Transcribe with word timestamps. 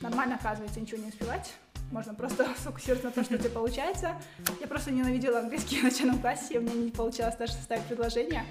нормально, 0.00 0.36
оказывается, 0.36 0.80
ничего 0.80 1.02
не 1.02 1.08
успевать. 1.08 1.52
Можно 1.90 2.14
просто 2.14 2.46
сфокусироваться 2.58 3.08
на 3.08 3.12
том, 3.12 3.24
что 3.24 3.34
у 3.34 3.38
тебя 3.38 3.50
получается. 3.50 4.16
Я 4.60 4.66
просто 4.66 4.90
ненавидела 4.90 5.40
английский 5.40 5.80
в 5.80 5.84
начальном 5.84 6.20
классе, 6.20 6.54
и 6.54 6.58
у 6.58 6.62
меня 6.62 6.74
не 6.74 6.90
получалось 6.90 7.36
даже 7.36 7.52
составить 7.52 7.84
предложение. 7.84 8.44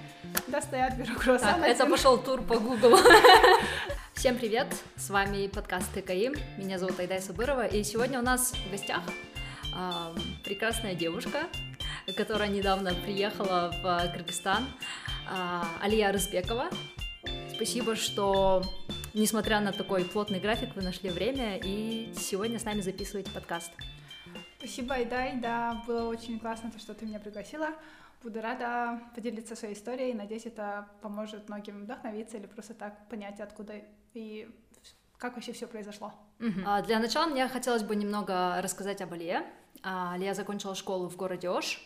Да, 0.48 0.60
стоят, 0.60 0.96
беру 0.96 1.14
круассан. 1.18 1.60
Так, 1.60 1.68
это 1.68 1.86
пошел 1.86 2.18
тур 2.18 2.42
по 2.42 2.58
Google. 2.58 2.98
Всем 4.14 4.36
привет, 4.36 4.66
с 4.96 5.08
вами 5.08 5.46
подкаст 5.46 5.90
ТКИ, 5.94 6.32
меня 6.58 6.78
зовут 6.78 7.00
Айдай 7.00 7.22
Сабырова, 7.22 7.66
и 7.66 7.82
сегодня 7.82 8.18
у 8.18 8.22
нас 8.22 8.52
в 8.52 8.70
гостях 8.70 9.00
э, 9.74 10.14
прекрасная 10.44 10.94
девушка, 10.94 11.46
которая 12.18 12.50
недавно 12.50 12.92
приехала 12.92 13.72
в 13.82 14.12
Кыргызстан, 14.12 14.64
э, 15.30 15.62
Алия 15.80 16.12
Рызбекова. 16.12 16.68
Спасибо, 17.54 17.96
что 17.96 18.62
несмотря 19.14 19.60
на 19.60 19.72
такой 19.72 20.04
плотный 20.04 20.40
график, 20.40 20.74
вы 20.76 20.82
нашли 20.82 21.10
время 21.10 21.58
и 21.58 22.12
сегодня 22.16 22.58
с 22.58 22.64
нами 22.64 22.80
записываете 22.80 23.30
подкаст. 23.30 23.70
Спасибо, 24.58 24.94
Айдай, 24.94 25.36
да, 25.40 25.82
было 25.86 26.08
очень 26.08 26.38
классно, 26.38 26.70
то, 26.70 26.78
что 26.78 26.94
ты 26.94 27.06
меня 27.06 27.18
пригласила. 27.18 27.70
Буду 28.22 28.40
рада 28.42 29.00
поделиться 29.14 29.56
своей 29.56 29.74
историей, 29.74 30.12
надеюсь, 30.12 30.44
это 30.44 30.86
поможет 31.00 31.48
многим 31.48 31.84
вдохновиться 31.84 32.36
или 32.36 32.46
просто 32.46 32.74
так 32.74 33.08
понять, 33.08 33.40
откуда 33.40 33.74
и 34.12 34.48
как 35.16 35.34
вообще 35.34 35.52
все 35.52 35.66
произошло. 35.66 36.12
Uh-huh. 36.38 36.84
Для 36.86 36.98
начала 36.98 37.26
мне 37.26 37.46
хотелось 37.48 37.82
бы 37.82 37.94
немного 37.94 38.60
рассказать 38.62 39.02
об 39.02 39.12
Алие. 39.12 39.44
А, 39.82 40.14
Алия 40.14 40.34
закончила 40.34 40.74
школу 40.74 41.08
в 41.08 41.16
городе 41.16 41.48
Ош, 41.48 41.80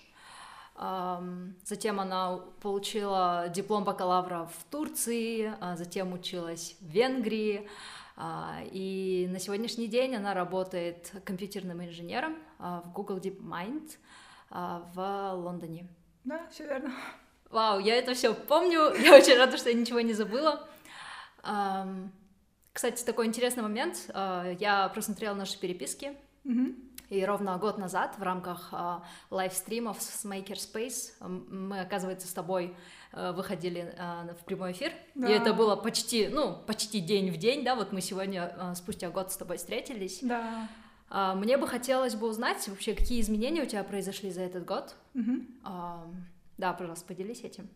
Затем 0.76 2.00
она 2.00 2.40
получила 2.60 3.46
диплом 3.48 3.84
бакалавра 3.84 4.46
в 4.46 4.64
Турции, 4.70 5.54
а 5.60 5.76
затем 5.76 6.12
училась 6.12 6.76
в 6.80 6.86
Венгрии. 6.86 7.68
А, 8.16 8.58
и 8.70 9.28
на 9.30 9.38
сегодняшний 9.38 9.86
день 9.86 10.14
она 10.16 10.34
работает 10.34 11.12
компьютерным 11.24 11.84
инженером 11.84 12.36
а, 12.58 12.80
в 12.82 12.92
Google 12.92 13.18
DeepMind 13.18 13.90
в 14.50 15.32
Лондоне. 15.34 15.88
Да, 16.24 16.46
все 16.50 16.64
верно. 16.64 16.92
Вау, 17.50 17.80
я 17.80 17.96
это 17.96 18.14
все 18.14 18.34
помню. 18.34 18.94
Я 18.94 19.16
очень 19.16 19.36
рада, 19.36 19.56
что 19.56 19.70
я 19.70 19.74
ничего 19.74 20.00
не 20.00 20.12
забыла. 20.12 20.68
Кстати, 22.72 23.04
такой 23.04 23.26
интересный 23.26 23.62
момент. 23.62 24.10
Я 24.14 24.90
просмотрела 24.94 25.34
наши 25.34 25.58
переписки. 25.58 26.16
Угу. 26.44 26.74
И 27.10 27.24
ровно 27.24 27.56
год 27.58 27.78
назад 27.78 28.16
в 28.18 28.22
рамках 28.22 28.70
э, 28.72 28.98
лайвстримов 29.30 30.00
с 30.00 30.24
Makerspace 30.24 31.12
мы, 31.20 31.80
оказывается, 31.80 32.26
с 32.26 32.32
тобой 32.32 32.74
э, 33.12 33.32
выходили 33.32 33.94
э, 33.96 34.34
в 34.34 34.44
прямой 34.44 34.72
эфир. 34.72 34.92
Да. 35.14 35.28
И 35.28 35.32
это 35.32 35.52
было 35.52 35.76
почти, 35.76 36.28
ну, 36.28 36.56
почти 36.66 37.00
день 37.00 37.30
в 37.30 37.36
день, 37.36 37.62
да, 37.64 37.74
вот 37.74 37.92
мы 37.92 38.00
сегодня 38.00 38.54
э, 38.56 38.74
спустя 38.74 39.10
год 39.10 39.30
с 39.30 39.36
тобой 39.36 39.58
встретились. 39.58 40.20
Да. 40.22 40.68
Э, 41.10 41.34
мне 41.34 41.58
бы 41.58 41.66
хотелось 41.66 42.14
бы 42.14 42.26
узнать 42.26 42.66
вообще, 42.68 42.94
какие 42.94 43.20
изменения 43.20 43.62
у 43.62 43.66
тебя 43.66 43.84
произошли 43.84 44.30
за 44.30 44.40
этот 44.40 44.64
год. 44.64 44.94
Угу. 45.14 45.32
Э, 45.66 45.96
да, 46.56 46.72
пожалуйста, 46.72 47.06
поделись 47.06 47.42
этим. 47.42 47.68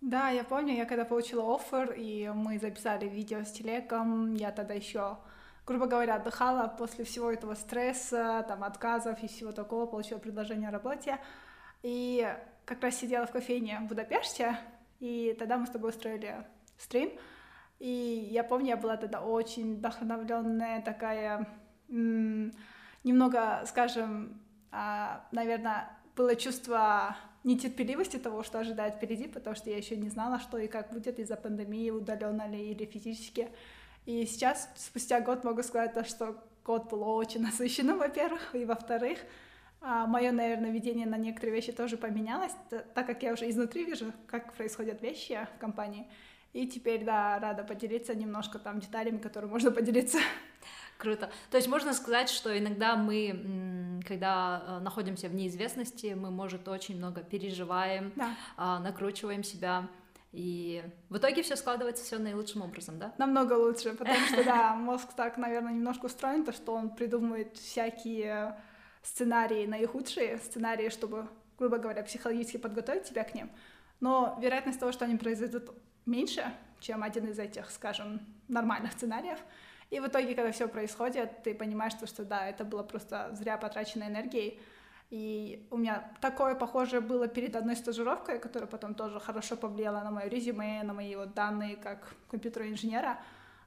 Да, 0.00 0.30
я 0.30 0.44
помню, 0.44 0.74
я 0.74 0.86
когда 0.86 1.04
получила 1.04 1.54
офер, 1.54 1.92
и 1.92 2.30
мы 2.34 2.58
записали 2.58 3.06
видео 3.06 3.44
с 3.44 3.52
телеком, 3.52 4.34
я 4.34 4.50
тогда 4.50 4.72
еще 4.74 5.18
грубо 5.66 5.86
говоря, 5.86 6.16
отдыхала 6.16 6.68
после 6.68 7.04
всего 7.04 7.30
этого 7.30 7.54
стресса, 7.54 8.44
там, 8.48 8.64
отказов 8.64 9.22
и 9.22 9.28
всего 9.28 9.52
такого, 9.52 9.86
получила 9.86 10.18
предложение 10.18 10.68
о 10.68 10.72
работе. 10.72 11.18
И 11.82 12.26
как 12.64 12.82
раз 12.82 12.96
сидела 12.96 13.26
в 13.26 13.32
кофейне 13.32 13.80
в 13.80 13.88
Будапеште, 13.88 14.56
и 15.00 15.34
тогда 15.38 15.56
мы 15.56 15.66
с 15.66 15.70
тобой 15.70 15.90
устроили 15.90 16.46
стрим. 16.78 17.10
И 17.78 18.28
я 18.30 18.44
помню, 18.44 18.68
я 18.68 18.76
была 18.76 18.96
тогда 18.96 19.22
очень 19.22 19.76
вдохновленная, 19.76 20.82
такая, 20.82 21.48
немного, 21.88 23.62
скажем, 23.66 24.40
а, 24.70 25.26
наверное, 25.32 25.88
было 26.14 26.36
чувство 26.36 27.16
нетерпеливости 27.42 28.18
того, 28.18 28.42
что 28.42 28.58
ожидает 28.58 28.96
впереди, 28.96 29.26
потому 29.26 29.56
что 29.56 29.70
я 29.70 29.78
еще 29.78 29.96
не 29.96 30.10
знала, 30.10 30.38
что 30.38 30.58
и 30.58 30.68
как 30.68 30.92
будет 30.92 31.18
из-за 31.18 31.36
пандемии, 31.36 31.90
удаленно 31.90 32.46
ли 32.46 32.70
или 32.70 32.84
физически. 32.84 33.48
И 34.06 34.26
сейчас, 34.26 34.68
спустя 34.76 35.20
год, 35.20 35.44
могу 35.44 35.62
сказать, 35.62 35.94
то, 35.94 36.04
что 36.04 36.42
год 36.64 36.90
был 36.90 37.02
очень 37.02 37.42
насыщенным, 37.42 37.98
во-первых, 37.98 38.54
и 38.54 38.64
во-вторых, 38.64 39.18
а, 39.82 40.06
мое, 40.06 40.30
наверное, 40.30 40.70
видение 40.70 41.06
на 41.06 41.16
некоторые 41.16 41.54
вещи 41.54 41.72
тоже 41.72 41.96
поменялось, 41.96 42.52
так 42.94 43.06
как 43.06 43.22
я 43.22 43.32
уже 43.32 43.48
изнутри 43.48 43.84
вижу, 43.84 44.12
как 44.26 44.52
происходят 44.54 45.00
вещи 45.00 45.38
в 45.56 45.58
компании. 45.58 46.06
И 46.52 46.66
теперь, 46.66 47.04
да, 47.04 47.38
рада 47.38 47.62
поделиться 47.62 48.14
немножко 48.14 48.58
там 48.58 48.80
деталями, 48.80 49.18
которые 49.18 49.50
можно 49.50 49.70
поделиться. 49.70 50.18
Круто. 50.98 51.30
То 51.50 51.56
есть 51.56 51.68
можно 51.68 51.94
сказать, 51.94 52.28
что 52.28 52.56
иногда 52.58 52.94
мы, 52.94 54.02
когда 54.06 54.62
э, 54.66 54.78
находимся 54.80 55.28
в 55.28 55.34
неизвестности, 55.34 56.14
мы, 56.14 56.30
может, 56.30 56.68
очень 56.68 56.98
много 56.98 57.22
переживаем, 57.22 58.12
да. 58.16 58.34
А, 58.58 58.78
накручиваем 58.80 59.42
себя, 59.42 59.88
и 60.32 60.84
в 61.08 61.16
итоге 61.16 61.42
все 61.42 61.56
складывается 61.56 62.04
все 62.04 62.18
наилучшим 62.18 62.62
образом, 62.62 62.98
да? 62.98 63.12
Намного 63.18 63.54
лучше, 63.54 63.94
потому 63.94 64.26
что, 64.26 64.44
да, 64.44 64.74
мозг 64.76 65.12
так, 65.16 65.36
наверное, 65.36 65.72
немножко 65.72 66.06
устроен, 66.06 66.44
то, 66.44 66.52
что 66.52 66.74
он 66.74 66.90
придумывает 66.90 67.56
всякие 67.56 68.56
сценарии 69.02 69.66
наихудшие, 69.66 70.38
сценарии, 70.38 70.88
чтобы, 70.88 71.26
грубо 71.58 71.78
говоря, 71.78 72.02
психологически 72.04 72.58
подготовить 72.58 73.04
тебя 73.04 73.24
к 73.24 73.34
ним. 73.34 73.50
Но 73.98 74.38
вероятность 74.40 74.78
того, 74.78 74.92
что 74.92 75.04
они 75.04 75.16
произойдут 75.16 75.70
меньше, 76.06 76.52
чем 76.78 77.02
один 77.02 77.26
из 77.26 77.38
этих, 77.38 77.70
скажем, 77.70 78.20
нормальных 78.48 78.92
сценариев. 78.92 79.38
И 79.90 79.98
в 79.98 80.06
итоге, 80.06 80.34
когда 80.34 80.52
все 80.52 80.68
происходит, 80.68 81.42
ты 81.42 81.54
понимаешь, 81.54 81.92
что, 81.92 82.06
что 82.06 82.24
да, 82.24 82.46
это 82.46 82.64
было 82.64 82.84
просто 82.84 83.30
зря 83.32 83.58
потраченной 83.58 84.06
энергией, 84.06 84.60
и 85.10 85.66
у 85.70 85.76
меня 85.76 86.12
такое 86.20 86.54
похожее 86.54 87.00
было 87.00 87.26
перед 87.26 87.56
одной 87.56 87.74
стажировкой, 87.74 88.38
которая 88.38 88.68
потом 88.68 88.94
тоже 88.94 89.18
хорошо 89.18 89.56
повлияла 89.56 90.00
на 90.02 90.12
мое 90.12 90.28
резюме, 90.28 90.82
на 90.84 90.92
мои 90.94 91.16
вот 91.16 91.34
данные 91.34 91.76
как 91.76 92.14
компьютерного 92.30 92.72
инженера. 92.72 93.18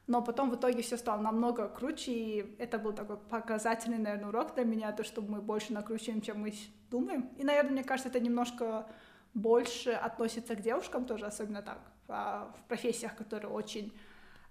Но 0.06 0.22
потом 0.22 0.50
в 0.50 0.56
итоге 0.56 0.82
все 0.82 0.96
стало 0.96 1.20
намного 1.20 1.68
круче, 1.68 2.12
и 2.12 2.56
это 2.58 2.78
был 2.78 2.92
такой 2.92 3.16
показательный, 3.16 3.98
наверное, 3.98 4.28
урок 4.28 4.54
для 4.54 4.64
меня, 4.64 4.92
то, 4.92 5.04
что 5.04 5.22
мы 5.22 5.40
больше 5.40 5.72
накручиваем, 5.72 6.20
чем 6.20 6.40
мы 6.40 6.52
думаем. 6.90 7.30
И, 7.38 7.44
наверное, 7.44 7.72
мне 7.72 7.84
кажется, 7.84 8.08
это 8.08 8.20
немножко 8.20 8.86
больше 9.34 9.90
относится 9.90 10.56
к 10.56 10.60
девушкам 10.60 11.04
тоже, 11.04 11.26
особенно 11.26 11.62
так, 11.62 11.78
в 12.06 12.68
профессиях, 12.68 13.16
которые 13.16 13.50
очень 13.50 13.92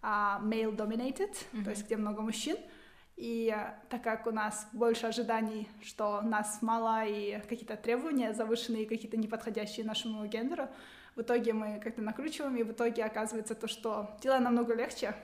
uh, 0.01 0.41
male-dominated, 0.43 1.31
mm-hmm. 1.31 1.63
то 1.63 1.69
есть 1.69 1.85
где 1.85 1.97
много 1.97 2.21
мужчин. 2.21 2.57
И 3.15 3.55
так 3.89 4.03
как 4.03 4.25
у 4.25 4.31
нас 4.31 4.67
больше 4.73 5.05
ожиданий, 5.05 5.69
что 5.83 6.21
нас 6.21 6.61
мало 6.61 7.05
и 7.05 7.39
какие-то 7.47 7.77
требования 7.77 8.33
завышенные, 8.33 8.87
какие-то 8.87 9.17
неподходящие 9.17 9.85
нашему 9.85 10.25
гендеру, 10.25 10.67
в 11.15 11.21
итоге 11.21 11.53
мы 11.53 11.79
как-то 11.79 12.01
накручиваем, 12.01 12.55
и 12.55 12.63
в 12.63 12.71
итоге 12.71 13.03
оказывается 13.03 13.53
то, 13.53 13.67
что 13.67 14.17
дело 14.21 14.39
намного 14.39 14.73
легче, 14.73 15.15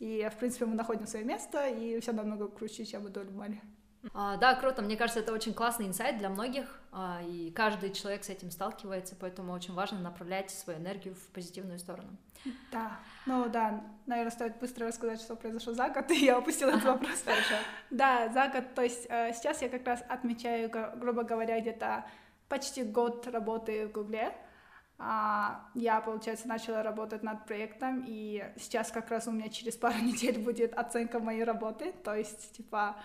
и, 0.00 0.28
в 0.32 0.36
принципе, 0.38 0.66
мы 0.66 0.74
находим 0.74 1.06
свое 1.06 1.24
место, 1.24 1.68
и 1.68 2.00
все 2.00 2.12
намного 2.12 2.48
круче, 2.48 2.84
чем 2.84 3.04
мы 3.04 3.10
думали. 3.10 3.60
А, 4.14 4.36
да, 4.36 4.54
круто. 4.54 4.82
Мне 4.82 4.96
кажется, 4.96 5.20
это 5.20 5.32
очень 5.32 5.54
классный 5.54 5.86
инсайт 5.86 6.18
для 6.18 6.28
многих, 6.28 6.80
а, 6.92 7.20
и 7.24 7.50
каждый 7.50 7.92
человек 7.92 8.24
с 8.24 8.28
этим 8.28 8.50
сталкивается, 8.50 9.16
поэтому 9.18 9.52
очень 9.52 9.74
важно 9.74 10.00
направлять 10.00 10.50
свою 10.50 10.78
энергию 10.78 11.14
в 11.14 11.26
позитивную 11.28 11.78
сторону. 11.78 12.16
Да, 12.72 12.98
ну 13.26 13.48
да, 13.48 13.84
наверное, 14.06 14.30
стоит 14.30 14.58
быстро 14.58 14.86
рассказать, 14.86 15.20
что 15.20 15.36
произошло 15.36 15.74
за 15.74 15.88
год, 15.88 16.10
и 16.10 16.24
я 16.24 16.38
упустила 16.38 16.70
этот 16.70 16.84
вопрос. 16.84 17.22
Хорошо. 17.24 17.54
Да, 17.90 18.28
за 18.28 18.48
год, 18.48 18.74
то 18.74 18.82
есть 18.82 19.06
э, 19.08 19.32
сейчас 19.34 19.62
я 19.62 19.68
как 19.68 19.86
раз 19.86 20.02
отмечаю, 20.08 20.70
грубо 20.70 21.22
говоря, 21.22 21.60
где-то 21.60 22.04
почти 22.48 22.82
год 22.82 23.26
работы 23.26 23.86
в 23.86 23.92
Гугле. 23.92 24.34
А, 25.00 25.68
я, 25.74 26.00
получается, 26.00 26.48
начала 26.48 26.82
работать 26.82 27.22
над 27.22 27.46
проектом, 27.46 28.04
и 28.06 28.44
сейчас 28.58 28.90
как 28.90 29.10
раз 29.10 29.28
у 29.28 29.30
меня 29.30 29.48
через 29.48 29.76
пару 29.76 29.98
недель 30.02 30.38
будет 30.38 30.74
оценка 30.74 31.20
моей 31.20 31.44
работы, 31.44 31.92
то 32.04 32.14
есть, 32.14 32.56
типа, 32.56 32.96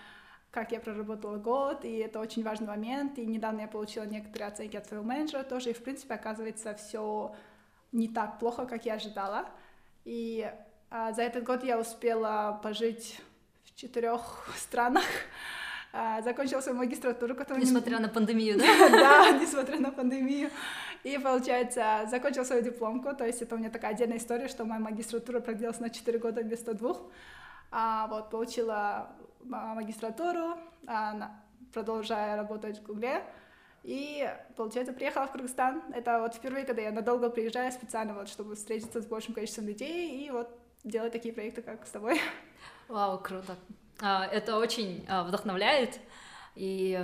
как 0.54 0.70
я 0.70 0.78
проработала 0.78 1.36
год, 1.36 1.84
и 1.84 1.96
это 1.96 2.20
очень 2.20 2.44
важный 2.44 2.68
момент, 2.68 3.18
и 3.18 3.26
недавно 3.26 3.62
я 3.62 3.66
получила 3.66 4.04
некоторые 4.04 4.46
оценки 4.46 4.76
от 4.76 4.86
своего 4.86 5.04
менеджера 5.04 5.42
тоже, 5.42 5.70
и, 5.70 5.72
в 5.72 5.82
принципе, 5.82 6.14
оказывается, 6.14 6.74
все 6.74 7.34
не 7.90 8.06
так 8.06 8.38
плохо, 8.38 8.64
как 8.64 8.86
я 8.86 8.94
ожидала. 8.94 9.46
И 10.04 10.48
а, 10.90 11.12
за 11.12 11.22
этот 11.22 11.42
год 11.42 11.64
я 11.64 11.76
успела 11.76 12.60
пожить 12.62 13.20
в 13.64 13.74
четырех 13.74 14.48
странах. 14.56 15.02
А, 15.92 16.22
закончила 16.22 16.60
свою 16.60 16.78
магистратуру, 16.78 17.34
которую... 17.34 17.64
Несмотря 17.64 17.96
не... 17.96 18.02
на 18.02 18.08
пандемию, 18.08 18.56
да? 18.56 18.88
Да, 18.90 19.30
несмотря 19.32 19.80
на 19.80 19.90
пандемию. 19.90 20.50
И, 21.02 21.18
получается, 21.18 22.06
закончила 22.08 22.44
свою 22.44 22.62
дипломку, 22.62 23.12
то 23.16 23.26
есть 23.26 23.42
это 23.42 23.56
у 23.56 23.58
меня 23.58 23.70
такая 23.70 23.90
отдельная 23.90 24.18
история, 24.18 24.46
что 24.46 24.64
моя 24.64 24.80
магистратура 24.80 25.40
продлилась 25.40 25.80
на 25.80 25.90
4 25.90 26.18
года 26.18 26.42
вместо 26.42 26.74
двух. 26.74 27.02
А, 27.72 28.06
вот, 28.06 28.30
получила 28.30 29.10
магистратуру, 29.44 30.58
а, 30.86 31.32
продолжая 31.72 32.36
работать 32.36 32.78
в 32.78 32.82
Гугле. 32.84 33.24
И, 33.82 34.26
получается, 34.56 34.92
приехала 34.94 35.26
в 35.26 35.32
Кыргызстан. 35.32 35.82
Это 35.92 36.20
вот 36.20 36.34
впервые, 36.34 36.64
когда 36.64 36.82
я 36.82 36.90
надолго 36.90 37.28
приезжаю 37.28 37.70
специально, 37.70 38.14
вот, 38.14 38.28
чтобы 38.28 38.54
встретиться 38.54 39.02
с 39.02 39.06
большим 39.06 39.34
количеством 39.34 39.66
людей 39.66 40.24
и 40.24 40.30
вот 40.30 40.48
делать 40.84 41.12
такие 41.12 41.34
проекты, 41.34 41.60
как 41.60 41.86
с 41.86 41.90
тобой. 41.90 42.18
Вау, 42.88 43.18
круто. 43.18 43.56
А, 44.00 44.26
это 44.26 44.56
очень 44.56 45.04
а, 45.08 45.24
вдохновляет. 45.24 46.00
И 46.54 46.98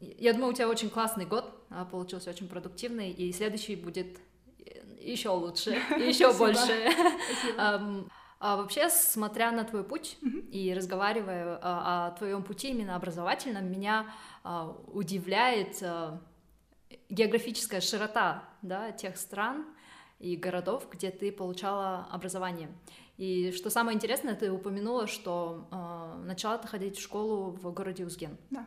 я 0.00 0.32
думаю, 0.32 0.50
у 0.50 0.54
тебя 0.54 0.68
очень 0.68 0.90
классный 0.90 1.24
год 1.24 1.56
получился, 1.90 2.30
очень 2.30 2.48
продуктивный, 2.48 3.10
и 3.10 3.32
следующий 3.32 3.76
будет 3.76 4.18
еще 5.00 5.30
лучше, 5.30 5.70
еще 5.98 6.32
больше. 6.32 6.90
А 8.40 8.56
вообще, 8.56 8.88
смотря 8.88 9.52
на 9.52 9.64
твой 9.64 9.84
путь 9.84 10.18
и 10.50 10.72
разговаривая 10.74 11.58
о 11.62 12.10
твоем 12.12 12.42
пути 12.42 12.70
именно 12.70 12.96
образовательном, 12.96 13.70
меня 13.70 14.06
удивляет 14.86 15.82
географическая 17.10 17.80
широта 17.80 18.44
да, 18.62 18.92
тех 18.92 19.16
стран 19.16 19.66
и 20.18 20.36
городов, 20.36 20.88
где 20.90 21.10
ты 21.10 21.32
получала 21.32 22.06
образование. 22.10 22.70
И 23.16 23.52
что 23.52 23.68
самое 23.68 23.96
интересное, 23.96 24.34
ты 24.34 24.50
упомянула, 24.50 25.06
что 25.06 25.68
э, 25.70 26.24
начала 26.24 26.56
ты 26.56 26.68
ходить 26.68 26.96
в 26.96 27.02
школу 27.02 27.50
в 27.50 27.70
городе 27.70 28.06
Узген. 28.06 28.38
Да. 28.48 28.66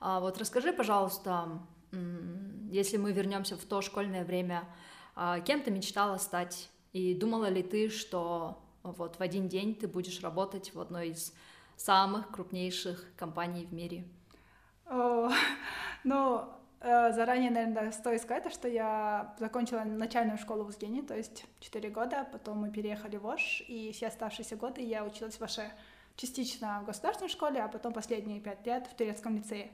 А 0.00 0.18
вот 0.18 0.38
расскажи, 0.38 0.72
пожалуйста, 0.72 1.60
если 2.72 2.96
мы 2.96 3.12
вернемся 3.12 3.56
в 3.56 3.64
то 3.64 3.80
школьное 3.80 4.24
время, 4.24 4.64
э, 5.14 5.36
кем 5.44 5.62
ты 5.62 5.70
мечтала 5.70 6.18
стать? 6.18 6.68
И 6.92 7.14
думала 7.14 7.48
ли 7.48 7.62
ты, 7.62 7.88
что 7.88 8.58
вот 8.82 9.16
в 9.16 9.20
один 9.20 9.48
день 9.48 9.74
ты 9.74 9.88
будешь 9.88 10.20
работать 10.20 10.74
в 10.74 10.80
одной 10.80 11.10
из 11.10 11.32
самых 11.76 12.30
крупнейших 12.30 13.12
компаний 13.16 13.64
в 13.64 13.72
мире? 13.72 14.04
О, 14.86 15.30
ну, 16.04 16.52
Э, 16.84 17.12
заранее, 17.12 17.52
наверное, 17.52 17.92
стоит 17.92 18.22
сказать, 18.22 18.52
что 18.52 18.66
я 18.66 19.36
закончила 19.38 19.84
начальную 19.84 20.36
школу 20.36 20.64
в 20.64 20.68
Узгене, 20.68 21.02
то 21.02 21.16
есть 21.16 21.44
4 21.60 21.90
года, 21.90 22.26
потом 22.32 22.58
мы 22.58 22.72
переехали 22.72 23.16
в 23.16 23.26
Ош, 23.26 23.62
и 23.68 23.92
все 23.92 24.08
оставшиеся 24.08 24.56
годы 24.56 24.80
я 24.80 25.04
училась 25.04 25.38
в 25.38 25.42
Оше 25.42 25.70
частично 26.16 26.80
в 26.82 26.86
государственной 26.86 27.28
школе, 27.28 27.62
а 27.62 27.68
потом 27.68 27.92
последние 27.92 28.40
пять 28.40 28.66
лет 28.66 28.88
в 28.88 28.96
Турецком 28.96 29.36
лицее. 29.36 29.70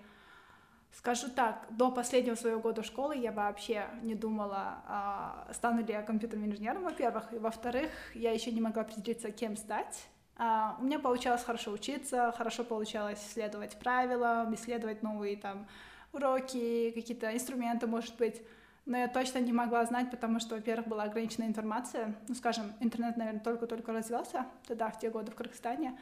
Скажу 0.92 1.28
так, 1.28 1.66
до 1.70 1.90
последнего 1.90 2.34
своего 2.34 2.60
года 2.60 2.82
школы 2.82 3.16
я 3.16 3.30
вообще 3.30 3.86
не 4.02 4.14
думала, 4.14 4.82
а, 4.86 5.48
стану 5.52 5.84
ли 5.84 5.92
я 5.92 6.02
компьютерным 6.02 6.50
инженером, 6.50 6.82
во-первых, 6.82 7.32
и 7.32 7.38
во-вторых, 7.38 7.90
я 8.14 8.32
еще 8.32 8.50
не 8.50 8.60
могла 8.60 8.82
определиться, 8.82 9.30
кем 9.30 9.56
стать. 9.56 10.08
А, 10.36 10.76
у 10.80 10.84
меня 10.84 10.98
получалось 10.98 11.44
хорошо 11.44 11.72
учиться, 11.72 12.32
хорошо 12.36 12.64
получалось 12.64 13.18
исследовать 13.20 13.78
правила, 13.78 14.48
исследовать 14.52 15.02
новые 15.02 15.36
там 15.36 15.68
уроки, 16.12 16.90
какие-то 16.92 17.34
инструменты, 17.34 17.86
может 17.86 18.16
быть. 18.16 18.40
Но 18.86 18.96
я 18.96 19.08
точно 19.08 19.38
не 19.38 19.52
могла 19.52 19.84
знать, 19.84 20.10
потому 20.10 20.40
что, 20.40 20.54
во-первых, 20.54 20.88
была 20.88 21.02
ограниченная 21.04 21.48
информация. 21.48 22.14
Ну, 22.26 22.34
скажем, 22.34 22.72
интернет, 22.80 23.16
наверное, 23.18 23.40
только-только 23.40 23.92
развивался 23.92 24.46
тогда, 24.66 24.88
в 24.90 24.98
те 24.98 25.10
годы 25.10 25.30
в 25.30 25.34
Кыргызстане. 25.34 25.98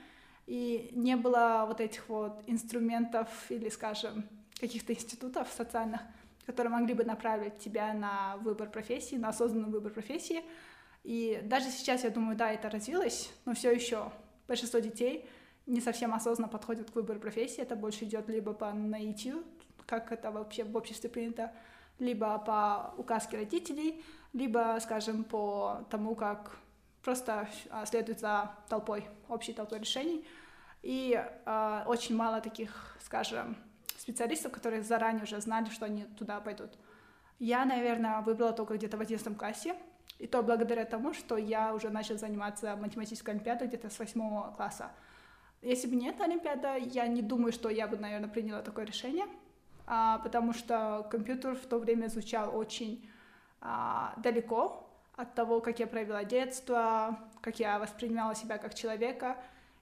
И 0.46 0.90
не 0.92 1.16
было 1.16 1.64
вот 1.66 1.80
этих 1.80 2.08
вот 2.08 2.44
инструментов 2.46 3.28
или, 3.48 3.68
скажем, 3.70 4.28
каких-то 4.60 4.92
институтов 4.92 5.48
социальных, 5.56 6.00
которые 6.46 6.72
могли 6.72 6.94
бы 6.94 7.04
направить 7.04 7.58
тебя 7.58 7.92
на 7.92 8.36
выбор 8.38 8.70
профессии, 8.70 9.16
на 9.16 9.28
осознанный 9.28 9.70
выбор 9.70 9.92
профессии. 9.92 10.42
И 11.04 11.40
даже 11.44 11.70
сейчас, 11.70 12.04
я 12.04 12.10
думаю, 12.10 12.36
да, 12.36 12.52
это 12.52 12.68
развилось, 12.70 13.30
но 13.44 13.54
все 13.54 13.72
еще 13.72 14.10
большинство 14.48 14.80
детей 14.80 15.28
не 15.66 15.80
совсем 15.80 16.14
осознанно 16.14 16.48
подходят 16.48 16.90
к 16.90 16.94
выбору 16.94 17.20
профессии, 17.20 17.60
это 17.60 17.76
больше 17.76 18.04
идет 18.04 18.28
либо 18.28 18.52
по 18.52 18.72
наитию, 18.72 19.44
как 19.84 20.12
это 20.12 20.30
вообще 20.30 20.64
в 20.64 20.76
обществе 20.76 21.10
принято, 21.10 21.52
либо 21.98 22.38
по 22.38 22.94
указке 22.98 23.38
родителей, 23.38 24.04
либо, 24.32 24.78
скажем, 24.80 25.24
по 25.24 25.86
тому, 25.90 26.14
как 26.14 26.56
просто 27.02 27.48
следует 27.86 28.20
за 28.20 28.52
толпой, 28.68 29.06
общей 29.28 29.52
толпой 29.52 29.80
решений. 29.80 30.24
И 30.82 31.20
э, 31.46 31.82
очень 31.86 32.16
мало 32.16 32.40
таких, 32.40 32.96
скажем, 33.00 33.56
специалистов, 34.06 34.52
которые 34.52 34.82
заранее 34.82 35.24
уже 35.24 35.40
знали, 35.40 35.68
что 35.70 35.86
они 35.86 36.04
туда 36.04 36.40
пойдут. 36.40 36.70
Я, 37.38 37.64
наверное, 37.64 38.20
выбрала 38.20 38.52
только 38.52 38.76
где-то 38.76 38.96
в 38.96 39.00
11 39.00 39.36
классе, 39.36 39.74
и 40.18 40.26
то 40.26 40.42
благодаря 40.42 40.84
тому, 40.84 41.12
что 41.12 41.36
я 41.36 41.74
уже 41.74 41.90
начала 41.90 42.18
заниматься 42.18 42.76
математической 42.76 43.30
олимпиадой 43.30 43.68
где-то 43.68 43.90
с 43.90 43.98
8 43.98 44.54
класса. 44.54 44.90
Если 45.60 45.88
бы 45.88 45.96
нет 45.96 46.20
олимпиада, 46.20 46.76
я 46.76 47.06
не 47.08 47.22
думаю, 47.22 47.52
что 47.52 47.68
я 47.68 47.88
бы, 47.88 47.96
наверное, 47.96 48.28
приняла 48.28 48.62
такое 48.62 48.84
решение 48.84 49.26
а, 49.86 50.18
потому 50.18 50.52
что 50.52 51.06
компьютер 51.10 51.54
в 51.54 51.66
то 51.66 51.78
время 51.78 52.08
звучал 52.08 52.56
очень 52.56 53.08
а, 53.60 54.14
далеко 54.16 54.88
от 55.14 55.34
того, 55.34 55.60
как 55.60 55.78
я 55.78 55.86
провела 55.86 56.24
детство, 56.24 57.18
как 57.40 57.58
я 57.60 57.78
воспринимала 57.78 58.34
себя 58.34 58.58
как 58.58 58.74
человека, 58.74 59.36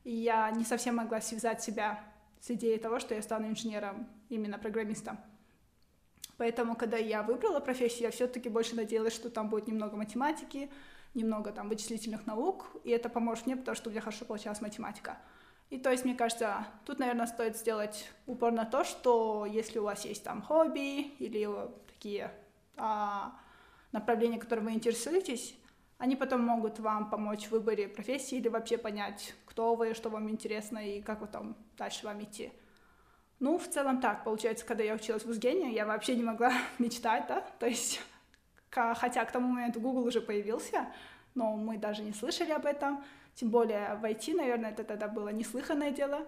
и 0.05 0.13
я 0.15 0.51
не 0.51 0.65
совсем 0.65 0.97
могла 0.97 1.21
связать 1.21 1.63
себя 1.63 2.01
с 2.41 2.51
идеей 2.51 2.79
того, 2.79 3.01
что 3.01 3.15
я 3.15 3.23
стану 3.23 3.49
инженером, 3.49 4.07
именно 4.35 4.59
программистом. 4.59 5.19
Поэтому, 6.37 6.75
когда 6.75 6.97
я 6.97 7.23
выбрала 7.23 7.61
профессию, 7.61 8.05
я 8.05 8.11
все-таки 8.11 8.49
больше 8.49 8.75
надеялась, 8.75 9.15
что 9.15 9.31
там 9.31 9.49
будет 9.49 9.69
немного 9.69 9.97
математики, 9.97 10.71
немного 11.15 11.53
там 11.53 11.69
вычислительных 11.69 12.27
наук, 12.27 12.67
и 12.83 12.91
это 12.91 13.09
поможет 13.09 13.47
мне, 13.47 13.57
потому 13.57 13.77
что 13.77 13.89
у 13.89 13.93
меня 13.93 14.01
хорошо 14.01 14.25
получалась 14.25 14.61
математика. 14.61 15.19
И 15.71 15.79
то 15.79 15.91
есть, 15.91 16.05
мне 16.05 16.15
кажется, 16.15 16.67
тут, 16.85 16.99
наверное, 16.99 17.27
стоит 17.27 17.57
сделать 17.57 18.11
упор 18.27 18.53
на 18.53 18.65
то, 18.65 18.85
что 18.85 19.47
если 19.47 19.79
у 19.79 19.85
вас 19.85 20.05
есть 20.05 20.25
там 20.25 20.43
хобби 20.43 21.03
или 21.19 21.49
такие 21.87 22.31
а, 22.77 23.33
направления, 23.93 24.39
которыми 24.39 24.67
вы 24.67 24.73
интересуетесь, 24.73 25.57
они 25.99 26.17
потом 26.17 26.43
могут 26.43 26.81
вам 26.81 27.09
помочь 27.09 27.47
в 27.47 27.53
выборе 27.53 27.89
профессии 27.89 28.39
или 28.39 28.49
вообще 28.49 28.77
понять, 28.77 29.35
кто 29.47 29.75
вы, 29.75 29.95
что 29.95 30.11
вам 30.11 30.29
интересно 30.29 30.79
и 30.79 31.01
как 31.01 31.21
вы 31.21 31.29
там 31.29 31.57
дальше 31.79 32.05
вам 32.05 32.23
идти. 32.23 32.53
Ну, 33.41 33.59
в 33.59 33.69
целом 33.69 34.01
так, 34.01 34.25
получается, 34.25 34.65
когда 34.65 34.85
я 34.85 34.95
училась 34.95 35.25
в 35.25 35.29
Узгене, 35.29 35.73
я 35.73 35.87
вообще 35.87 36.17
не 36.17 36.23
могла 36.23 36.53
мечтать, 36.79 37.27
да, 37.29 37.41
то 37.59 37.67
есть, 37.67 38.01
хотя 38.71 39.25
к 39.25 39.33
тому 39.33 39.49
моменту 39.49 39.81
Google 39.81 40.07
уже 40.07 40.21
появился, 40.21 40.87
но 41.35 41.57
мы 41.57 41.79
даже 41.79 42.03
не 42.03 42.13
слышали 42.13 42.53
об 42.53 42.65
этом, 42.65 43.05
тем 43.35 43.51
более 43.51 43.97
в 43.97 44.05
IT, 44.05 44.35
наверное, 44.35 44.71
это 44.71 44.85
тогда 44.85 45.09
было 45.09 45.31
неслыханное 45.31 45.91
дело. 45.91 46.27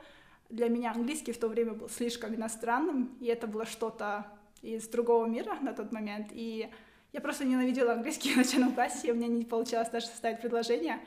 Для 0.49 0.69
меня 0.69 0.93
английский 0.93 1.33
в 1.33 1.39
то 1.39 1.49
время 1.49 1.73
был 1.73 1.89
слишком 1.89 2.35
иностранным, 2.35 3.17
и 3.21 3.27
это 3.27 3.47
было 3.47 3.65
что-то 3.65 4.27
из 4.63 4.89
другого 4.89 5.27
мира 5.27 5.57
на 5.61 5.73
тот 5.73 5.93
момент. 5.93 6.29
И 6.33 6.69
я 7.13 7.21
просто 7.21 7.45
ненавидела 7.45 7.93
английский 7.93 8.33
в 8.33 8.37
начальном 8.37 8.75
классе, 8.75 9.09
и 9.09 9.13
у 9.13 9.15
меня 9.15 9.29
не 9.29 9.45
получалось 9.45 9.89
даже 9.89 10.07
составить 10.07 10.41
предложение. 10.41 11.01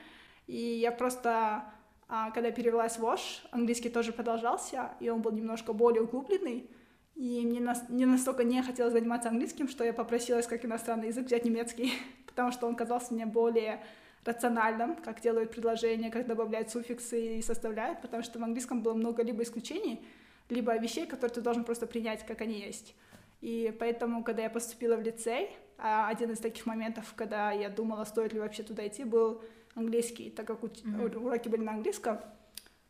И 0.48 0.57
я 0.57 0.92
просто, 0.92 1.63
а, 2.11 2.31
когда 2.31 2.50
перевелась 2.50 2.97
в 2.97 3.01
ВОЖ, 3.01 3.44
английский 3.51 3.89
тоже 3.89 4.11
продолжался, 4.11 4.91
и 5.00 5.10
он 5.10 5.22
был 5.22 5.31
немножко 5.31 5.74
более 5.74 6.01
углубленный. 6.01 6.67
И 7.13 7.45
мне 7.45 7.60
не 7.89 8.05
настолько 8.05 8.43
не 8.43 8.63
хотелось 8.63 8.93
заниматься 8.93 9.29
английским, 9.29 9.67
что 9.67 9.84
я 9.84 9.93
попросилась 9.93 10.48
как 10.48 10.65
иностранный 10.65 11.10
язык 11.10 11.27
взять 11.27 11.45
немецкий, 11.45 11.93
потому 12.25 12.51
что 12.51 12.65
он 12.67 12.75
казался 12.75 13.13
мне 13.13 13.27
более 13.27 13.84
рациональном, 14.25 14.95
как 14.95 15.22
делают 15.22 15.51
предложения, 15.51 16.10
как 16.10 16.25
добавляют 16.25 16.72
суффиксы 16.72 17.38
и 17.38 17.41
составляют, 17.43 18.01
потому 18.01 18.24
что 18.24 18.39
в 18.39 18.43
английском 18.43 18.81
было 18.81 18.95
много 18.95 19.22
либо 19.22 19.43
исключений, 19.43 20.03
либо 20.50 20.75
вещей, 20.77 21.05
которые 21.05 21.36
ты 21.36 21.41
должен 21.41 21.63
просто 21.63 21.86
принять, 21.86 22.25
как 22.25 22.41
они 22.41 22.60
есть. 22.60 22.95
И 23.41 23.74
поэтому, 23.79 24.24
когда 24.24 24.43
я 24.43 24.50
поступила 24.50 24.95
в 24.95 25.01
лицей, 25.01 25.51
а, 25.77 26.10
один 26.10 26.31
из 26.31 26.39
таких 26.39 26.65
моментов, 26.65 27.13
когда 27.15 27.51
я 27.51 27.69
думала, 27.69 28.03
стоит 28.03 28.34
ли 28.34 28.39
вообще 28.39 28.63
туда 28.63 28.86
идти, 28.88 29.03
был 29.03 29.41
английский, 29.79 30.29
так 30.29 30.48
как 30.48 30.62
mm-hmm. 30.62 31.17
уроки 31.17 31.50
были 31.50 31.62
на 31.62 31.74
английском. 31.74 32.19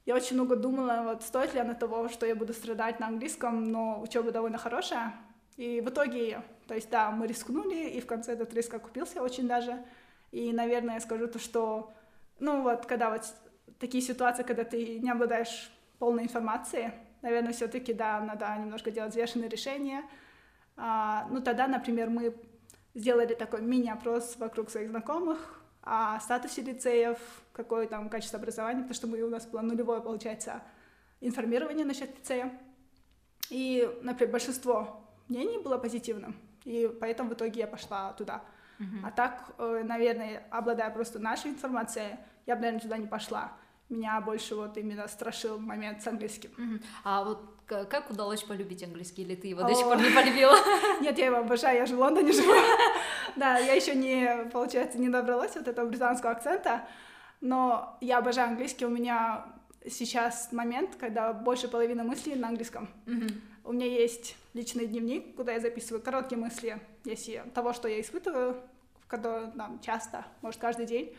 Я 0.05 0.15
очень 0.15 0.35
много 0.35 0.55
думала, 0.55 1.03
вот 1.03 1.23
стоит 1.23 1.53
ли 1.53 1.59
она 1.59 1.73
того, 1.73 2.09
что 2.09 2.25
я 2.25 2.35
буду 2.35 2.53
страдать 2.53 2.99
на 2.99 3.07
английском, 3.07 3.71
но 3.71 4.01
учеба 4.01 4.31
довольно 4.31 4.57
хорошая. 4.57 5.13
И 5.55 5.81
в 5.81 5.89
итоге, 5.89 6.41
то 6.67 6.73
есть 6.73 6.89
да, 6.89 7.11
мы 7.11 7.27
рискнули, 7.27 7.89
и 7.89 8.01
в 8.01 8.05
конце 8.05 8.33
этот 8.33 8.53
риск 8.53 8.73
окупился 8.73 9.21
очень 9.21 9.47
даже. 9.47 9.83
И, 10.31 10.51
наверное, 10.53 10.95
я 10.95 10.99
скажу 10.99 11.27
то, 11.27 11.37
что, 11.37 11.93
ну 12.39 12.63
вот, 12.63 12.85
когда 12.85 13.09
вот 13.09 13.21
такие 13.79 14.01
ситуации, 14.01 14.43
когда 14.43 14.63
ты 14.63 14.99
не 14.99 15.09
обладаешь 15.09 15.71
полной 15.99 16.23
информацией, 16.23 16.91
наверное, 17.21 17.53
все-таки, 17.53 17.93
да, 17.93 18.19
надо 18.21 18.55
немножко 18.57 18.91
делать 18.91 19.11
взвешенные 19.11 19.49
решения. 19.49 20.03
А, 20.77 21.27
ну, 21.29 21.41
тогда, 21.41 21.67
например, 21.67 22.09
мы 22.09 22.33
сделали 22.93 23.33
такой 23.33 23.61
мини-опрос 23.61 24.37
вокруг 24.37 24.69
своих 24.69 24.89
знакомых 24.89 25.58
о 25.89 26.19
статусе 26.19 26.61
лицеев, 26.61 27.17
какое 27.51 27.87
там 27.87 28.09
качество 28.09 28.37
образования, 28.37 28.81
потому 28.81 28.93
что 28.93 29.07
мы, 29.07 29.19
у 29.23 29.29
нас 29.29 29.47
было 29.47 29.61
нулевое, 29.61 30.01
получается, 30.01 30.61
информирование 31.19 31.83
насчет 31.83 32.15
лицея. 32.15 32.53
И, 33.49 33.89
например, 34.03 34.31
большинство 34.31 35.01
мнений 35.27 35.57
было 35.57 35.79
позитивным, 35.79 36.35
и 36.63 36.87
поэтому 37.01 37.31
в 37.31 37.33
итоге 37.33 37.61
я 37.61 37.67
пошла 37.67 38.13
туда. 38.13 38.43
Uh-huh. 38.79 38.99
А 39.03 39.09
так, 39.09 39.55
э, 39.57 39.83
наверное, 39.83 40.43
обладая 40.51 40.91
просто 40.91 41.17
нашей 41.17 41.49
информацией, 41.49 42.17
я 42.45 42.55
бы, 42.55 42.61
наверное, 42.61 42.81
туда 42.81 42.97
не 42.97 43.07
пошла. 43.07 43.51
Меня 43.89 44.21
больше 44.21 44.55
вот 44.55 44.77
именно 44.77 45.07
страшил 45.07 45.59
момент 45.59 46.01
с 46.01 46.07
английским. 46.07 46.51
А 47.03 47.23
вот 47.23 47.39
как 47.65 48.09
удалось 48.09 48.43
полюбить 48.43 48.83
английский, 48.83 49.21
или 49.21 49.35
ты 49.35 49.47
его 49.47 49.61
до 49.63 49.73
сих 49.75 49.85
пор 49.85 49.97
не 49.97 50.09
полюбила? 50.09 50.55
Нет, 51.01 51.17
я 51.17 51.27
его 51.27 51.37
обожаю, 51.37 51.77
я 51.77 51.85
же 51.85 51.95
в 51.95 51.99
Лондоне 51.99 52.31
живу. 52.31 52.53
Да, 53.35 53.57
я 53.57 53.73
еще 53.73 53.95
не, 53.95 54.49
получается, 54.51 54.97
не 54.97 55.07
добралась 55.07 55.55
вот 55.55 55.67
этого 55.67 55.87
британского 55.87 56.31
акцента, 56.31 56.87
но 57.41 57.97
я 58.01 58.17
обожаю 58.17 58.49
английский, 58.49 58.85
у 58.85 58.89
меня 58.89 59.45
сейчас 59.87 60.51
момент, 60.51 60.95
когда 60.99 61.31
больше 61.31 61.67
половины 61.67 62.03
мыслей 62.03 62.35
на 62.35 62.49
английском. 62.49 62.89
У 63.63 63.71
меня 63.71 63.85
есть 63.85 64.35
личный 64.53 64.87
дневник, 64.87 65.35
куда 65.35 65.53
я 65.53 65.59
записываю 65.59 66.01
короткие 66.01 66.39
мысли, 66.39 66.79
если 67.05 67.43
того, 67.53 67.71
что 67.73 67.87
я 67.87 68.01
испытываю, 68.01 68.57
в 69.01 69.07
котором 69.07 69.51
там 69.51 69.79
часто, 69.79 70.25
может, 70.41 70.59
каждый 70.59 70.85
день. 70.87 71.15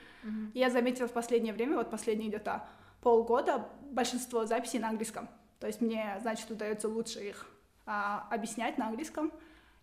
И 0.55 0.59
я 0.59 0.71
заметила 0.71 1.09
в 1.09 1.13
последнее 1.13 1.53
время, 1.55 1.77
вот 1.77 1.91
последние 1.91 2.29
где-то 2.29 2.67
полгода, 3.01 3.69
большинство 3.91 4.45
записей 4.47 4.79
на 4.79 4.89
английском. 4.89 5.29
То 5.59 5.67
есть 5.67 5.81
мне, 5.81 6.19
значит, 6.21 6.51
удается 6.51 6.89
лучше 6.89 7.21
их 7.21 7.47
а, 7.87 8.27
объяснять 8.31 8.79
на 8.79 8.87
английском. 8.89 9.33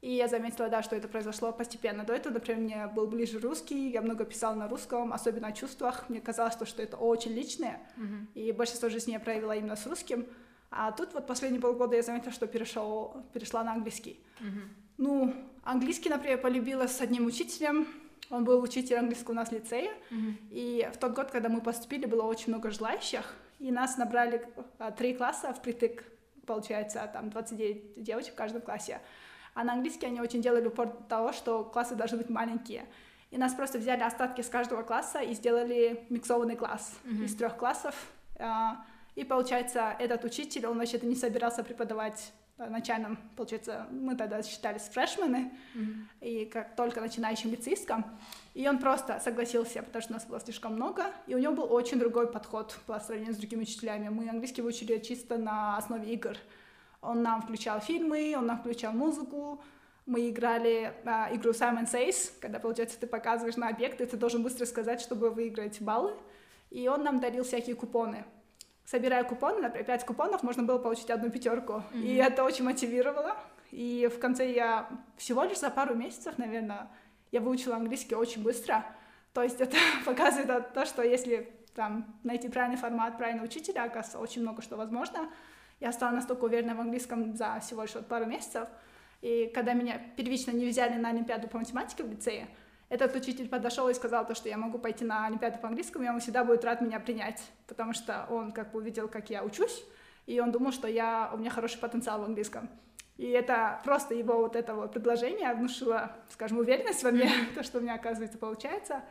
И 0.02 0.12
я 0.14 0.28
заметила, 0.28 0.70
да, 0.70 0.84
что 0.84 0.96
это 0.96 1.08
произошло 1.08 1.52
постепенно. 1.52 2.04
До 2.04 2.14
этого, 2.14 2.34
например, 2.34 2.62
мне 2.62 2.88
был 2.88 3.08
ближе 3.08 3.40
русский, 3.40 3.90
я 3.90 4.02
много 4.02 4.26
писала 4.26 4.54
на 4.54 4.68
русском, 4.68 5.12
особенно 5.12 5.48
о 5.48 5.52
чувствах. 5.52 6.08
Мне 6.10 6.22
казалось, 6.22 6.54
что, 6.54 6.66
что 6.68 6.84
это 6.84 6.98
очень 6.98 7.32
личное, 7.32 7.80
Мгм. 7.96 8.28
и 8.36 8.52
большинство 8.52 8.90
жизни 8.90 9.14
я 9.14 9.20
провела 9.20 9.56
именно 9.56 9.76
с 9.76 9.88
русским. 9.88 10.28
А 10.70 10.92
тут 10.92 11.14
вот 11.14 11.26
последние 11.26 11.62
полгода 11.62 11.96
я 11.96 12.04
заметила, 12.04 12.32
что 12.32 12.46
перешел, 12.46 13.24
перешла 13.34 13.64
на 13.64 13.74
английский. 13.74 14.20
Мгм. 14.40 14.62
Ну, 14.98 15.34
английский, 15.64 16.10
например, 16.10 16.40
полюбила 16.42 16.88
с 16.88 17.02
одним 17.02 17.26
учителем. 17.26 17.88
Он 18.30 18.44
был 18.44 18.62
учитель 18.62 18.98
английского 18.98 19.32
у 19.32 19.36
нас 19.36 19.50
в 19.50 19.52
лицее. 19.54 19.92
Мгм. 20.10 20.38
И 20.52 20.90
в 20.94 20.98
тот 20.98 21.14
год, 21.14 21.32
когда 21.32 21.50
мы 21.50 21.62
поступили, 21.62 22.06
было 22.06 22.24
очень 22.24 22.50
много 22.50 22.72
желающих. 22.72 23.34
И 23.60 23.72
нас 23.72 23.98
набрали 23.98 24.48
а, 24.80 24.92
три 24.92 25.14
класса 25.14 25.54
впритык. 25.54 26.04
Получается, 26.46 27.10
там 27.12 27.30
29 27.30 28.04
девочек 28.04 28.34
в 28.34 28.36
каждом 28.36 28.62
классе. 28.62 29.00
А 29.54 29.64
на 29.64 29.74
английский 29.74 30.06
они 30.06 30.22
очень 30.22 30.42
делали 30.42 30.68
упор 30.68 30.88
того, 31.10 31.32
что 31.32 31.64
классы 31.64 31.96
должны 31.96 32.18
быть 32.18 32.30
маленькие. 32.30 32.86
И 33.32 33.38
нас 33.38 33.54
просто 33.54 33.78
взяли 33.80 34.04
остатки 34.04 34.42
с 34.42 34.48
каждого 34.50 34.84
класса 34.84 35.20
и 35.20 35.34
сделали 35.34 36.06
миксованный 36.10 36.56
класс 36.56 36.94
Мгм. 37.04 37.24
из 37.26 37.36
трех 37.36 37.58
классов. 37.58 37.96
А, 38.40 38.86
И 39.16 39.24
получается, 39.24 39.96
этот 40.00 40.24
учитель, 40.26 40.68
он 40.68 40.78
вообще-то 40.78 41.08
не 41.08 41.16
собирался 41.16 41.64
преподавать 41.64 42.32
начальном, 42.58 43.18
получается, 43.36 43.88
мы 43.92 44.16
тогда 44.16 44.42
считались 44.42 44.84
фрешмены, 44.84 45.52
Мгм. 45.76 46.10
и 46.22 46.46
как 46.46 46.76
только 46.76 47.02
начинающим 47.02 47.52
лицеисткам. 47.52 48.06
И 48.54 48.68
он 48.68 48.80
просто 48.80 49.20
согласился, 49.20 49.84
потому 49.84 50.02
что 50.02 50.14
нас 50.14 50.26
было 50.26 50.40
слишком 50.40 50.74
много, 50.74 51.06
и 51.28 51.36
у 51.36 51.38
него 51.38 51.54
был 51.54 51.72
очень 51.72 52.00
другой 52.00 52.32
подход 52.32 52.78
по 52.88 53.00
сравнению 53.00 53.34
с 53.36 53.38
другими 53.38 53.62
учителями. 53.62 54.10
Мы 54.10 54.30
английский 54.30 54.62
выучили 54.62 54.98
чисто 55.00 55.38
на 55.38 55.78
основе 55.78 56.12
игр. 56.14 56.36
Он 57.02 57.22
нам 57.22 57.42
включал 57.44 57.80
фильмы, 57.80 58.34
он 58.36 58.48
нам 58.48 58.58
включал 58.58 58.92
музыку, 58.94 59.62
мы 60.08 60.30
играли 60.30 60.94
а, 61.06 61.30
игру 61.34 61.52
Simon 61.52 61.86
Says, 61.86 62.32
когда, 62.40 62.60
получается, 62.60 62.98
ты 63.00 63.08
показываешь 63.08 63.58
на 63.58 63.68
объект, 63.68 64.00
и 64.02 64.06
ты 64.06 64.18
должен 64.18 64.42
быстро 64.42 64.66
сказать, 64.66 65.02
чтобы 65.02 65.30
выиграть 65.30 65.82
баллы. 65.82 66.14
И 66.70 66.88
он 66.88 67.04
нам 67.04 67.20
дарил 67.20 67.44
всякие 67.44 67.76
купоны. 67.76 68.26
Собирая 68.88 69.26
купоны, 69.26 69.60
например, 69.60 69.86
5 69.86 70.06
купонов, 70.06 70.44
можно 70.44 70.64
было 70.64 70.78
получить 70.78 71.10
одну 71.10 71.30
пятерку. 71.30 71.84
И 71.94 71.98
Мгм. 72.14 72.22
это 72.22 72.46
очень 72.46 72.64
мотивировало. 72.64 73.36
И 73.70 74.10
в 74.10 74.18
конце 74.18 74.50
я 74.50 74.88
всего 75.18 75.44
лишь 75.44 75.60
за 75.60 75.70
пару 75.70 75.94
месяцев, 75.94 76.38
наверное, 76.38 76.88
я 77.34 77.42
выучила 77.42 77.76
английский 77.76 78.16
очень 78.16 78.42
быстро. 78.42 78.86
То 79.34 79.44
есть 79.44 79.60
это 79.60 79.76
показывает 80.06 80.72
то, 80.74 80.86
что 80.86 81.02
если 81.02 81.52
там 81.76 82.18
найти 82.24 82.48
правильный 82.48 82.78
формат, 82.78 83.18
правильного 83.18 83.46
учителя, 83.48 83.84
оказывается, 83.84 84.20
очень 84.20 84.42
много 84.42 84.62
что 84.62 84.78
возможно. 84.78 85.30
Я 85.82 85.92
стала 85.92 86.12
настолько 86.12 86.46
уверена 86.46 86.74
в 86.74 86.80
английском 86.80 87.36
за 87.36 87.60
всего 87.60 87.82
лишь 87.82 87.94
вот 87.94 88.08
пару 88.08 88.26
месяцев. 88.26 88.70
И 89.22 89.52
когда 89.54 89.74
меня 89.74 90.02
первично 90.16 90.52
не 90.52 90.66
взяли 90.66 90.94
на 90.98 91.10
Олимпиаду 91.10 91.50
по 91.50 91.58
математике 91.58 92.04
в 92.04 92.10
лицее, 92.10 92.48
этот 92.90 93.16
учитель 93.16 93.50
подошел 93.50 93.90
и 93.90 93.94
сказал 93.94 94.26
то, 94.26 94.34
что 94.34 94.48
я 94.48 94.58
могу 94.58 94.80
пойти 94.80 95.04
на 95.04 95.26
Олимпиаду 95.26 95.60
по 95.60 95.68
английскому, 95.68 96.06
и 96.06 96.10
он 96.10 96.20
всегда 96.20 96.44
будет 96.44 96.64
рад 96.64 96.82
меня 96.82 97.00
принять, 97.00 97.42
потому 97.68 97.94
что 97.94 98.26
он 98.30 98.52
как 98.52 98.72
бы 98.72 98.80
увидел, 98.80 99.08
как 99.08 99.30
я 99.30 99.44
учусь, 99.44 99.84
и 100.26 100.40
он 100.40 100.52
думал, 100.52 100.72
что 100.72 100.88
я, 100.88 101.30
у 101.34 101.38
меня 101.38 101.50
хороший 101.50 101.80
потенциал 101.80 102.22
в 102.22 102.24
английском. 102.26 102.70
И 103.18 103.26
это 103.30 103.82
просто 103.84 104.14
его 104.14 104.38
вот 104.38 104.56
это 104.56 104.76
вот 104.76 104.94
предложение 104.94 105.54
внушило, 105.54 106.12
скажем, 106.30 106.60
уверенность 106.60 107.04
во 107.04 107.12
мне, 107.12 107.30
то, 107.56 107.64
что 107.64 107.80
у 107.80 107.82
меня, 107.82 107.96
оказывается, 107.96 108.38
получается. 108.38 109.02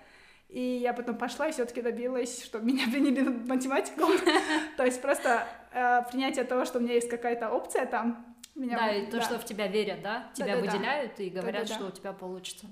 И 0.49 0.61
я 0.61 0.93
потом 0.93 1.19
пошла 1.19 1.49
и 1.49 1.53
все-таки 1.53 1.83
добилась, 1.83 2.45
чтобы 2.45 2.67
меня 2.67 2.85
приняли 2.91 3.21
на 3.21 3.31
математику. 3.33 4.03
То 4.77 4.85
есть 4.85 5.03
просто 5.03 5.47
э, 5.73 6.03
принятие 6.11 6.45
того, 6.45 6.65
что 6.65 6.79
у 6.79 6.83
меня 6.83 6.95
есть 6.95 7.11
какая-то 7.11 7.51
опция 7.51 7.85
там. 7.85 8.37
Меня, 8.55 8.79
Да, 8.79 8.93
и 8.93 9.11
то, 9.11 9.21
что 9.21 9.39
в 9.39 9.45
тебя 9.45 9.67
верят, 9.67 10.01
да, 10.03 10.31
тебя 10.33 10.57
выделяют 10.57 11.21
и 11.21 11.29
говорят, 11.29 11.69
что 11.69 11.87
у 11.87 11.91
тебя 11.91 12.15
получится. 12.15 12.67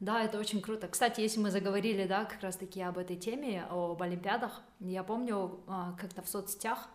Да, 0.00 0.22
это 0.22 0.38
очень 0.38 0.60
круто. 0.60 0.88
Кстати, 0.88 1.20
если 1.20 1.40
мы 1.40 1.50
заговорили, 1.50 2.06
да, 2.06 2.24
как 2.24 2.40
раз-таки 2.42 2.80
об 2.82 2.98
этой 2.98 3.16
теме, 3.16 3.64
об 3.70 4.02
Олимпиадах, 4.02 4.60
я 4.80 5.02
помню, 5.04 5.60
а, 5.66 5.94
как-то 5.98 6.20
в 6.22 6.28
соцсетях 6.28 6.88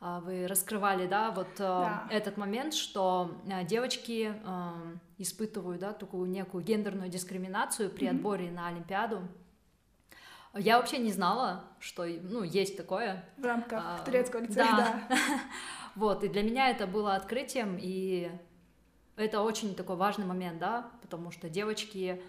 а, 0.00 0.20
вы 0.20 0.46
раскрывали, 0.46 1.06
да, 1.06 1.30
вот 1.30 1.48
а, 1.60 2.04
Да. 2.08 2.14
этот 2.14 2.36
момент, 2.36 2.74
что 2.74 3.40
девочки 3.64 4.34
испытывают, 5.18 5.80
да, 5.80 5.92
такую 5.92 6.28
некую 6.28 6.62
гендерную 6.62 7.08
дискриминацию 7.08 7.88
при 7.90 8.06
Мгм. 8.06 8.16
отборе 8.16 8.50
на 8.50 8.68
Олимпиаду. 8.68 9.22
Я 10.54 10.76
вообще 10.78 10.98
не 10.98 11.12
знала, 11.12 11.64
что, 11.80 12.04
ну, 12.04 12.42
есть 12.42 12.76
такое. 12.76 13.24
В 13.38 13.44
рамках 13.44 13.82
А, 13.82 14.04
турецкого 14.04 14.42
лицея, 14.42 14.76
да. 14.76 15.00
да. 15.08 15.16
Вот, 15.94 16.24
и 16.24 16.28
для 16.28 16.42
меня 16.42 16.70
это 16.70 16.86
было 16.86 17.14
открытием, 17.16 17.78
и 17.80 18.30
это 19.16 19.40
очень 19.42 19.74
такой 19.74 19.96
важный 19.96 20.26
момент, 20.26 20.58
да, 20.58 20.90
потому 21.02 21.30
что 21.30 21.48
девочки 21.48 22.22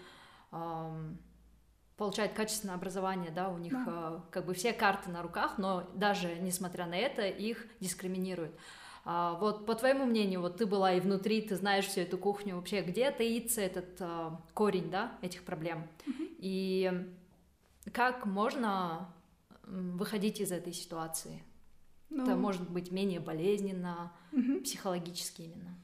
получают 1.96 2.32
качественное 2.32 2.74
образование, 2.74 3.30
да, 3.30 3.48
у 3.48 3.58
них 3.58 3.72
Да. 3.72 3.84
а, 3.86 4.24
как 4.30 4.46
бы 4.46 4.54
все 4.54 4.72
карты 4.72 5.10
на 5.10 5.22
руках, 5.22 5.58
но 5.58 5.88
даже 5.94 6.34
несмотря 6.40 6.86
на 6.86 6.96
это 6.96 7.26
их 7.26 7.66
дискриминируют. 7.80 8.52
А, 9.04 9.34
вот 9.34 9.66
по 9.66 9.74
твоему 9.74 10.04
мнению, 10.04 10.40
вот 10.40 10.56
ты 10.56 10.66
была 10.66 10.92
и 10.94 11.00
внутри, 11.00 11.42
ты 11.42 11.56
знаешь 11.56 11.86
всю 11.86 12.00
эту 12.00 12.18
кухню, 12.18 12.56
вообще 12.56 12.82
где 12.82 13.10
таится 13.10 13.60
этот 13.60 13.96
а, 14.00 14.40
корень, 14.54 14.90
да, 14.90 15.12
этих 15.22 15.44
проблем? 15.44 15.86
И 16.38 17.06
как 17.92 18.26
можно 18.26 19.08
выходить 19.62 20.40
из 20.40 20.52
этой 20.52 20.72
ситуации? 20.72 21.42
Ну, 22.10 22.22
Это 22.22 22.36
может 22.36 22.68
быть 22.68 22.90
менее 22.90 23.20
болезненно, 23.20 24.12
мгм. 24.32 24.62
психологически 24.62 25.42
именно. 25.42 25.74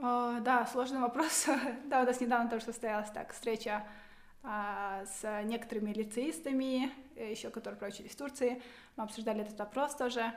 А, 0.00 0.40
да, 0.40 0.64
сложный 0.66 1.00
вопрос. 1.00 1.46
да, 1.86 2.02
у 2.02 2.06
нас 2.06 2.20
недавно 2.20 2.48
тоже 2.48 2.64
состоялась 2.64 3.10
так 3.10 3.32
встреча 3.32 3.84
а, 4.44 5.04
с 5.06 5.42
некоторыми 5.44 5.92
лицеистами, 5.92 6.92
еще 7.16 7.50
которые 7.50 7.78
проучились 7.78 8.12
в 8.12 8.16
Турции. 8.16 8.62
Мы 8.96 9.04
обсуждали 9.04 9.42
этот 9.42 9.58
вопрос 9.58 9.96
тоже. 9.96 10.32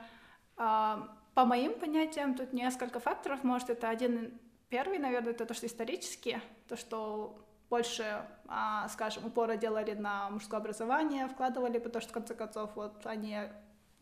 А, 0.56 1.16
по 1.34 1.44
моим 1.44 1.78
понятиям, 1.78 2.34
тут 2.34 2.52
несколько 2.52 2.98
факторов. 2.98 3.44
Может, 3.44 3.70
это 3.70 3.88
один 3.88 4.38
первый, 4.68 4.98
наверное, 4.98 5.32
это 5.32 5.46
то, 5.46 5.54
что 5.54 5.66
исторически, 5.66 6.40
то, 6.66 6.76
что 6.76 7.38
больше, 7.70 8.26
а, 8.48 8.88
скажем, 8.88 9.24
упора 9.24 9.56
делали 9.56 9.94
на 9.94 10.28
мужское 10.30 10.58
образование, 10.58 11.28
вкладывали, 11.28 11.78
потому 11.78 12.02
что, 12.02 12.10
в 12.10 12.14
конце 12.14 12.34
концов, 12.34 12.70
вот 12.74 13.06
они 13.06 13.38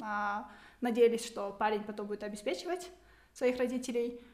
а, 0.01 0.49
надеялись, 0.81 1.27
что 1.27 1.53
парень 1.53 1.85
потом 1.85 2.07
будет 2.07 2.23
обеспечивать 2.23 2.91
своих 3.35 3.59
родителей. 3.59 4.25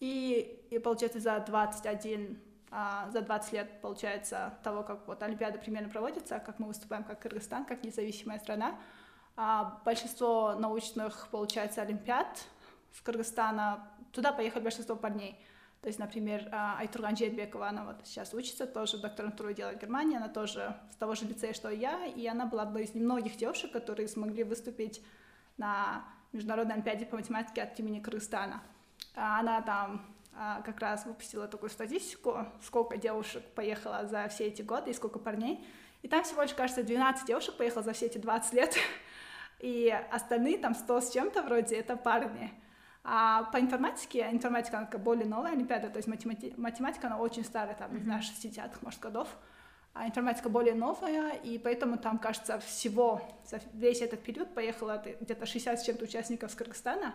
И, 0.00 0.66
и 0.70 0.78
получается, 0.78 1.20
за 1.20 1.38
21, 1.40 2.40
а, 2.70 3.08
за 3.10 3.20
20 3.20 3.52
лет, 3.52 3.80
получается, 3.80 4.54
того, 4.62 4.82
как 4.82 5.06
вот 5.06 5.22
Олимпиада 5.22 5.58
примерно 5.58 5.88
проводится, 5.88 6.40
как 6.40 6.58
мы 6.58 6.66
выступаем 6.66 7.04
как 7.04 7.20
Кыргызстан, 7.20 7.64
как 7.64 7.84
независимая 7.84 8.38
страна, 8.38 8.78
а, 9.36 9.80
большинство 9.84 10.54
научных, 10.54 11.28
получается, 11.30 11.82
Олимпиад 11.82 12.44
с 12.92 13.00
Кыргызстана, 13.00 13.88
туда 14.12 14.32
поехали 14.32 14.62
большинство 14.62 14.96
парней. 14.96 15.38
То 15.84 15.88
есть, 15.88 15.98
например, 15.98 16.48
а, 16.50 16.78
Айтурган 16.78 17.16
Жетбекова, 17.16 17.68
она 17.68 17.84
вот 17.84 17.96
сейчас 18.04 18.32
учится, 18.32 18.66
тоже 18.66 18.98
докторантуру 18.98 19.52
делает 19.52 19.78
в 19.78 19.82
Германии, 19.82 20.16
она 20.16 20.28
тоже 20.28 20.74
с 20.90 20.96
того 20.96 21.14
же 21.14 21.26
лицея, 21.26 21.52
что 21.52 21.68
и 21.68 21.78
я, 21.78 22.06
и 22.06 22.26
она 22.26 22.46
была 22.46 22.62
одной 22.62 22.84
из 22.84 22.94
немногих 22.94 23.36
девушек, 23.36 23.70
которые 23.70 24.08
смогли 24.08 24.44
выступить 24.44 25.04
на 25.58 26.04
Международной 26.32 26.76
Олимпиаде 26.76 27.04
по 27.04 27.16
математике 27.16 27.62
от 27.62 27.78
имени 27.78 28.00
Кыргызстана. 28.00 28.62
А 29.14 29.40
Она 29.40 29.62
там 29.62 30.04
а, 30.36 30.62
как 30.62 30.80
раз 30.80 31.06
выпустила 31.06 31.46
такую 31.46 31.70
статистику, 31.70 32.46
сколько 32.62 32.96
девушек 32.96 33.44
поехало 33.54 34.06
за 34.06 34.26
все 34.28 34.46
эти 34.46 34.62
годы 34.62 34.90
и 34.90 34.94
сколько 34.94 35.18
парней. 35.18 35.64
И 36.02 36.08
там 36.08 36.24
всего 36.24 36.42
лишь, 36.42 36.54
кажется, 36.54 36.82
12 36.82 37.26
девушек 37.26 37.56
поехало 37.56 37.82
за 37.82 37.92
все 37.92 38.06
эти 38.06 38.18
20 38.18 38.52
лет. 38.52 38.76
И 39.60 39.88
остальные 40.10 40.58
там 40.58 40.74
100 40.74 41.00
с 41.00 41.10
чем-то 41.12 41.42
вроде 41.42 41.76
это 41.76 41.96
парни. 41.96 42.52
А 43.04 43.44
по 43.44 43.60
информатике, 43.60 44.28
информатика 44.30 44.78
она 44.78 44.86
более 44.98 45.26
новая 45.26 45.52
олимпиада, 45.52 45.90
то 45.90 45.98
есть 45.98 46.08
математи- 46.08 46.54
математика, 46.56 47.06
она 47.06 47.18
очень 47.18 47.44
старая, 47.44 47.74
там, 47.74 47.94
не 47.94 48.02
знаю, 48.02 48.22
60-х, 48.22 48.78
может, 48.80 48.98
годов. 48.98 49.28
А 49.94 50.08
информатика 50.08 50.48
более 50.48 50.74
новая, 50.74 51.34
и 51.36 51.56
поэтому 51.56 51.96
там, 51.96 52.18
кажется, 52.18 52.58
всего 52.58 53.22
за 53.48 53.60
весь 53.74 54.02
этот 54.02 54.24
период 54.24 54.52
поехало 54.52 55.00
где-то 55.20 55.46
60 55.46 55.80
с 55.80 55.84
чем-то 55.84 56.04
участников 56.04 56.50
с 56.50 56.54
Кыргызстана, 56.56 57.14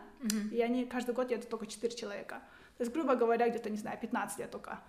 и 0.49 0.61
они 0.61 0.85
каждый 0.85 1.13
год 1.13 1.29
едут 1.29 1.49
только 1.49 1.67
4 1.67 1.93
человека. 1.93 2.41
То 2.77 2.83
есть, 2.83 2.93
грубо 2.93 3.15
говоря, 3.15 3.49
где-то, 3.49 3.69
не 3.69 3.75
знаю, 3.75 3.99
15 3.99 4.39
лет 4.39 4.49
только. 4.49 4.79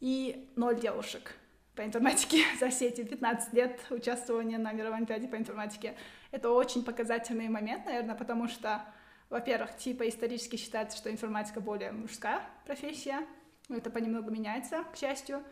И 0.00 0.52
ноль 0.56 0.80
девушек. 0.80 1.36
по 1.76 1.84
информатике 1.84 2.42
за 2.60 2.70
все 2.70 2.88
эти 2.88 3.04
15 3.04 3.52
лет 3.52 3.80
участвования 3.90 4.58
на 4.58 4.72
мировой 4.72 4.96
олимпиаде 4.96 5.28
по 5.28 5.36
информатике. 5.36 5.94
Это 6.32 6.50
очень 6.50 6.84
показательный 6.84 7.48
момент, 7.48 7.86
наверное, 7.86 8.16
потому 8.16 8.48
что, 8.48 8.84
во-первых, 9.30 9.76
типа 9.76 10.08
исторически 10.08 10.56
считается, 10.56 10.98
что 10.98 11.08
информатика 11.08 11.60
более 11.60 11.92
мужская 11.92 12.42
профессия, 12.66 13.24
но 13.68 13.76
это 13.76 13.90
понемногу 13.90 14.30
меняется, 14.32 14.82
к 14.92 14.96
счастью. 14.96 15.44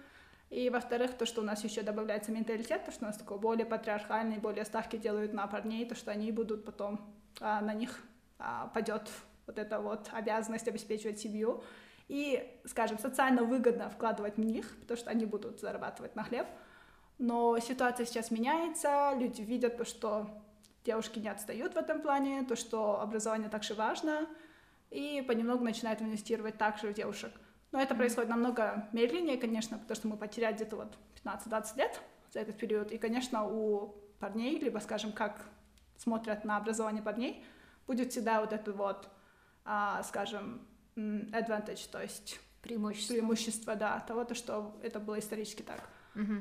И, 0.51 0.69
во-вторых, 0.69 1.17
то, 1.17 1.27
что 1.27 1.43
у 1.43 1.45
нас 1.45 1.63
еще 1.63 1.83
добавляется 1.83 2.33
менталитет, 2.33 2.85
то, 2.85 2.91
что 2.91 3.05
у 3.05 3.07
нас 3.07 3.17
такой 3.17 3.39
более 3.39 3.65
патриархальный, 3.65 4.39
более 4.39 4.65
ставки 4.65 4.97
делают 4.97 5.33
на 5.33 5.47
парней, 5.47 5.87
то, 5.87 5.95
что 5.95 6.11
они 6.11 6.33
будут 6.33 6.65
потом, 6.65 7.01
а, 7.41 7.61
на 7.61 7.73
них 7.73 8.01
а, 8.39 8.67
падет 8.75 9.09
вот 9.47 9.59
эта 9.59 9.79
вот 9.79 10.09
обязанность 10.13 10.67
обеспечивать 10.67 11.21
семью. 11.21 11.63
И, 12.09 12.61
скажем, 12.65 12.99
социально 12.99 13.45
выгодно 13.45 13.89
вкладывать 13.89 14.37
в 14.37 14.41
них, 14.41 14.77
потому 14.81 14.99
что 14.99 15.11
они 15.11 15.25
будут 15.25 15.61
зарабатывать 15.61 16.17
на 16.17 16.25
хлеб. 16.25 16.47
Но 17.19 17.57
ситуация 17.61 18.05
сейчас 18.05 18.33
меняется, 18.33 19.13
люди 19.17 19.43
видят 19.43 19.77
то, 19.77 19.85
что 19.85 20.29
девушки 20.85 21.21
не 21.21 21.29
отстают 21.29 21.75
в 21.75 21.77
этом 21.77 22.01
плане, 22.01 22.43
то, 22.43 22.57
что 22.57 23.01
образование 23.01 23.49
также 23.49 23.75
важно, 23.75 24.27
и 24.91 25.23
понемногу 25.29 25.63
начинают 25.63 26.03
инвестировать 26.03 26.59
также 26.59 26.89
в 26.89 26.95
девушек. 26.95 27.31
Но 27.73 27.81
это 27.81 27.95
происходит 27.95 28.31
намного 28.31 28.89
медленнее, 28.93 29.39
конечно, 29.39 29.79
потому 29.79 29.97
что 29.97 30.09
мы 30.09 30.17
потеряли 30.17 30.55
где-то 30.55 30.77
вот 30.77 30.99
15-20 31.25 31.79
лет 31.79 32.01
за 32.33 32.41
этот 32.41 32.57
период. 32.57 32.91
И, 32.91 32.99
конечно, 32.99 33.47
у 33.47 33.95
парней, 34.19 34.59
либо, 34.59 34.79
скажем, 34.79 35.13
как 35.13 35.45
смотрят 35.97 36.45
на 36.45 36.57
образование 36.57 37.03
парней, 37.03 37.45
будет 37.87 38.11
всегда 38.11 38.41
вот 38.41 38.53
это 38.53 38.73
вот, 38.73 39.09
а, 39.65 40.03
скажем, 40.03 40.67
advantage, 40.97 41.89
то 41.91 42.03
есть 42.03 42.41
преимущество, 42.63 43.15
преимущество 43.15 43.77
да, 43.77 44.01
того, 44.01 44.25
то, 44.25 44.35
что 44.35 44.79
это 44.83 44.99
было 44.99 45.19
исторически 45.19 45.63
так. 45.63 45.89
Угу. 46.15 46.35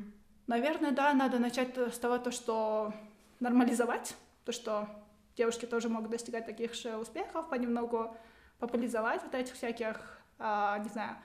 Наверное, 0.48 0.92
да, 0.92 1.14
надо 1.14 1.40
начать 1.40 1.78
с 1.78 1.98
того, 2.00 2.18
то, 2.18 2.32
что 2.32 2.94
нормализовать, 3.40 4.16
то, 4.46 4.52
что 4.52 4.90
девушки 5.38 5.66
тоже 5.66 5.90
могут 5.90 6.10
достигать 6.10 6.46
таких 6.46 6.74
же 6.74 6.98
успехов, 6.98 7.50
понемногу 7.50 8.16
популяризовать 8.58 9.24
вот 9.24 9.34
этих 9.36 9.54
всяких 9.54 10.19
не 10.40 10.90
знаю, 10.90 11.18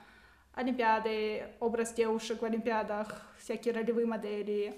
олимпиады, 0.53 1.47
образ 1.59 1.93
девушек 1.93 2.41
в 2.41 2.45
олимпиадах, 2.45 3.33
всякие 3.39 3.73
ролевые 3.73 4.05
модели. 4.05 4.75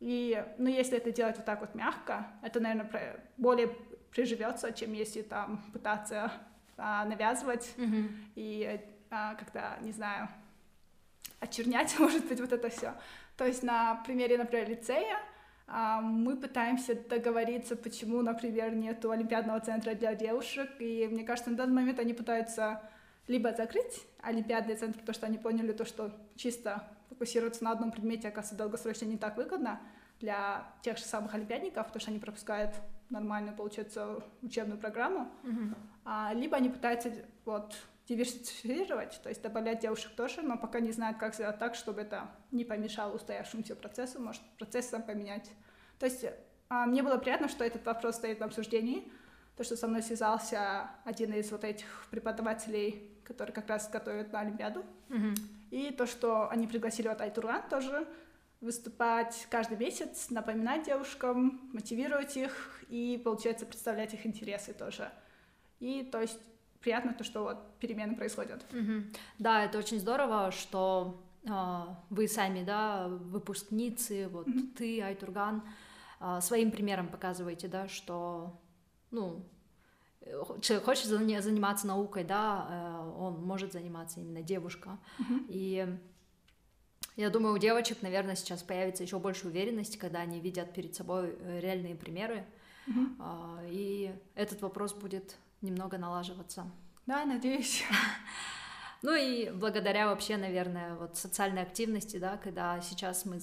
И, 0.00 0.44
ну, 0.58 0.68
если 0.68 0.98
это 0.98 1.10
делать 1.12 1.36
вот 1.36 1.46
так 1.46 1.60
вот 1.60 1.74
мягко, 1.74 2.26
это, 2.42 2.60
наверное, 2.60 3.20
более 3.36 3.68
приживется, 4.10 4.72
чем 4.72 4.92
если 4.92 5.22
там 5.22 5.62
пытаться 5.72 6.32
а, 6.76 7.04
навязывать 7.04 7.74
mm-hmm. 7.76 8.08
и 8.34 8.80
а, 9.10 9.34
как-то, 9.34 9.78
не 9.80 9.92
знаю, 9.92 10.28
очернять, 11.40 11.96
может 11.98 12.26
быть, 12.26 12.40
вот 12.40 12.52
это 12.52 12.68
все. 12.68 12.94
То 13.36 13.46
есть 13.46 13.62
на 13.62 13.96
примере, 14.06 14.38
например, 14.38 14.68
лицея 14.68 15.18
а, 15.66 16.00
мы 16.00 16.36
пытаемся 16.36 16.94
договориться, 16.94 17.76
почему, 17.76 18.22
например, 18.22 18.74
нету 18.74 19.10
олимпиадного 19.10 19.60
центра 19.60 19.94
для 19.94 20.14
девушек, 20.14 20.70
и 20.78 21.08
мне 21.10 21.24
кажется, 21.24 21.50
на 21.50 21.56
данный 21.56 21.74
момент 21.74 21.98
они 21.98 22.14
пытаются 22.14 22.82
либо 23.26 23.52
закрыть 23.52 24.06
олимпиадный 24.22 24.76
центр, 24.76 24.98
потому 25.00 25.14
что 25.14 25.26
они 25.26 25.38
поняли 25.38 25.72
то, 25.72 25.84
что 25.84 26.12
чисто 26.36 26.88
фокусироваться 27.08 27.64
на 27.64 27.72
одном 27.72 27.92
предмете, 27.92 28.28
оказывается, 28.28 28.56
долгосрочно 28.56 29.06
не 29.06 29.16
так 29.16 29.36
выгодно 29.36 29.80
для 30.20 30.66
тех 30.82 30.98
же 30.98 31.04
самых 31.04 31.34
олимпиадников, 31.34 31.86
потому 31.86 32.00
что 32.00 32.10
они 32.10 32.20
пропускают 32.20 32.74
нормальную, 33.10 33.56
получается, 33.56 34.22
учебную 34.42 34.78
программу, 34.80 35.28
mm-hmm. 35.44 35.76
а, 36.04 36.32
либо 36.34 36.56
они 36.56 36.68
пытаются 36.68 37.12
вот 37.44 37.76
диверсифицировать, 38.08 39.20
то 39.22 39.28
есть 39.28 39.42
добавлять 39.42 39.80
девушек 39.80 40.12
тоже, 40.16 40.42
но 40.42 40.56
пока 40.56 40.80
не 40.80 40.92
знают, 40.92 41.18
как 41.18 41.34
сделать 41.34 41.58
так, 41.58 41.74
чтобы 41.74 42.02
это 42.02 42.30
не 42.50 42.64
помешало 42.64 43.14
устоявшемуся 43.14 43.76
процессу, 43.76 44.20
может, 44.20 44.42
процесс 44.58 44.88
сам 44.88 45.02
поменять. 45.02 45.50
То 45.98 46.06
есть 46.06 46.24
а, 46.68 46.86
мне 46.86 47.02
было 47.02 47.18
приятно, 47.18 47.48
что 47.48 47.64
этот 47.64 47.84
вопрос 47.84 48.16
стоит 48.16 48.40
на 48.40 48.46
обсуждении, 48.46 49.10
то, 49.56 49.64
что 49.64 49.76
со 49.76 49.88
мной 49.88 50.02
связался 50.02 50.90
один 51.04 51.32
из 51.32 51.50
вот 51.50 51.64
этих 51.64 52.06
преподавателей 52.10 53.16
который 53.26 53.52
как 53.52 53.68
раз 53.68 53.90
готовит 53.90 54.32
на 54.32 54.40
Олимпиаду. 54.40 54.84
Mm-hmm. 55.08 55.38
И 55.70 55.90
то, 55.90 56.06
что 56.06 56.48
они 56.48 56.66
пригласили 56.66 57.08
вот 57.08 57.20
Айтурган 57.20 57.68
тоже 57.68 58.06
выступать 58.60 59.46
каждый 59.50 59.76
месяц, 59.76 60.30
напоминать 60.30 60.86
девушкам, 60.86 61.68
мотивировать 61.72 62.36
их 62.36 62.84
и, 62.88 63.20
получается, 63.22 63.66
представлять 63.66 64.14
их 64.14 64.24
интересы 64.24 64.72
тоже. 64.72 65.10
И, 65.80 66.02
то 66.10 66.20
есть, 66.20 66.38
приятно 66.80 67.12
то, 67.12 67.24
что 67.24 67.42
вот 67.42 67.78
перемены 67.80 68.14
происходят. 68.14 68.64
Mm-hmm. 68.70 69.16
Да, 69.38 69.64
это 69.64 69.78
очень 69.78 69.98
здорово, 69.98 70.52
что 70.52 71.20
э, 71.44 71.50
вы 72.08 72.28
сами, 72.28 72.64
да, 72.64 73.08
выпускницы, 73.08 74.28
вот 74.28 74.46
mm-hmm. 74.46 74.74
ты, 74.76 75.02
Айтурган, 75.02 75.62
э, 76.20 76.38
своим 76.40 76.70
примером 76.70 77.08
показываете, 77.08 77.68
да, 77.68 77.88
что, 77.88 78.58
ну, 79.10 79.44
человек 80.60 80.84
хочет 80.84 81.06
заниматься 81.06 81.86
наукой, 81.86 82.24
да, 82.24 82.66
э, 82.68 83.12
он 83.18 83.44
может 83.44 83.72
заниматься 83.72 84.20
именно 84.20 84.42
девушка. 84.42 84.98
Mm-hmm. 85.18 85.46
И 85.48 85.98
я 87.16 87.30
думаю, 87.30 87.54
у 87.54 87.58
девочек, 87.58 88.02
наверное, 88.02 88.36
сейчас 88.36 88.62
появится 88.62 89.02
еще 89.02 89.18
больше 89.18 89.46
уверенности, 89.46 89.96
когда 89.96 90.20
они 90.20 90.40
видят 90.40 90.74
перед 90.74 90.94
собой 90.94 91.36
э, 91.38 91.60
реальные 91.60 91.94
примеры, 91.94 92.44
mm-hmm. 92.88 93.68
и 93.70 94.14
этот 94.34 94.62
вопрос 94.62 94.92
будет 94.92 95.36
немного 95.62 95.98
налаживаться. 95.98 96.70
Да, 97.06 97.24
надеюсь. 97.24 97.82
Ну 99.02 99.14
и 99.14 99.50
благодаря 99.50 100.06
вообще, 100.06 100.36
наверное, 100.36 100.96
вот 100.96 101.16
социальной 101.16 101.62
активности, 101.62 102.16
да, 102.16 102.38
когда 102.38 102.80
сейчас 102.80 103.24
мы, 103.24 103.38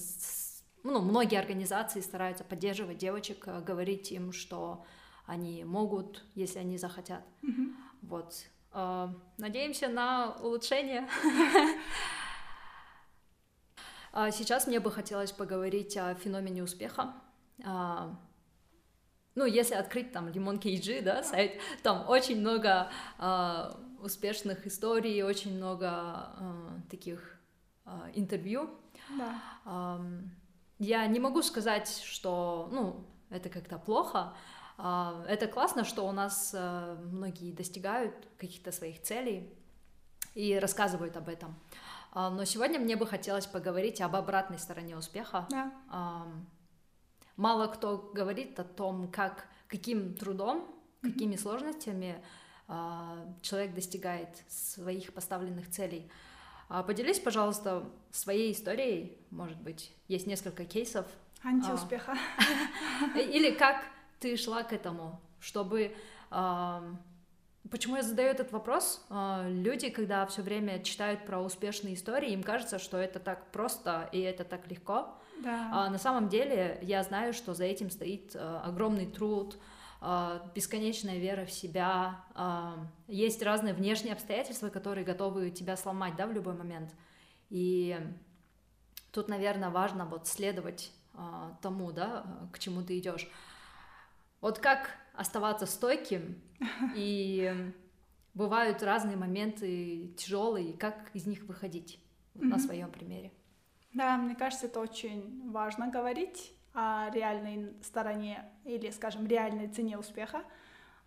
ну, 0.82 1.00
многие 1.00 1.38
организации 1.38 2.00
стараются 2.00 2.44
поддерживать 2.44 2.98
девочек, 2.98 3.44
э, 3.46 3.62
говорить 3.62 4.10
им, 4.12 4.32
что 4.32 4.84
они 5.26 5.64
могут, 5.64 6.24
если 6.34 6.58
они 6.58 6.78
захотят. 6.78 7.24
Mm-hmm. 7.42 7.74
Вот. 8.02 8.34
Э, 8.72 9.08
надеемся 9.38 9.88
на 9.88 10.36
улучшение. 10.40 11.08
А 14.16 14.30
сейчас 14.30 14.68
мне 14.68 14.78
бы 14.78 14.92
хотелось 14.92 15.32
поговорить 15.32 15.96
о 15.96 16.14
феномене 16.14 16.62
успеха. 16.62 17.14
А, 17.64 18.16
ну, 19.34 19.44
если 19.44 19.74
открыть 19.74 20.12
там 20.12 20.28
Limon 20.28 20.60
KG, 20.60 21.02
да, 21.02 21.24
сайт, 21.24 21.60
там 21.82 22.08
очень 22.08 22.38
много 22.38 22.90
успешных 23.98 24.68
историй, 24.68 25.24
очень 25.24 25.56
много 25.56 26.28
таких 26.88 27.40
интервью. 28.14 28.70
Да. 29.18 29.98
Я 30.78 31.06
не 31.08 31.18
могу 31.18 31.42
сказать, 31.42 31.88
что, 32.04 32.68
ну, 32.70 33.04
это 33.30 33.48
как-то 33.48 33.78
плохо, 33.78 34.18
а, 34.18 34.34
это 34.76 35.46
классно, 35.46 35.84
что 35.84 36.06
у 36.06 36.12
нас 36.12 36.52
э, 36.52 36.96
многие 37.04 37.52
достигают 37.52 38.14
каких-то 38.38 38.72
своих 38.72 39.00
целей 39.02 39.52
и 40.34 40.58
рассказывают 40.58 41.16
об 41.16 41.28
этом. 41.28 41.54
А, 42.12 42.30
но 42.30 42.44
сегодня 42.44 42.80
мне 42.80 42.96
бы 42.96 43.06
хотелось 43.06 43.46
поговорить 43.46 44.00
об 44.00 44.16
обратной 44.16 44.58
стороне 44.58 44.96
успеха. 44.96 45.46
Да. 45.50 46.26
Мало 47.36 47.66
кто 47.66 48.10
говорит 48.14 48.58
о 48.60 48.64
том, 48.64 49.10
как, 49.10 49.46
каким 49.68 50.14
трудом, 50.14 50.68
какими 51.02 51.36
сложностями 51.36 52.24
а, 52.66 53.32
человек 53.42 53.74
достигает 53.74 54.42
своих 54.48 55.12
поставленных 55.12 55.70
целей. 55.70 56.10
Поделись, 56.86 57.20
пожалуйста, 57.20 57.84
своей 58.10 58.50
историей, 58.52 59.18
может 59.30 59.60
быть, 59.60 59.94
есть 60.08 60.26
несколько 60.26 60.64
кейсов. 60.64 61.06
Антиуспеха. 61.44 62.16
Или 63.14 63.50
как 63.50 63.84
ты 64.20 64.36
шла 64.36 64.62
к 64.62 64.72
этому, 64.72 65.20
чтобы... 65.40 65.94
Почему 67.70 67.96
я 67.96 68.02
задаю 68.02 68.28
этот 68.28 68.52
вопрос? 68.52 69.02
Э, 69.08 69.48
люди, 69.48 69.88
когда 69.88 70.26
все 70.26 70.42
время 70.42 70.82
читают 70.82 71.24
про 71.24 71.40
успешные 71.40 71.94
истории, 71.94 72.32
им 72.32 72.42
кажется, 72.42 72.78
что 72.78 72.98
это 72.98 73.18
так 73.20 73.50
просто 73.52 74.08
и 74.12 74.20
это 74.20 74.44
так 74.44 74.70
легко. 74.70 75.16
Да. 75.42 75.70
А 75.72 75.90
на 75.90 75.98
самом 75.98 76.28
деле 76.28 76.78
я 76.82 77.02
знаю, 77.02 77.32
что 77.32 77.54
за 77.54 77.64
этим 77.64 77.90
стоит 77.90 78.34
э, 78.34 78.38
огромный 78.38 79.06
труд, 79.06 79.56
э, 80.00 80.40
бесконечная 80.54 81.18
вера 81.18 81.44
в 81.46 81.50
себя. 81.50 82.24
Э, 82.34 82.76
есть 83.08 83.42
разные 83.42 83.74
внешние 83.74 84.12
обстоятельства, 84.12 84.68
которые 84.68 85.04
готовы 85.04 85.50
тебя 85.50 85.76
сломать, 85.76 86.16
да, 86.16 86.26
в 86.26 86.32
любой 86.32 86.54
момент. 86.54 86.94
И 87.50 87.98
тут, 89.10 89.28
наверное, 89.28 89.70
важно 89.70 90.04
вот 90.04 90.26
следовать 90.28 90.92
тому, 91.62 91.92
да, 91.92 92.26
к 92.52 92.58
чему 92.58 92.82
ты 92.82 92.98
идешь. 92.98 93.28
Вот 94.44 94.58
как 94.58 94.90
оставаться 95.14 95.64
стойким, 95.64 96.38
и 96.94 97.72
бывают 98.34 98.82
разные 98.82 99.16
моменты 99.16 100.08
тяжелые, 100.18 100.74
как 100.74 100.94
из 101.14 101.24
них 101.24 101.44
выходить 101.44 101.98
mm-hmm. 102.34 102.44
на 102.44 102.58
своем 102.58 102.90
примере. 102.90 103.32
Да, 103.94 104.18
мне 104.18 104.34
кажется, 104.34 104.66
это 104.66 104.80
очень 104.80 105.50
важно 105.50 105.88
говорить 105.88 106.52
о 106.74 107.08
реальной 107.14 107.72
стороне 107.82 108.44
или, 108.66 108.90
скажем, 108.90 109.26
реальной 109.26 109.68
цене 109.68 109.96
успеха, 109.96 110.44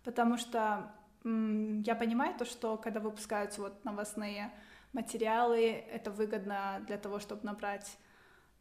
потому 0.02 0.36
что 0.36 0.90
м- 1.22 1.82
я 1.82 1.94
понимаю 1.94 2.34
то, 2.36 2.44
что 2.44 2.76
когда 2.76 2.98
выпускаются 2.98 3.60
вот 3.60 3.84
новостные 3.84 4.50
материалы, 4.92 5.70
это 5.92 6.10
выгодно 6.10 6.82
для 6.88 6.98
того, 6.98 7.20
чтобы 7.20 7.44
набрать 7.44 7.98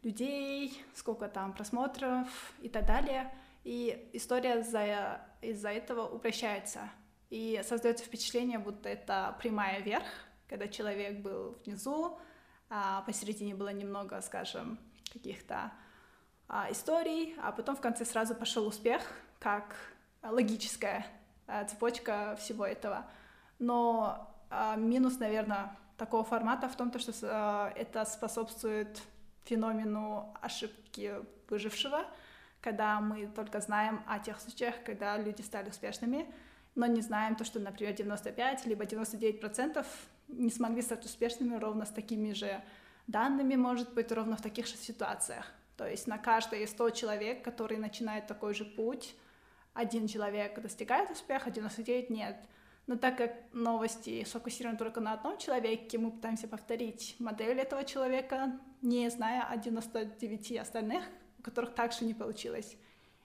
людей, 0.03 0.79
сколько 0.93 1.27
там 1.29 1.53
просмотров 1.53 2.27
и 2.61 2.69
так 2.69 2.85
далее. 2.85 3.33
И 3.63 4.09
история 4.13 4.59
из-за 4.59 5.21
из 5.41 5.63
этого 5.63 6.07
упрощается. 6.07 6.89
И 7.29 7.61
создается 7.63 8.05
впечатление, 8.05 8.59
будто 8.59 8.89
это 8.89 9.35
прямая 9.39 9.81
вверх, 9.81 10.05
когда 10.47 10.67
человек 10.67 11.19
был 11.19 11.57
внизу, 11.65 12.17
а 12.69 13.01
посередине 13.01 13.55
было 13.55 13.69
немного, 13.69 14.21
скажем, 14.21 14.79
каких-то 15.11 15.71
а, 16.47 16.71
историй, 16.71 17.35
а 17.41 17.51
потом 17.51 17.75
в 17.75 17.81
конце 17.81 18.05
сразу 18.05 18.33
пошел 18.35 18.65
успех, 18.65 19.01
как 19.39 19.75
логическая 20.23 21.05
а, 21.47 21.65
цепочка 21.65 22.37
всего 22.39 22.65
этого. 22.65 23.05
Но 23.59 24.33
а, 24.49 24.75
минус, 24.75 25.19
наверное, 25.19 25.75
такого 25.97 26.23
формата 26.23 26.69
в 26.69 26.75
том, 26.75 26.91
то, 26.91 26.99
что 26.99 27.11
а, 27.23 27.73
это 27.75 28.05
способствует 28.05 29.01
феномену 29.43 30.33
ошибки 30.41 31.15
выжившего, 31.49 32.05
когда 32.61 32.99
мы 32.99 33.27
только 33.27 33.59
знаем 33.59 34.03
о 34.07 34.19
тех 34.19 34.39
случаях, 34.39 34.75
когда 34.85 35.17
люди 35.17 35.41
стали 35.41 35.69
успешными, 35.69 36.31
но 36.75 36.85
не 36.85 37.01
знаем 37.01 37.35
то, 37.35 37.43
что, 37.43 37.59
например, 37.59 37.93
95 37.93 38.65
либо 38.65 38.85
99 38.85 39.39
процентов 39.39 39.87
не 40.27 40.49
смогли 40.49 40.81
стать 40.81 41.05
успешными 41.05 41.55
ровно 41.55 41.85
с 41.85 41.89
такими 41.89 42.33
же 42.33 42.61
данными, 43.07 43.55
может 43.55 43.93
быть, 43.93 44.11
ровно 44.11 44.35
в 44.35 44.41
таких 44.41 44.67
же 44.67 44.75
ситуациях. 44.75 45.51
То 45.77 45.87
есть 45.87 46.07
на 46.07 46.17
каждые 46.17 46.67
100 46.67 46.89
человек, 46.91 47.43
которые 47.43 47.79
начинают 47.79 48.27
такой 48.27 48.53
же 48.53 48.65
путь, 48.65 49.15
один 49.73 50.07
человек 50.07 50.59
достигает 50.59 51.11
успеха, 51.11 51.51
99 51.51 52.09
нет. 52.09 52.37
Но 52.87 52.95
так 52.95 53.17
как 53.17 53.33
новости 53.53 54.23
сфокусированы 54.23 54.77
только 54.77 55.01
на 55.01 55.13
одном 55.13 55.37
человеке, 55.37 55.97
мы 55.97 56.11
пытаемся 56.11 56.47
повторить 56.47 57.15
модель 57.19 57.59
этого 57.59 57.83
человека, 57.83 58.59
не 58.81 59.09
зная 59.09 59.43
о 59.43 59.57
99 59.57 60.57
остальных, 60.57 61.03
которых 61.47 61.73
также 61.73 62.05
не 62.05 62.13
получилось. 62.13 62.77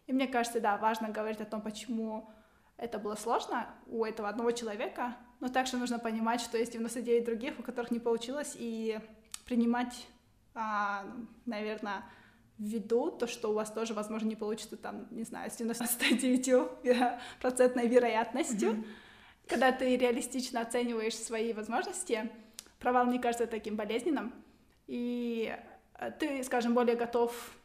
И 0.07 0.13
мне 0.13 0.27
кажется, 0.27 0.61
да, 0.61 0.77
важно 0.77 1.09
говорить 1.09 1.41
о 1.41 1.45
том, 1.45 1.61
почему 1.61 2.29
это 2.77 2.99
было 2.99 3.15
сложно 3.15 3.69
у 3.87 4.05
этого 4.05 4.29
одного 4.29 4.51
человека, 4.51 5.17
но 5.41 5.49
также 5.49 5.77
нужно 5.77 5.99
понимать, 5.99 6.41
что 6.41 6.59
есть 6.59 6.73
99 6.73 7.25
других, 7.25 7.59
у 7.59 7.63
которых 7.63 7.91
не 7.91 8.01
получилось, 8.01 8.57
и 8.59 8.99
принимать, 9.45 10.07
а, 10.55 11.05
наверное, 11.47 12.05
в 12.59 12.65
виду 12.65 13.11
то, 13.11 13.27
что 13.27 13.51
у 13.51 13.55
вас 13.55 13.71
тоже, 13.71 13.95
возможно, 13.95 14.29
не 14.29 14.37
получится 14.37 14.77
там, 14.77 15.07
не 15.11 15.25
знаю, 15.25 15.51
с 15.51 15.61
99% 15.61 17.89
вероятностью. 17.89 18.71
Mm-hmm. 18.71 18.87
Когда 19.49 19.73
ты 19.73 19.97
реалистично 19.97 20.61
оцениваешь 20.61 21.17
свои 21.17 21.53
возможности, 21.53 22.31
провал 22.79 23.07
не 23.07 23.19
кажется 23.19 23.47
таким 23.47 23.77
болезненным, 23.77 24.33
и 24.87 25.57
э, 25.99 26.11
ты, 26.19 26.43
скажем, 26.45 26.75
более 26.75 26.97
готов 26.97 27.57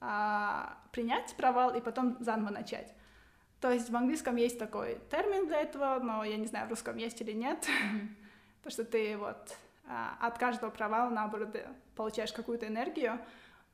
а, 0.00 0.78
принять 0.92 1.34
провал 1.36 1.74
и 1.74 1.80
потом 1.80 2.16
заново 2.20 2.50
начать. 2.50 2.94
То 3.60 3.70
есть 3.70 3.90
в 3.90 3.96
английском 3.96 4.36
есть 4.36 4.58
такой 4.58 5.00
термин 5.10 5.46
для 5.46 5.60
этого, 5.60 5.98
но 6.02 6.24
я 6.24 6.36
не 6.36 6.46
знаю, 6.46 6.66
в 6.66 6.70
русском 6.70 6.96
есть 6.96 7.20
или 7.20 7.32
нет. 7.32 7.66
Mm-hmm. 7.66 8.08
То, 8.62 8.70
что 8.70 8.84
ты 8.84 9.16
вот 9.16 9.56
а, 9.86 10.16
от 10.20 10.38
каждого 10.38 10.70
провала, 10.70 11.10
наоборот, 11.10 11.56
получаешь 11.94 12.32
какую-то 12.32 12.66
энергию, 12.66 13.18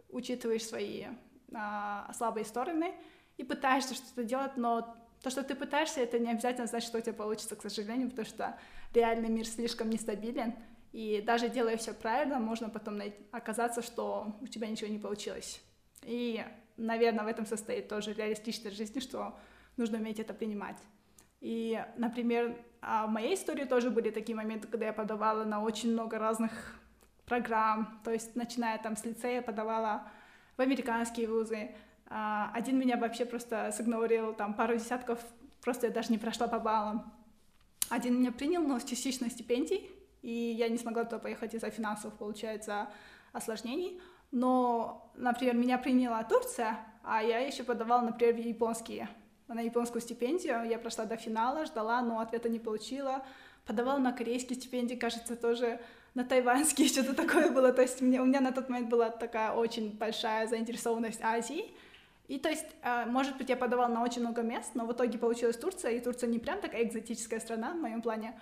учитываешь 0.08 0.66
свои 0.66 1.06
а, 1.54 2.12
слабые 2.14 2.44
стороны 2.44 2.94
и 3.36 3.44
пытаешься 3.44 3.94
что-то 3.94 4.24
делать, 4.24 4.56
но 4.56 4.96
то, 5.22 5.30
что 5.30 5.42
ты 5.42 5.54
пытаешься, 5.54 6.00
это 6.00 6.18
не 6.18 6.30
обязательно 6.30 6.66
значит, 6.66 6.88
что 6.88 6.98
у 6.98 7.00
тебя 7.00 7.12
получится, 7.12 7.56
к 7.56 7.62
сожалению, 7.62 8.10
потому 8.10 8.26
что 8.26 8.58
реальный 8.92 9.28
мир 9.28 9.46
слишком 9.46 9.88
нестабилен, 9.88 10.54
и 10.92 11.22
даже 11.24 11.48
делая 11.48 11.76
все 11.76 11.94
правильно, 11.94 12.38
можно 12.38 12.68
потом 12.68 13.00
оказаться, 13.30 13.82
что 13.82 14.36
у 14.40 14.46
тебя 14.46 14.68
ничего 14.68 14.90
не 14.90 14.98
получилось. 14.98 15.60
И, 16.04 16.44
наверное, 16.76 17.24
в 17.24 17.28
этом 17.28 17.46
состоит 17.46 17.88
тоже 17.88 18.12
реалистичность 18.12 18.76
жизни, 18.76 19.00
что 19.00 19.38
нужно 19.76 19.98
уметь 19.98 20.20
это 20.20 20.34
принимать. 20.34 20.78
И, 21.40 21.84
например, 21.96 22.56
а, 22.80 23.06
в 23.06 23.10
моей 23.10 23.34
истории 23.34 23.64
тоже 23.64 23.90
были 23.90 24.10
такие 24.10 24.36
моменты, 24.36 24.68
когда 24.68 24.86
я 24.86 24.92
подавала 24.92 25.44
на 25.44 25.62
очень 25.62 25.92
много 25.92 26.18
разных 26.18 26.52
программ, 27.26 28.00
то 28.04 28.12
есть 28.12 28.36
начиная 28.36 28.78
там 28.78 28.96
с 28.96 29.04
лицея 29.04 29.42
подавала 29.42 30.08
в 30.56 30.60
американские 30.60 31.28
вузы. 31.28 31.70
А, 32.06 32.50
один 32.54 32.78
меня 32.78 32.96
вообще 32.96 33.24
просто 33.24 33.72
сигнорил, 33.76 34.34
там 34.34 34.54
пару 34.54 34.76
десятков, 34.76 35.18
просто 35.62 35.86
я 35.86 35.92
даже 35.92 36.12
не 36.12 36.18
прошла 36.18 36.46
по 36.46 36.58
баллам. 36.58 37.12
Один 37.88 38.20
меня 38.20 38.32
принял, 38.32 38.62
но 38.62 38.78
с 38.78 38.84
частичной 38.84 39.30
стипендией, 39.30 39.90
и 40.22 40.30
я 40.30 40.68
не 40.68 40.78
смогла 40.78 41.04
туда 41.04 41.18
поехать 41.18 41.54
из-за 41.54 41.70
финансовых, 41.70 42.16
получается, 42.18 42.88
осложнений. 43.32 44.00
Но, 44.32 45.10
например, 45.14 45.54
меня 45.54 45.78
приняла 45.78 46.24
Турция, 46.24 46.78
а 47.04 47.22
я 47.22 47.38
еще 47.38 47.62
подавала, 47.62 48.02
например, 48.02 48.34
в 48.34 48.38
японские 48.38 49.08
на 49.54 49.60
японскую 49.60 50.00
стипендию. 50.00 50.64
Я 50.64 50.78
прошла 50.78 51.04
до 51.04 51.16
финала, 51.16 51.64
ждала, 51.66 52.00
но 52.02 52.20
ответа 52.20 52.48
не 52.48 52.58
получила. 52.58 53.22
Подавала 53.66 53.98
на 53.98 54.12
корейские 54.12 54.58
стипендии, 54.58 54.94
кажется, 54.94 55.36
тоже 55.36 55.80
на 56.14 56.24
тайваньские, 56.24 56.88
что-то 56.88 57.14
такое 57.14 57.50
было. 57.50 57.72
То 57.72 57.82
есть 57.82 58.00
мне, 58.00 58.20
у 58.20 58.24
меня 58.24 58.40
на 58.40 58.52
тот 58.52 58.68
момент 58.68 58.88
была 58.88 59.10
такая 59.10 59.52
очень 59.52 59.90
большая 59.96 60.46
заинтересованность 60.46 61.20
Азии. 61.22 61.70
И 62.28 62.38
то 62.38 62.48
есть, 62.48 62.66
э, 62.82 63.04
может 63.06 63.36
быть, 63.36 63.50
я 63.50 63.56
подавала 63.56 63.88
на 63.88 64.02
очень 64.02 64.22
много 64.22 64.42
мест, 64.42 64.70
но 64.74 64.86
в 64.86 64.92
итоге 64.92 65.18
получилась 65.18 65.56
Турция, 65.56 65.92
и 65.92 66.00
Турция 66.00 66.28
не 66.28 66.38
прям 66.38 66.60
такая 66.60 66.82
экзотическая 66.84 67.40
страна 67.40 67.72
в 67.72 67.76
моем 67.76 68.00
плане. 68.00 68.40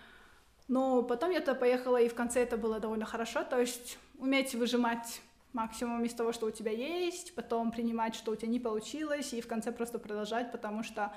Но 0.68 1.02
потом 1.02 1.30
я 1.30 1.40
туда 1.40 1.54
поехала, 1.54 1.96
и 1.96 2.08
в 2.08 2.14
конце 2.14 2.42
это 2.42 2.56
было 2.56 2.78
довольно 2.78 3.04
хорошо. 3.04 3.42
То 3.42 3.58
есть 3.58 3.98
уметь 4.18 4.54
выжимать 4.54 5.22
максимум 5.52 6.04
из 6.04 6.14
того, 6.14 6.32
что 6.32 6.46
у 6.46 6.50
тебя 6.50 6.70
есть, 6.70 7.34
потом 7.34 7.70
принимать, 7.70 8.14
что 8.14 8.32
у 8.32 8.36
тебя 8.36 8.48
не 8.48 8.60
получилось, 8.60 9.32
и 9.32 9.40
в 9.40 9.48
конце 9.48 9.72
просто 9.72 9.98
продолжать, 9.98 10.52
потому 10.52 10.82
что 10.82 11.12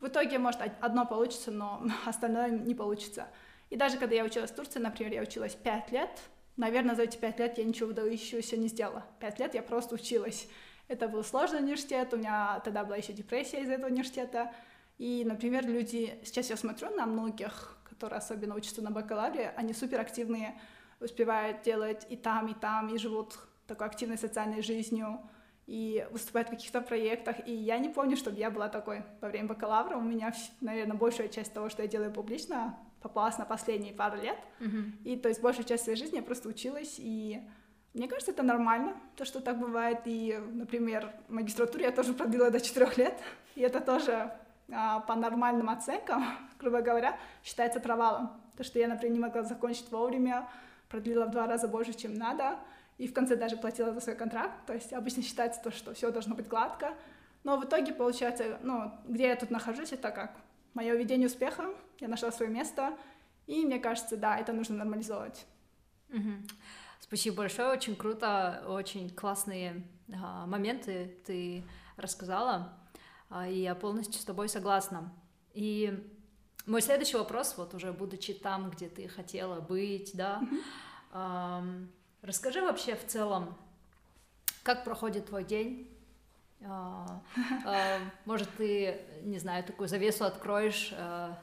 в 0.00 0.08
итоге, 0.08 0.38
может, 0.38 0.60
одно 0.80 1.06
получится, 1.06 1.50
но 1.50 1.82
остальное 2.06 2.50
не 2.50 2.74
получится. 2.74 3.28
И 3.70 3.76
даже 3.76 3.98
когда 3.98 4.14
я 4.14 4.24
училась 4.24 4.50
в 4.50 4.54
Турции, 4.54 4.78
например, 4.78 5.12
я 5.12 5.22
училась 5.22 5.54
пять 5.54 5.90
лет, 5.90 6.10
наверное, 6.56 6.94
за 6.94 7.02
эти 7.02 7.16
пять 7.16 7.38
лет 7.38 7.58
я 7.58 7.64
ничего 7.64 7.88
выдающегося 7.88 8.56
не 8.56 8.68
сделала. 8.68 9.04
Пять 9.20 9.38
лет 9.38 9.54
я 9.54 9.62
просто 9.62 9.94
училась. 9.94 10.48
Это 10.88 11.08
был 11.08 11.24
сложный 11.24 11.60
университет, 11.60 12.14
у 12.14 12.16
меня 12.16 12.60
тогда 12.64 12.84
была 12.84 12.96
еще 12.96 13.12
депрессия 13.12 13.62
из 13.62 13.68
этого 13.68 13.90
университета. 13.90 14.52
И, 14.98 15.24
например, 15.26 15.66
люди, 15.66 16.18
сейчас 16.24 16.48
я 16.48 16.56
смотрю 16.56 16.90
на 16.90 17.06
многих, 17.06 17.76
которые 17.84 18.18
особенно 18.18 18.54
учатся 18.54 18.82
на 18.82 18.90
бакалавре, 18.90 19.52
они 19.56 19.72
суперактивные, 19.72 20.58
успевают 21.00 21.62
делать 21.62 22.06
и 22.08 22.16
там, 22.16 22.48
и 22.48 22.54
там, 22.54 22.94
и 22.94 22.98
живут 22.98 23.36
такой 23.66 23.86
активной 23.86 24.18
социальной 24.18 24.62
жизнью 24.62 25.20
и 25.66 26.06
выступать 26.10 26.46
в 26.46 26.50
каких-то 26.50 26.80
проектах. 26.80 27.36
И 27.46 27.52
я 27.52 27.78
не 27.78 27.88
помню, 27.88 28.16
чтобы 28.16 28.38
я 28.38 28.50
была 28.50 28.68
такой 28.68 29.02
во 29.20 29.28
время 29.28 29.48
бакалавра. 29.48 29.96
У 29.96 30.02
меня, 30.02 30.32
наверное, 30.60 30.96
большая 30.96 31.28
часть 31.28 31.52
того, 31.52 31.68
что 31.68 31.82
я 31.82 31.88
делаю 31.88 32.12
публично, 32.12 32.78
попалась 33.00 33.38
на 33.38 33.44
последние 33.44 33.92
пару 33.92 34.16
лет. 34.20 34.38
Mm-hmm. 34.60 35.02
И 35.04 35.16
то 35.16 35.28
есть 35.28 35.40
большую 35.40 35.66
часть 35.66 35.84
своей 35.84 35.98
жизни 35.98 36.16
я 36.16 36.22
просто 36.22 36.48
училась, 36.48 36.96
и 36.98 37.40
мне 37.94 38.08
кажется, 38.08 38.32
это 38.32 38.42
нормально, 38.42 38.94
то, 39.16 39.24
что 39.24 39.40
так 39.40 39.58
бывает. 39.58 40.00
И, 40.04 40.38
например, 40.52 41.10
магистратуру 41.28 41.82
я 41.82 41.90
тоже 41.90 42.12
продлила 42.12 42.50
до 42.50 42.60
четырех 42.60 42.98
лет, 42.98 43.18
и 43.54 43.62
это 43.62 43.80
тоже 43.80 44.30
а, 44.70 45.00
по 45.00 45.14
нормальным 45.14 45.70
оценкам, 45.70 46.24
грубо 46.58 46.82
говоря, 46.82 47.18
считается 47.42 47.80
провалом. 47.80 48.30
То, 48.56 48.64
что 48.64 48.78
я, 48.78 48.88
например, 48.88 49.14
не 49.14 49.20
могла 49.20 49.44
закончить 49.44 49.90
вовремя, 49.90 50.46
продлила 50.90 51.24
в 51.24 51.30
два 51.30 51.46
раза 51.46 51.68
больше, 51.68 51.94
чем 51.94 52.14
надо, 52.14 52.58
и 52.98 53.06
в 53.06 53.12
конце 53.12 53.36
даже 53.36 53.56
платила 53.56 53.92
за 53.92 54.00
свой 54.00 54.16
контракт. 54.16 54.66
То 54.66 54.72
есть 54.72 54.92
обычно 54.92 55.22
считается 55.22 55.62
то, 55.62 55.70
что 55.70 55.94
все 55.94 56.10
должно 56.10 56.34
быть 56.34 56.48
гладко. 56.48 56.94
Но 57.44 57.56
в 57.58 57.64
итоге 57.64 57.92
получается, 57.92 58.58
ну, 58.62 58.92
где 59.06 59.28
я 59.28 59.36
тут 59.36 59.50
нахожусь, 59.50 59.92
это 59.92 60.10
как 60.10 60.36
мое 60.74 60.94
видение 60.94 61.28
успеха, 61.28 61.68
я 62.00 62.08
нашла 62.08 62.32
свое 62.32 62.50
место, 62.50 62.96
и 63.46 63.64
мне 63.64 63.78
кажется, 63.78 64.16
да, 64.16 64.38
это 64.38 64.52
нужно 64.52 64.76
нормализовать. 64.76 65.46
Угу. 66.10 66.32
Спасибо 67.00 67.36
большое, 67.36 67.68
очень 67.68 67.94
круто, 67.94 68.64
очень 68.66 69.10
классные 69.10 69.84
а, 70.12 70.46
моменты 70.46 71.16
ты 71.24 71.62
рассказала, 71.96 72.76
а, 73.30 73.48
и 73.48 73.60
я 73.60 73.74
полностью 73.74 74.20
с 74.20 74.24
тобой 74.24 74.48
согласна. 74.48 75.12
И 75.54 76.04
мой 76.66 76.82
следующий 76.82 77.16
вопрос, 77.16 77.54
вот 77.56 77.74
уже 77.74 77.92
будучи 77.92 78.34
там, 78.34 78.70
где 78.70 78.88
ты 78.88 79.08
хотела 79.08 79.60
быть, 79.60 80.10
да, 80.14 80.42
mm-hmm. 81.12 81.88
Расскажи 82.26 82.60
вообще 82.60 82.96
в 82.96 83.06
целом, 83.06 83.56
как 84.64 84.82
проходит 84.82 85.26
твой 85.26 85.44
день? 85.44 85.88
А, 86.64 87.22
а, 87.64 87.98
может, 88.24 88.48
ты, 88.56 89.00
не 89.22 89.38
знаю, 89.38 89.62
такую 89.62 89.88
завесу 89.88 90.24
откроешь 90.24 90.92
а, 90.96 91.38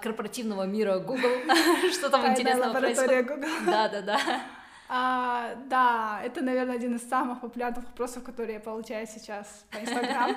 корпоративного 0.00 0.62
мира 0.62 0.98
Google, 0.98 1.28
что 1.92 2.08
там 2.08 2.26
интересного 2.30 2.72
происходит? 2.72 3.26
Google. 3.26 3.48
Да, 3.66 3.88
да, 3.88 4.00
да. 4.00 4.20
А, 4.88 5.54
да, 5.66 6.22
это, 6.24 6.40
наверное, 6.40 6.76
один 6.76 6.96
из 6.96 7.06
самых 7.06 7.42
популярных 7.42 7.84
вопросов, 7.84 8.24
которые 8.24 8.54
я 8.54 8.60
получаю 8.60 9.06
сейчас 9.06 9.66
по 9.70 9.76
Инстаграм. 9.76 10.36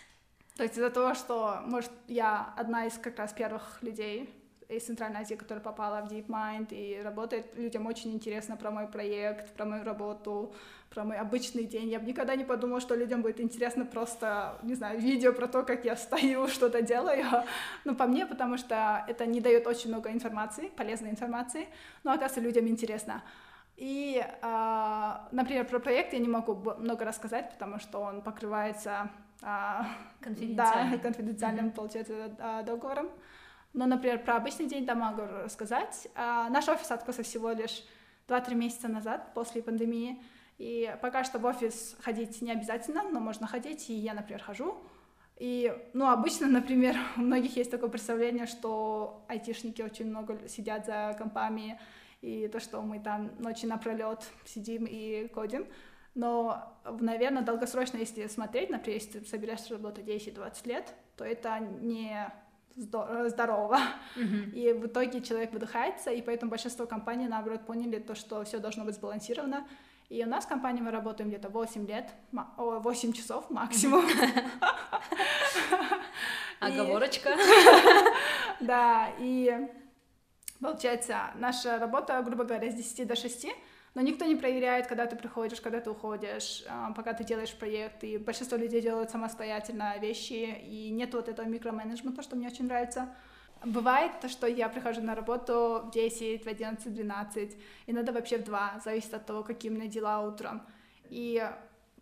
То 0.56 0.62
есть 0.62 0.76
из-за 0.76 0.90
того, 0.90 1.14
что, 1.14 1.62
может, 1.64 1.90
я 2.06 2.52
одна 2.58 2.84
из 2.84 2.98
как 2.98 3.18
раз 3.18 3.32
первых 3.32 3.82
людей 3.82 4.30
из 4.68 4.84
Центральной 4.84 5.20
Азии, 5.20 5.34
которая 5.34 5.62
попала 5.62 6.02
в 6.02 6.12
DeepMind 6.12 6.68
и 6.70 7.00
работает. 7.02 7.46
Людям 7.56 7.86
очень 7.86 8.12
интересно 8.12 8.56
про 8.56 8.70
мой 8.70 8.88
проект, 8.88 9.52
про 9.54 9.64
мою 9.64 9.84
работу, 9.84 10.52
про 10.90 11.04
мой 11.04 11.18
обычный 11.18 11.64
день. 11.64 11.88
Я 11.88 12.00
бы 12.00 12.06
никогда 12.06 12.34
не 12.34 12.44
подумала, 12.44 12.80
что 12.80 12.94
людям 12.94 13.22
будет 13.22 13.40
интересно 13.40 13.84
просто, 13.84 14.58
не 14.62 14.74
знаю, 14.74 14.98
видео 14.98 15.32
про 15.32 15.46
то, 15.46 15.62
как 15.62 15.84
я 15.84 15.96
стою, 15.96 16.48
что-то 16.56 16.82
делаю. 16.82 17.24
Ну, 17.84 17.94
по 17.94 18.06
мне, 18.06 18.26
потому 18.26 18.58
что 18.58 19.04
это 19.06 19.26
не 19.26 19.40
дает 19.40 19.66
очень 19.66 19.90
много 19.90 20.10
информации, 20.10 20.68
полезной 20.68 21.10
информации, 21.10 21.68
но, 22.02 22.10
оказывается, 22.12 22.40
людям 22.40 22.66
интересно. 22.66 23.22
И, 23.76 24.24
э, 24.24 25.12
например, 25.32 25.66
про 25.66 25.78
проект 25.78 26.12
я 26.12 26.18
не 26.18 26.28
могу 26.28 26.54
много 26.78 27.04
рассказать, 27.04 27.52
потому 27.52 27.78
что 27.78 28.00
он 28.00 28.22
покрывается 28.22 29.10
э, 29.42 29.80
конфиденциальным, 30.20 30.92
да, 30.92 30.98
конфиденциальным 31.02 31.66
mm-hmm. 31.66 31.74
получается, 31.74 32.62
договором. 32.66 33.10
Но, 33.76 33.84
например, 33.84 34.24
про 34.24 34.36
обычный 34.36 34.66
день, 34.66 34.86
да, 34.86 34.94
могу 34.94 35.22
рассказать. 35.44 36.08
Э, 36.14 36.46
наш 36.48 36.66
офис 36.66 36.90
открылся 36.90 37.22
всего 37.22 37.50
лишь 37.50 37.84
2-3 38.26 38.54
месяца 38.54 38.88
назад, 38.88 39.34
после 39.34 39.62
пандемии. 39.62 40.20
И 40.56 40.96
пока 41.02 41.24
что 41.24 41.38
в 41.38 41.44
офис 41.44 41.94
ходить 42.00 42.40
не 42.40 42.50
обязательно, 42.50 43.02
но 43.02 43.20
можно 43.20 43.46
ходить, 43.46 43.90
и 43.90 43.92
я, 43.92 44.14
например, 44.14 44.42
хожу. 44.42 44.78
И, 45.36 45.76
ну, 45.92 46.08
обычно, 46.08 46.46
например, 46.60 46.96
у 47.18 47.20
многих 47.20 47.54
есть 47.58 47.70
такое 47.70 47.90
представление, 47.90 48.46
что 48.46 49.26
айтишники 49.28 49.82
очень 49.82 50.06
много 50.06 50.48
сидят 50.48 50.86
за 50.86 51.14
компами, 51.18 51.78
и 52.22 52.48
то, 52.48 52.60
что 52.60 52.80
мы 52.80 52.98
там 52.98 53.30
ночи 53.38 53.66
напролет 53.66 54.26
сидим 54.46 54.86
и 54.88 55.28
кодим. 55.28 55.66
Но, 56.14 56.80
наверное, 56.98 57.42
долгосрочно, 57.42 57.98
если 57.98 58.26
смотреть, 58.26 58.70
например, 58.70 59.00
если 59.00 59.18
ты 59.18 59.26
собираешься 59.26 59.74
работать 59.74 60.06
10-20 60.06 60.66
лет, 60.66 60.94
то 61.18 61.26
это 61.26 61.58
не 61.58 62.32
здорово. 62.76 63.78
Mm-hmm. 64.16 64.50
И 64.52 64.72
в 64.72 64.86
итоге 64.86 65.22
человек 65.22 65.52
выдыхается, 65.52 66.10
и 66.10 66.22
поэтому 66.22 66.50
большинство 66.50 66.86
компаний, 66.86 67.26
наоборот, 67.26 67.66
поняли 67.66 67.98
то, 67.98 68.14
что 68.14 68.44
все 68.44 68.58
должно 68.58 68.84
быть 68.84 68.94
сбалансировано. 68.94 69.66
И 70.08 70.22
у 70.22 70.28
нас 70.28 70.44
в 70.44 70.48
компании 70.48 70.82
мы 70.82 70.92
работаем 70.92 71.30
где-то 71.30 71.48
8 71.48 71.86
лет, 71.86 72.10
8 72.56 73.12
часов 73.12 73.50
максимум. 73.50 74.04
Оговорочка. 76.60 77.30
Да, 78.58 79.10
и 79.18 79.68
получается, 80.60 81.30
наша 81.34 81.78
работа, 81.78 82.22
грубо 82.22 82.44
говоря, 82.44 82.70
с 82.70 82.74
10 82.74 83.06
до 83.06 83.14
6, 83.14 83.48
но 83.96 84.02
никто 84.02 84.26
не 84.26 84.36
проверяет, 84.36 84.86
когда 84.88 85.06
ты 85.06 85.16
приходишь, 85.16 85.62
когда 85.62 85.80
ты 85.80 85.88
уходишь, 85.88 86.64
а, 86.68 86.92
пока 86.92 87.14
ты 87.14 87.24
делаешь 87.24 87.54
проект, 87.54 88.04
и 88.04 88.18
большинство 88.18 88.58
людей 88.58 88.82
делают 88.82 89.10
самостоятельно 89.10 89.96
вещи, 89.98 90.54
и 90.68 90.90
нет 90.90 91.14
вот 91.14 91.30
этого 91.30 91.46
микроменеджмента, 91.46 92.20
что 92.20 92.36
мне 92.36 92.48
очень 92.48 92.66
нравится. 92.66 93.08
Бывает 93.64 94.12
то, 94.20 94.28
что 94.28 94.46
я 94.46 94.68
прихожу 94.68 95.00
на 95.00 95.14
работу 95.14 95.84
в 95.86 95.90
10, 95.92 96.44
в 96.44 96.46
11, 96.46 96.92
12, 96.92 97.56
иногда 97.86 98.12
вообще 98.12 98.36
в 98.36 98.44
2, 98.44 98.82
зависит 98.84 99.14
от 99.14 99.24
того, 99.24 99.42
какие 99.42 99.72
у 99.72 99.74
меня 99.74 99.86
дела 99.86 100.20
утром. 100.20 100.60
И 101.08 101.42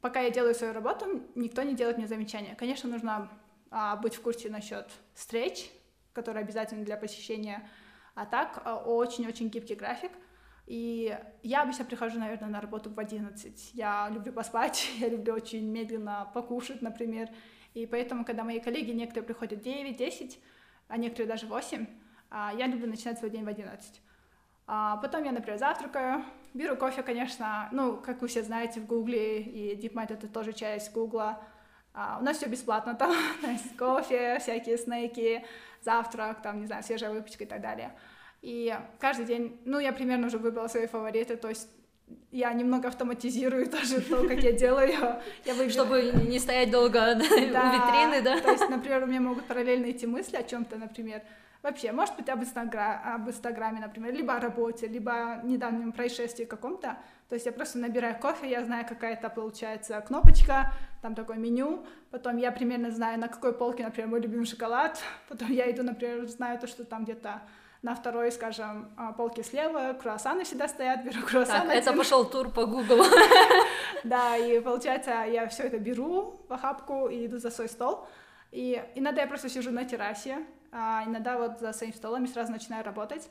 пока 0.01 0.21
я 0.21 0.31
делаю 0.31 0.57
свою 0.57 0.73
работу, 0.73 1.23
никто 1.37 1.63
не 1.63 1.77
делает 1.77 1.99
мне 1.99 2.09
замечания. 2.09 2.57
Конечно, 2.57 2.91
нужно 2.91 3.31
а, 3.71 3.95
быть 3.95 4.17
в 4.17 4.21
курсе 4.21 4.51
насчет 4.51 4.91
встреч, 5.15 5.71
которые 6.13 6.43
обязательны 6.43 6.85
для 6.85 6.97
посещения, 6.97 7.71
а 8.17 8.27
так 8.27 8.63
а, 8.65 8.79
очень-очень 8.79 9.49
гибкий 9.49 9.77
график. 9.77 10.11
И 10.67 11.17
я 11.43 11.63
обычно 11.63 11.85
прихожу, 11.85 12.19
наверное, 12.19 12.49
на 12.49 12.61
работу 12.61 12.91
в 12.91 12.99
11. 12.99 13.75
Я 13.75 14.09
люблю 14.11 14.33
поспать, 14.33 14.91
я 14.99 15.09
люблю 15.09 15.35
очень 15.35 15.69
медленно 15.71 16.31
покушать, 16.33 16.83
например. 16.83 17.29
И 17.75 17.87
поэтому, 17.87 18.25
когда 18.25 18.45
мои 18.45 18.61
коллеги, 18.61 18.93
некоторые 18.93 19.27
приходят 19.27 19.61
в 19.61 19.67
9-10, 19.67 20.39
а 20.89 20.97
некоторые 20.97 21.29
даже 21.29 21.47
8, 21.47 21.87
а, 22.31 22.53
я 22.57 22.67
люблю 22.67 22.87
начинать 22.87 23.19
свой 23.19 23.31
день 23.31 23.45
в 23.45 23.49
11. 23.49 24.01
А 24.67 24.97
потом 24.99 25.25
я, 25.25 25.33
например, 25.33 25.59
завтракаю, 25.59 26.25
беру 26.55 26.77
кофе, 26.77 27.03
конечно, 27.03 27.69
ну, 27.73 27.97
как 27.97 28.23
вы 28.23 28.29
все 28.29 28.43
знаете, 28.43 28.81
в 28.81 28.87
Гугле, 28.87 29.43
и 29.43 29.77
DeepMind 29.77 30.13
это 30.13 30.29
тоже 30.29 30.53
часть 30.53 30.93
Гугла. 30.93 31.43
А, 31.93 32.19
у 32.21 32.25
нас 32.25 32.39
все 32.39 32.47
бесплатно 32.47 32.95
там, 32.95 33.15
то 33.43 33.51
есть 33.51 33.77
кофе, 33.77 34.39
всякие 34.39 34.79
снеки, 34.79 35.45
завтрак, 35.83 36.41
там, 36.43 36.61
не 36.61 36.67
знаю, 36.67 36.83
свежая 36.83 37.13
выпечка 37.13 37.45
и 37.45 37.47
так 37.47 37.61
далее. 37.61 37.93
И 38.45 38.77
каждый 39.01 39.25
день, 39.25 39.59
ну, 39.65 39.79
я 39.79 39.91
примерно 39.91 40.27
уже 40.27 40.37
выбрала 40.37 40.69
свои 40.69 40.87
фавориты, 40.87 41.35
то 41.37 41.49
есть 41.49 41.67
я 42.31 42.53
немного 42.53 42.89
автоматизирую 42.89 43.67
тоже 43.71 44.03
то, 44.03 44.29
как 44.29 44.39
я 44.43 44.53
делаю. 44.53 44.91
Я 45.47 45.55
выбираю... 45.55 45.71
Чтобы 45.71 46.13
не 46.29 46.39
стоять 46.39 46.71
долго 46.71 47.01
да, 47.01 47.15
у 47.15 47.21
витрины, 47.21 48.21
да? 48.23 48.39
То 48.43 48.51
есть, 48.51 48.69
например, 48.69 49.05
у 49.05 49.07
меня 49.07 49.23
могут 49.23 49.47
параллельно 49.47 49.91
идти 49.91 50.07
мысли 50.07 50.37
о 50.37 50.43
чем-то, 50.43 50.77
например, 50.77 51.23
вообще, 51.63 51.91
может 51.93 52.17
быть, 52.17 52.29
об, 52.29 52.43
инстагра... 52.43 53.01
об 53.15 53.31
Инстаграме, 53.31 53.81
например, 53.81 54.13
либо 54.13 54.35
о 54.35 54.41
работе, 54.41 54.89
либо 54.89 55.13
о 55.13 55.43
недавнем 55.43 55.93
происшествии 55.93 56.45
каком-то. 56.45 56.99
То 57.31 57.37
есть 57.37 57.47
я 57.47 57.53
просто 57.53 57.79
набираю 57.79 58.21
кофе, 58.21 58.51
я 58.51 58.63
знаю, 58.63 58.85
какая 58.87 59.15
это 59.15 59.31
получается 59.31 59.99
кнопочка, 60.03 60.71
там 61.01 61.15
такое 61.15 61.39
меню, 61.39 61.87
потом 62.11 62.37
я 62.37 62.53
примерно 62.53 62.91
знаю, 62.91 63.19
на 63.19 63.29
какой 63.29 63.55
полке, 63.55 63.85
например, 63.85 64.11
мой 64.11 64.21
любимый 64.21 64.45
шоколад, 64.45 65.03
потом 65.31 65.51
я 65.51 65.71
иду, 65.71 65.83
например, 65.83 66.27
знаю 66.27 66.59
то, 66.61 66.67
что 66.67 66.85
там 66.85 67.05
где-то 67.05 67.41
на 67.85 67.95
второй, 67.95 68.33
скажем, 68.33 68.89
а, 68.97 69.13
полке 69.13 69.45
слева 69.45 69.93
круассаны 69.93 70.45
всегда 70.45 70.69
стоят, 70.69 71.05
беру 71.05 71.21
круассаны. 71.23 71.67
Так, 71.67 71.77
это 71.77 71.93
пошел 71.93 72.25
тур 72.25 72.51
по 72.51 72.67
Google. 72.67 73.05
Да, 74.05 74.37
и 74.37 74.61
получается, 74.61 75.11
я 75.25 75.49
все 75.49 75.63
это 75.63 75.79
беру 75.79 76.39
в 76.47 76.53
охапку 76.53 77.09
и 77.09 77.25
иду 77.25 77.39
за 77.39 77.51
свой 77.51 77.71
стол. 77.71 78.07
И 78.53 78.83
иногда 78.95 79.23
я 79.23 79.27
просто 79.27 79.49
сижу 79.49 79.71
на 79.71 79.87
террасе, 79.87 80.45
а 80.73 81.05
иногда 81.07 81.39
вот 81.39 81.59
за 81.61 81.73
своим 81.73 81.95
столом 81.95 82.25
и 82.25 82.27
сразу 82.27 82.53
начинаю 82.53 82.85
работать. 82.85 83.31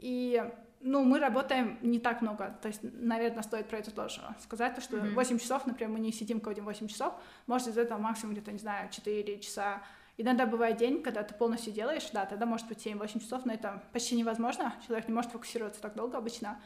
И 0.00 0.42
ну, 0.80 1.04
мы 1.04 1.20
работаем 1.20 1.78
не 1.82 2.00
так 2.00 2.22
много, 2.22 2.58
то 2.60 2.68
есть, 2.68 2.80
наверное, 2.82 3.42
стоит 3.42 3.68
про 3.68 3.78
это 3.78 3.92
тоже 3.92 4.20
сказать, 4.40 4.82
что 4.82 4.96
mm-hmm. 4.96 5.14
8 5.14 5.38
часов, 5.38 5.66
например, 5.66 5.92
мы 5.92 6.00
не 6.00 6.12
сидим 6.12 6.40
кодим 6.40 6.64
8 6.64 6.88
часов, 6.88 7.14
может, 7.46 7.68
из 7.68 7.78
этого 7.78 7.98
максимум 7.98 8.34
где-то, 8.34 8.50
не 8.50 8.58
знаю, 8.58 8.88
4 8.90 9.38
часа 9.40 9.82
Иногда 10.20 10.44
бывает 10.44 10.76
день, 10.76 11.02
когда 11.02 11.22
ты 11.22 11.32
полностью 11.32 11.72
делаешь, 11.72 12.06
да, 12.12 12.26
тогда 12.26 12.44
может 12.44 12.68
быть 12.68 12.86
7-8 12.86 13.20
часов, 13.20 13.46
но 13.46 13.54
это 13.54 13.82
почти 13.90 14.14
невозможно, 14.16 14.74
человек 14.86 15.08
не 15.08 15.14
может 15.14 15.30
фокусироваться 15.30 15.80
так 15.80 15.94
долго 15.94 16.18
обычно. 16.18 16.60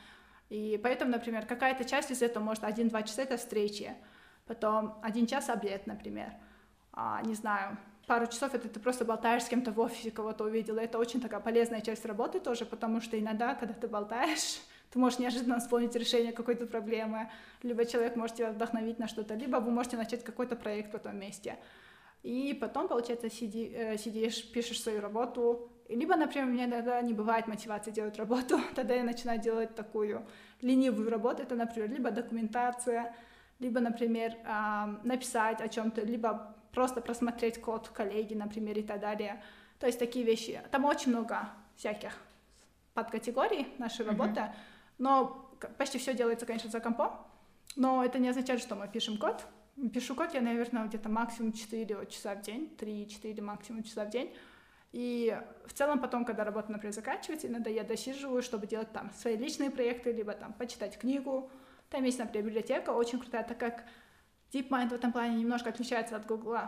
И 0.51 0.81
поэтому, 0.83 1.13
например, 1.13 1.47
какая-то 1.47 1.85
часть 1.85 2.11
из 2.11 2.21
этого 2.21 2.43
может 2.43 2.65
1-2 2.65 3.07
часа 3.07 3.23
это 3.23 3.37
встречи, 3.37 3.95
потом 4.47 4.99
один 5.03 5.29
час 5.29 5.49
обед, 5.51 5.87
например, 5.87 6.33
а, 6.93 7.23
не 7.23 7.35
знаю, 7.35 7.79
пару 8.09 8.27
часов 8.27 8.57
это 8.57 8.69
ты 8.69 8.81
просто 8.81 9.05
болтаешь 9.05 9.45
с 9.45 9.49
кем-то 9.49 9.71
в 9.71 9.79
офисе, 9.79 10.11
кого-то 10.11 10.43
увидела. 10.43 10.81
Это 10.81 10.99
очень 10.99 11.21
такая 11.21 11.39
полезная 11.39 11.81
часть 11.81 12.05
работы 12.05 12.41
тоже, 12.41 12.67
потому 12.67 13.01
что 13.01 13.17
иногда, 13.21 13.55
когда 13.55 13.75
ты 13.75 13.87
болтаешь, 13.87 14.59
ты 14.91 14.99
можешь 14.99 15.21
неожиданно 15.21 15.61
вспомнить 15.61 15.95
решение 15.95 16.33
какой-то 16.33 16.67
проблемы, 16.67 17.31
либо 17.63 17.85
человек 17.85 18.17
может 18.17 18.37
тебя 18.37 18.51
вдохновить 18.51 18.99
на 18.99 19.07
что-то, 19.07 19.35
либо 19.35 19.59
вы 19.59 19.71
можете 19.71 19.97
начать 19.97 20.25
какой-то 20.25 20.57
проект 20.57 20.93
в 20.93 20.97
этом 20.97 21.17
месте. 21.17 21.57
И 22.25 22.55
потом, 22.59 22.89
получается, 22.89 23.29
сиди, 23.29 23.71
э, 23.75 23.99
сидишь, 23.99 24.51
пишешь 24.51 24.81
свою 24.81 25.03
работу. 25.03 25.71
Либо, 25.91 26.17
например, 26.17 26.49
у 26.49 26.51
меня 26.51 26.65
иногда 26.65 27.03
не 27.03 27.13
бывает 27.13 27.47
мотивации 27.47 27.91
делать 27.91 28.17
работу, 28.17 28.59
тогда 28.75 28.95
я 28.95 29.05
начинаю 29.05 29.39
делать 29.39 29.75
такую 29.75 30.27
ленивую 30.63 31.11
работу. 31.11 31.43
Это, 31.43 31.55
например, 31.55 31.91
либо 31.91 32.11
документация, 32.11 33.15
либо, 33.59 33.79
например, 33.81 34.33
написать 35.05 35.61
о 35.61 35.69
чем-то, 35.69 36.01
либо 36.01 36.57
просто 36.73 37.03
просмотреть 37.03 37.61
код 37.61 37.89
коллеги, 37.89 38.33
например, 38.33 38.79
и 38.79 38.83
так 38.83 39.01
далее. 39.01 39.43
То 39.79 39.87
есть 39.87 39.99
такие 39.99 40.25
вещи. 40.25 40.63
Там 40.71 40.87
очень 40.87 41.11
много 41.11 41.51
всяких 41.77 42.17
подкатегорий 42.95 43.69
нашей 43.77 44.07
mm-hmm. 44.07 44.09
работы, 44.09 44.43
но 44.97 45.51
почти 45.77 45.99
все 45.99 46.15
делается, 46.15 46.47
конечно, 46.47 46.71
за 46.71 46.81
компом, 46.81 47.13
но 47.77 48.03
это 48.03 48.19
не 48.19 48.31
означает, 48.31 48.61
что 48.61 48.77
мы 48.77 48.89
пишем 48.89 49.19
код, 49.19 49.45
Пишу 49.93 50.15
код 50.15 50.35
я, 50.35 50.41
наверное, 50.41 50.87
где-то 50.87 51.09
максимум 51.09 51.53
4 51.53 52.07
часа 52.07 52.35
в 52.35 52.43
день, 52.43 52.75
3-4 52.79 53.41
максимум 53.43 53.83
часа 53.83 54.05
в 54.05 54.11
день. 54.11 54.35
И 54.93 55.37
в 55.67 55.73
целом 55.73 55.99
потом, 55.99 56.25
когда 56.25 56.45
работа, 56.45 56.71
например, 56.71 56.95
заканчивается, 56.95 57.49
иногда 57.49 57.69
я 57.69 57.83
досиживаю, 57.83 58.43
чтобы 58.43 58.69
делать 58.69 58.93
там 58.93 59.11
свои 59.13 59.37
личные 59.37 59.71
проекты, 59.71 60.13
либо 60.13 60.33
там 60.33 60.53
почитать 60.53 60.97
книгу. 60.97 61.51
Там 61.91 62.05
есть, 62.05 62.21
например, 62.21 62.47
библиотека 62.47 62.91
очень 62.91 63.19
крутая, 63.19 63.43
так 63.43 63.59
как 63.59 63.85
DeepMind 64.53 64.91
в 64.91 64.93
этом 64.93 65.13
плане 65.13 65.37
немножко 65.37 65.71
отличается 65.71 66.15
от 66.15 66.27
Google. 66.27 66.59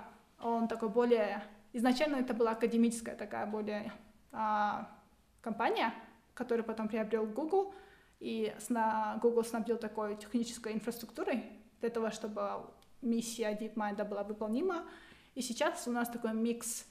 Он 0.40 0.66
такой 0.66 0.88
более... 0.88 1.44
Изначально 1.72 2.16
это 2.16 2.34
была 2.34 2.52
академическая 2.52 3.14
такая 3.14 3.46
более 3.46 3.92
а, 4.32 4.90
компания, 5.40 5.94
которую 6.34 6.64
потом 6.64 6.88
приобрел 6.88 7.26
Google, 7.26 7.72
и 8.18 8.52
сна... 8.58 9.20
Google 9.22 9.44
снабдил 9.44 9.78
такой 9.78 10.16
технической 10.16 10.72
инфраструктурой 10.72 11.44
для 11.80 11.90
того, 11.90 12.10
чтобы 12.10 12.66
миссия 13.06 13.56
DeepMind 13.58 14.04
была 14.04 14.22
выполнима. 14.22 14.86
И 15.34 15.42
сейчас 15.42 15.86
у 15.88 15.92
нас 15.92 16.08
такой 16.08 16.34
микс 16.34 16.86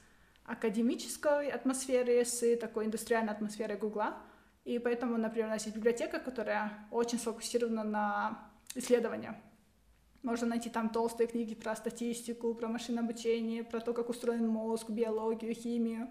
академической 0.45 1.49
атмосферы 1.49 2.23
с 2.23 2.55
такой 2.57 2.85
индустриальной 2.85 3.33
атмосферой 3.33 3.77
Гугла. 3.77 4.17
И 4.63 4.79
поэтому, 4.79 5.17
например, 5.17 5.47
у 5.47 5.51
нас 5.51 5.65
есть 5.65 5.75
библиотека, 5.75 6.19
которая 6.19 6.87
очень 6.91 7.19
сфокусирована 7.19 7.83
на 7.83 8.49
исследования. 8.73 9.39
Можно 10.23 10.47
найти 10.47 10.71
там 10.71 10.89
толстые 10.89 11.27
книги 11.27 11.53
про 11.53 11.75
статистику, 11.75 12.55
про 12.55 12.67
машинное 12.67 13.03
обучение, 13.03 13.63
про 13.63 13.79
то, 13.79 13.93
как 13.93 14.09
устроен 14.09 14.47
мозг, 14.47 14.89
биологию, 14.89 15.53
химию. 15.53 16.09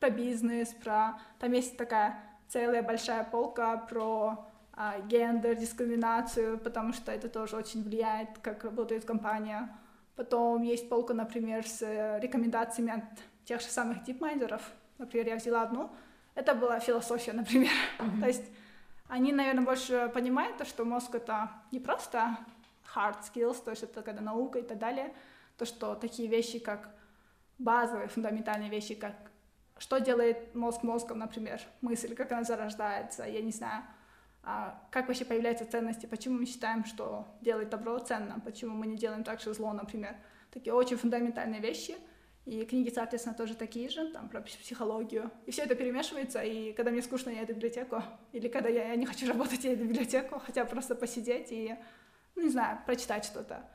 про 0.00 0.10
бизнес, 0.10 0.68
про... 0.82 1.18
Там 1.38 1.52
есть 1.52 1.76
такая 1.78 2.22
целая 2.48 2.82
большая 2.82 3.24
полка 3.24 3.76
про 3.78 4.46
гендер, 5.08 5.54
дискриминацию, 5.54 6.58
потому 6.58 6.92
что 6.92 7.12
это 7.12 7.28
тоже 7.28 7.56
очень 7.56 7.82
влияет, 7.82 8.38
как 8.42 8.64
работает 8.64 9.04
компания. 9.04 9.68
Потом 10.16 10.62
есть 10.62 10.88
полка, 10.88 11.14
например, 11.14 11.66
с 11.66 11.80
рекомендациями 12.20 12.92
от 12.92 13.04
тех 13.44 13.60
же 13.60 13.66
самых 13.66 14.04
дипмайндеров. 14.04 14.62
Например, 14.98 15.28
я 15.28 15.36
взяла 15.36 15.62
одну. 15.62 15.90
Это 16.34 16.54
была 16.54 16.80
философия, 16.80 17.32
например. 17.32 17.72
Mm-hmm. 17.98 18.20
то 18.20 18.26
есть 18.26 18.44
они, 19.08 19.32
наверное, 19.32 19.64
больше 19.64 20.10
понимают 20.12 20.56
то, 20.56 20.64
что 20.64 20.84
мозг— 20.84 21.14
это 21.16 21.50
не 21.70 21.78
просто 21.78 22.36
hard 22.94 23.16
skills, 23.22 23.62
то 23.62 23.70
есть 23.70 23.82
это 23.82 24.02
когда 24.02 24.22
наука 24.22 24.58
и 24.58 24.62
так 24.62 24.78
далее, 24.78 25.12
то, 25.56 25.64
что 25.64 25.94
такие 25.94 26.28
вещи, 26.28 26.58
как 26.58 26.88
базовые, 27.58 28.08
фундаментальные 28.08 28.70
вещи, 28.70 28.94
как 28.94 29.14
что 29.78 29.98
делает 29.98 30.54
мозг 30.54 30.82
мозгом, 30.82 31.18
например, 31.18 31.60
мысль, 31.80 32.14
как 32.14 32.30
она 32.32 32.44
зарождается, 32.44 33.24
я 33.24 33.42
не 33.42 33.50
знаю, 33.50 33.82
а, 34.44 34.82
как 34.90 35.08
вообще 35.08 35.24
появляются 35.24 35.64
ценности, 35.64 36.06
почему 36.06 36.38
мы 36.38 36.46
считаем, 36.46 36.84
что 36.84 37.26
делать 37.40 37.70
добро 37.70 37.98
ценно, 37.98 38.40
почему 38.44 38.74
мы 38.74 38.86
не 38.86 38.96
делаем 38.96 39.24
так 39.24 39.40
же 39.40 39.54
зло, 39.54 39.72
например. 39.72 40.16
Такие 40.52 40.74
очень 40.74 40.96
фундаментальные 40.96 41.60
вещи. 41.60 41.96
И 42.44 42.64
книги, 42.66 42.90
соответственно, 42.94 43.34
тоже 43.34 43.54
такие 43.54 43.88
же, 43.88 44.12
там, 44.12 44.28
про 44.28 44.42
психологию. 44.42 45.30
И 45.46 45.50
все 45.50 45.62
это 45.62 45.74
перемешивается, 45.74 46.42
и 46.42 46.74
когда 46.74 46.90
мне 46.90 47.00
скучно, 47.00 47.30
я 47.30 47.44
иду 47.44 47.54
в 47.54 47.56
библиотеку, 47.56 48.02
или 48.32 48.48
когда 48.48 48.68
я 48.68 48.94
не 48.96 49.06
хочу 49.06 49.26
работать, 49.26 49.64
я 49.64 49.72
иду 49.72 49.84
в 49.84 49.88
библиотеку, 49.88 50.38
хотя 50.44 50.66
просто 50.66 50.94
посидеть 50.94 51.50
и, 51.50 51.74
ну, 52.34 52.42
не 52.42 52.50
знаю, 52.50 52.80
прочитать 52.84 53.24
что-то. 53.24 53.66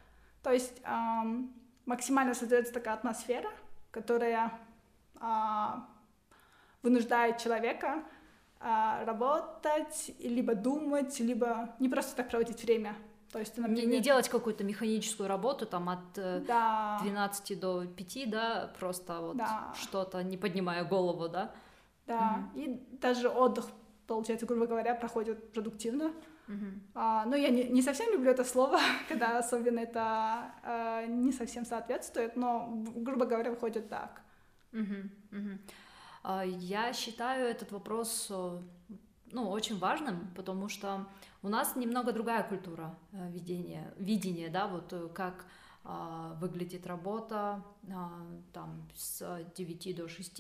То 0.44 0.52
есть 0.52 0.82
эм, 0.84 1.52
максимально 1.86 2.36
создается 2.36 2.72
такая 2.72 2.94
атмосфера, 2.94 3.50
которая 3.90 4.54
а, 5.16 5.90
вынуждает 6.84 7.40
человека 7.40 8.04
работать, 8.60 10.12
либо 10.20 10.54
думать, 10.54 11.20
либо 11.20 11.76
не 11.80 11.88
просто 11.90 12.16
так 12.16 12.30
проводить 12.30 12.62
время. 12.64 12.96
То 13.32 13.40
есть, 13.40 13.58
например... 13.58 13.86
не, 13.86 13.98
не 13.98 14.02
делать 14.02 14.28
какую-то 14.28 14.64
механическую 14.64 15.30
работу 15.30 15.66
там 15.66 15.90
от 15.90 16.18
э, 16.18 16.44
да. 16.48 16.98
12 17.04 17.60
до 17.60 17.86
5, 17.86 18.30
да, 18.30 18.74
просто 18.80 19.20
вот 19.22 19.38
да. 19.38 19.74
что-то, 19.80 20.24
не 20.24 20.36
поднимая 20.36 20.84
голову, 20.84 21.30
да? 21.30 21.52
Да, 22.08 22.40
угу. 22.54 22.60
и 22.60 22.82
даже 23.00 23.30
отдых, 23.30 23.68
получается, 24.08 24.48
грубо 24.48 24.66
говоря, 24.66 24.96
проходит 24.96 25.54
продуктивно. 25.54 26.12
Угу. 26.48 26.66
А, 26.96 27.26
ну, 27.26 27.36
я 27.36 27.50
не, 27.50 27.66
не 27.66 27.84
совсем 27.84 28.12
люблю 28.12 28.32
это 28.32 28.44
слово, 28.44 28.80
когда 29.08 29.38
особенно 29.38 29.80
это 29.80 30.52
а, 30.64 31.06
не 31.06 31.32
совсем 31.32 31.66
соответствует, 31.66 32.36
но, 32.36 32.68
грубо 32.96 33.26
говоря, 33.26 33.52
выходит 33.52 33.90
так. 33.90 34.24
Угу. 34.74 35.60
Я 36.24 36.94
считаю 36.94 37.48
этот 37.48 37.72
вопрос 37.72 38.28
э, 38.30 38.62
ну, 39.32 39.50
очень 39.50 39.78
важным, 39.78 40.30
потому 40.36 40.70
что 40.70 41.08
у 41.42 41.50
нас 41.50 41.76
немного 41.76 42.12
другая 42.12 42.44
культура 42.44 42.98
э, 43.12 43.30
видения, 43.32 43.94
видения, 43.98 44.50
да, 44.50 44.68
вот 44.68 44.92
э, 44.92 45.08
как 45.14 45.46
а, 45.92 46.36
выглядит 46.40 46.86
работа 46.86 47.64
а, 47.92 48.12
там 48.54 48.88
с 48.94 49.44
9 49.56 49.96
до 49.96 50.08
6, 50.10 50.38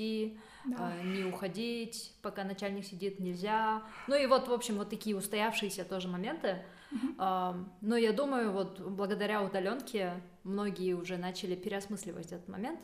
да. 0.65 0.75
а, 0.77 1.01
не 1.01 1.23
уходить, 1.23 2.13
пока 2.21 2.43
начальник 2.43 2.85
сидит, 2.85 3.19
нельзя. 3.19 3.81
Ну 4.07 4.15
и 4.15 4.27
вот, 4.27 4.47
в 4.47 4.53
общем, 4.53 4.75
вот 4.75 4.89
такие 4.89 5.15
устоявшиеся 5.15 5.85
тоже 5.85 6.07
моменты. 6.07 6.63
Uh-huh. 6.91 7.15
А, 7.17 7.65
но 7.81 7.95
я 7.95 8.11
думаю, 8.11 8.51
вот 8.51 8.79
благодаря 8.81 9.41
удаленке 9.41 10.21
многие 10.43 10.93
уже 10.93 11.17
начали 11.17 11.55
переосмысливать 11.55 12.31
этот 12.31 12.47
момент. 12.49 12.79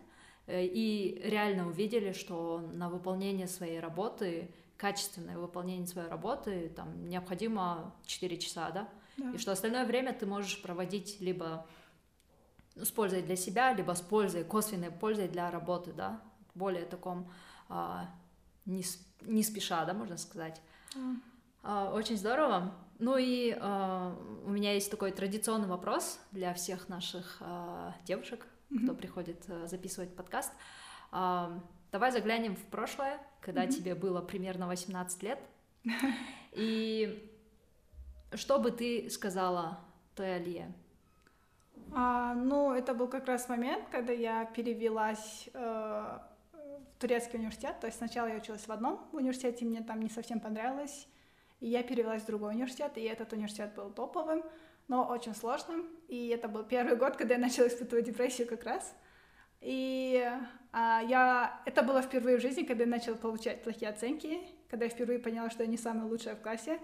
Э, 0.47 0.63
и 0.65 1.21
реально 1.23 1.67
увидели, 1.67 2.11
что 2.11 2.59
на 2.73 2.89
выполнение 2.89 3.47
своей 3.47 3.79
работы, 3.79 4.51
качественное 4.77 5.37
выполнение 5.37 5.87
своей 5.87 6.09
работы, 6.09 6.69
там 6.75 7.07
необходимо 7.07 7.93
4 8.05 8.37
часа, 8.37 8.69
да? 8.71 8.89
да. 9.17 9.31
И 9.31 9.37
что 9.37 9.51
остальное 9.51 9.85
время 9.85 10.13
ты 10.13 10.25
можешь 10.25 10.61
проводить 10.61 11.19
либо 11.21 11.65
с 12.75 12.91
пользой 12.91 13.21
для 13.21 13.35
себя, 13.35 13.73
либо 13.73 13.93
с 13.93 14.01
пользой, 14.01 14.43
косвенной 14.43 14.91
пользой 14.91 15.29
для 15.29 15.49
работы, 15.49 15.93
да, 15.93 16.21
более 16.53 16.85
таком 16.85 17.31
а, 17.69 18.09
не, 18.65 18.83
не 19.21 19.43
спеша, 19.43 19.85
да, 19.85 19.93
можно 19.93 20.17
сказать. 20.17 20.61
Mm. 20.93 21.15
А, 21.63 21.91
очень 21.93 22.17
здорово. 22.17 22.73
Ну 22.99 23.17
и 23.17 23.55
а, 23.59 24.15
у 24.45 24.49
меня 24.49 24.73
есть 24.73 24.91
такой 24.91 25.11
традиционный 25.11 25.67
вопрос 25.67 26.19
для 26.31 26.53
всех 26.53 26.89
наших 26.89 27.37
а, 27.39 27.95
девушек, 28.05 28.45
mm-hmm. 28.69 28.83
кто 28.83 28.93
приходит 28.93 29.43
э, 29.47 29.67
записывать 29.67 30.15
подкаст. 30.15 30.51
Давай 31.11 32.11
заглянем 32.11 32.55
в 32.55 32.63
прошлое, 32.65 33.19
когда 33.39 33.63
mm-hmm. 33.63 33.71
тебе 33.71 33.95
было 33.95 34.21
примерно 34.21 34.67
18 34.67 35.23
лет. 35.23 35.39
И 36.51 37.31
что 38.33 38.59
бы 38.59 38.71
ты 38.71 39.09
сказала 39.09 39.79
той 40.15 40.35
Алие? 40.35 40.73
А, 41.93 42.33
ну, 42.33 42.73
это 42.73 42.93
был 42.93 43.07
как 43.07 43.27
раз 43.27 43.47
момент, 43.47 43.85
когда 43.91 44.11
я 44.11 44.45
перевелась 44.45 45.49
э, 45.53 46.19
в 46.53 46.99
турецкий 46.99 47.39
университет. 47.39 47.79
То 47.79 47.87
есть 47.87 47.97
сначала 47.97 48.27
я 48.27 48.35
училась 48.35 48.67
в 48.67 48.71
одном 48.71 49.07
университете, 49.11 49.65
мне 49.65 49.81
там 49.81 50.01
не 50.01 50.09
совсем 50.09 50.39
понравилось. 50.39 51.07
И 51.61 51.69
я 51.69 51.83
перевелась 51.83 52.23
в 52.23 52.25
другой 52.25 52.53
университет, 52.53 52.97
и 52.97 53.01
этот 53.01 53.31
университет 53.33 53.73
был 53.75 53.89
топовым 53.89 54.43
но 54.87 55.05
очень 55.05 55.35
сложным. 55.35 55.85
И 56.07 56.27
это 56.29 56.47
был 56.47 56.63
первый 56.63 56.95
год, 56.95 57.15
когда 57.15 57.35
я 57.35 57.39
начала 57.39 57.67
испытывать 57.67 58.05
депрессию 58.05 58.47
как 58.47 58.63
раз. 58.63 58.95
И 59.61 60.23
а, 60.71 61.01
я... 61.07 61.61
это 61.65 61.81
было 61.81 62.01
впервые 62.01 62.37
в 62.37 62.41
жизни, 62.41 62.63
когда 62.63 62.83
я 62.83 62.89
начала 62.89 63.15
получать 63.15 63.63
плохие 63.63 63.89
оценки, 63.89 64.39
когда 64.69 64.85
я 64.85 64.91
впервые 64.91 65.19
поняла, 65.19 65.49
что 65.49 65.63
я 65.63 65.69
не 65.69 65.77
самая 65.77 66.05
лучшая 66.05 66.35
в 66.35 66.41
классе, 66.41 66.79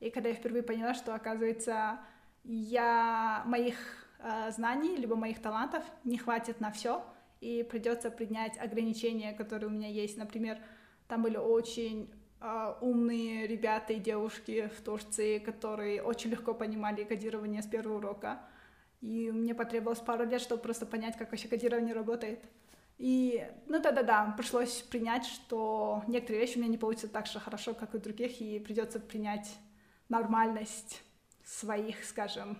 и 0.00 0.10
когда 0.10 0.30
я 0.30 0.34
впервые 0.34 0.62
поняла, 0.62 0.94
что, 0.94 1.14
оказывается, 1.14 2.00
я 2.44 3.42
моих 3.46 3.76
а, 4.18 4.50
знаний, 4.50 4.96
либо 4.96 5.16
моих 5.16 5.40
талантов 5.42 5.84
не 6.04 6.18
хватит 6.18 6.60
на 6.60 6.72
все, 6.72 7.04
и 7.40 7.64
придется 7.64 8.10
принять 8.10 8.56
ограничения, 8.56 9.32
которые 9.32 9.68
у 9.68 9.72
меня 9.72 9.88
есть. 9.88 10.16
Например, 10.16 10.58
там 11.08 11.22
были 11.22 11.36
очень 11.36 12.08
умные 12.80 13.46
ребята 13.46 13.92
и 13.92 14.00
девушки 14.00 14.70
в 14.76 14.82
Турции, 14.82 15.38
которые 15.38 16.02
очень 16.02 16.30
легко 16.30 16.54
понимали 16.54 17.04
кодирование 17.04 17.62
с 17.62 17.66
первого 17.66 17.98
урока. 17.98 18.40
И 19.00 19.30
мне 19.30 19.54
потребовалось 19.54 20.00
пару 20.00 20.24
лет, 20.24 20.40
чтобы 20.40 20.62
просто 20.62 20.86
понять, 20.86 21.16
как 21.16 21.30
вообще 21.30 21.48
кодирование 21.48 21.94
работает. 21.94 22.44
И, 22.98 23.44
ну 23.66 23.80
да-да-да, 23.80 24.32
пришлось 24.36 24.82
принять, 24.82 25.26
что 25.26 26.04
некоторые 26.06 26.40
вещи 26.40 26.56
у 26.56 26.60
меня 26.60 26.70
не 26.70 26.78
получатся 26.78 27.08
так 27.08 27.26
же 27.26 27.40
хорошо, 27.40 27.74
как 27.74 27.94
у 27.94 27.98
других, 27.98 28.40
и 28.40 28.60
придется 28.60 29.00
принять 29.00 29.48
нормальность 30.08 31.02
своих, 31.44 32.04
скажем, 32.04 32.58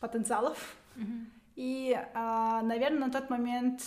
потенциалов. 0.00 0.76
Mm-hmm. 0.96 1.24
И, 1.56 1.98
а, 2.14 2.60
наверное, 2.62 3.06
на 3.06 3.10
тот 3.10 3.30
момент 3.30 3.82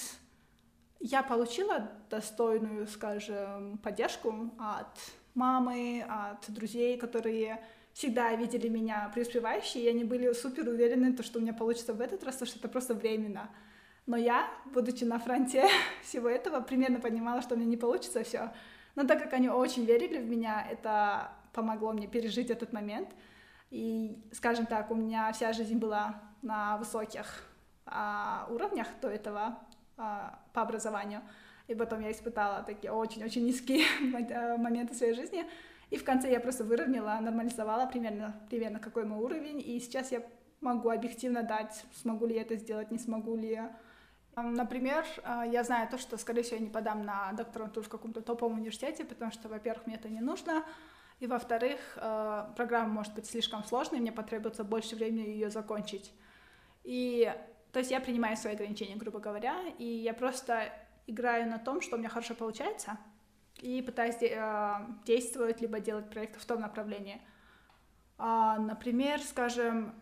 я 0.99 1.23
получила 1.23 1.91
достойную, 2.09 2.87
скажем, 2.87 3.77
поддержку 3.77 4.51
от 4.59 4.99
мамы, 5.35 6.05
от 6.07 6.51
друзей, 6.51 6.97
которые 6.97 7.63
всегда 7.93 8.33
видели 8.35 8.67
меня 8.67 9.11
преуспевающей, 9.13 9.81
и 9.81 9.89
они 9.89 10.03
были 10.03 10.31
супер 10.33 10.67
уверены, 10.67 11.13
то, 11.13 11.23
что 11.23 11.39
у 11.39 11.41
меня 11.41 11.53
получится 11.53 11.93
в 11.93 12.01
этот 12.01 12.23
раз, 12.23 12.37
то, 12.37 12.45
что 12.45 12.59
это 12.59 12.69
просто 12.69 12.93
временно. 12.93 13.49
Но 14.05 14.17
я, 14.17 14.49
будучи 14.65 15.03
на 15.03 15.19
фронте 15.19 15.67
всего 16.03 16.29
этого, 16.29 16.61
примерно 16.61 16.99
понимала, 16.99 17.41
что 17.41 17.55
у 17.55 17.57
меня 17.57 17.67
не 17.67 17.77
получится 17.77 18.23
все. 18.23 18.51
Но 18.95 19.05
так 19.05 19.21
как 19.21 19.33
они 19.33 19.49
очень 19.49 19.85
верили 19.85 20.17
в 20.17 20.27
меня, 20.27 20.67
это 20.69 21.31
помогло 21.53 21.93
мне 21.93 22.07
пережить 22.07 22.49
этот 22.49 22.73
момент. 22.73 23.09
И, 23.69 24.21
скажем 24.33 24.65
так, 24.65 24.91
у 24.91 24.95
меня 24.95 25.31
вся 25.31 25.53
жизнь 25.53 25.77
была 25.77 26.21
на 26.41 26.77
высоких 26.77 27.45
а, 27.85 28.47
уровнях 28.49 28.87
до 29.01 29.07
этого 29.07 29.59
а, 29.97 30.39
по 30.53 30.61
образованию. 30.61 31.21
И 31.71 31.75
потом 31.75 32.01
я 32.01 32.11
испытала 32.11 32.63
такие 32.63 32.91
очень-очень 32.91 33.45
низкие 33.45 33.85
э, 34.29 34.57
моменты 34.57 34.93
своей 34.93 35.13
жизни. 35.13 35.45
И 35.89 35.97
в 35.97 36.03
конце 36.03 36.29
я 36.29 36.41
просто 36.41 36.65
выровняла, 36.65 37.17
нормализовала 37.21 37.85
примерно, 37.85 38.35
примерно 38.49 38.79
какой 38.79 39.05
мой 39.05 39.19
уровень. 39.19 39.61
И 39.65 39.79
сейчас 39.79 40.11
я 40.11 40.21
могу 40.59 40.89
объективно 40.89 41.43
дать, 41.43 41.85
смогу 42.01 42.25
ли 42.25 42.35
я 42.35 42.41
это 42.41 42.57
сделать, 42.57 42.91
не 42.91 42.97
смогу 42.97 43.37
ли 43.37 43.51
я. 43.51 43.77
Например, 44.35 45.05
э, 45.23 45.43
я 45.49 45.63
знаю 45.63 45.87
то, 45.89 45.97
что, 45.97 46.17
скорее 46.17 46.43
всего, 46.43 46.57
я 46.57 46.63
не 46.63 46.69
подам 46.69 47.05
на 47.05 47.31
докторантуру 47.31 47.85
в 47.85 47.89
каком-то 47.89 48.21
топовом 48.21 48.57
университете, 48.57 49.05
потому 49.05 49.31
что, 49.31 49.47
во-первых, 49.47 49.87
мне 49.87 49.95
это 49.95 50.09
не 50.09 50.19
нужно, 50.21 50.65
и, 51.21 51.27
во-вторых, 51.27 51.79
э, 51.95 52.45
программа 52.57 52.89
может 52.89 53.13
быть 53.13 53.27
слишком 53.27 53.63
сложной, 53.63 54.01
мне 54.01 54.11
потребуется 54.11 54.65
больше 54.65 54.95
времени 54.97 55.27
ее 55.27 55.49
закончить. 55.49 56.11
И, 56.83 57.33
то 57.71 57.79
есть 57.79 57.91
я 57.91 58.01
принимаю 58.01 58.35
свои 58.35 58.55
ограничения, 58.55 58.95
грубо 58.95 59.19
говоря, 59.19 59.55
и 59.77 59.85
я 59.85 60.13
просто 60.13 60.73
играю 61.07 61.49
на 61.49 61.59
том, 61.59 61.81
что 61.81 61.95
у 61.95 61.99
меня 61.99 62.09
хорошо 62.09 62.35
получается, 62.35 62.97
и 63.61 63.81
пытаюсь 63.81 64.21
э, 64.21 64.73
действовать, 65.05 65.61
либо 65.61 65.79
делать 65.79 66.09
проекты 66.09 66.39
в 66.39 66.45
том 66.45 66.61
направлении. 66.61 67.21
А, 68.17 68.57
например, 68.59 69.19
скажем, 69.19 69.93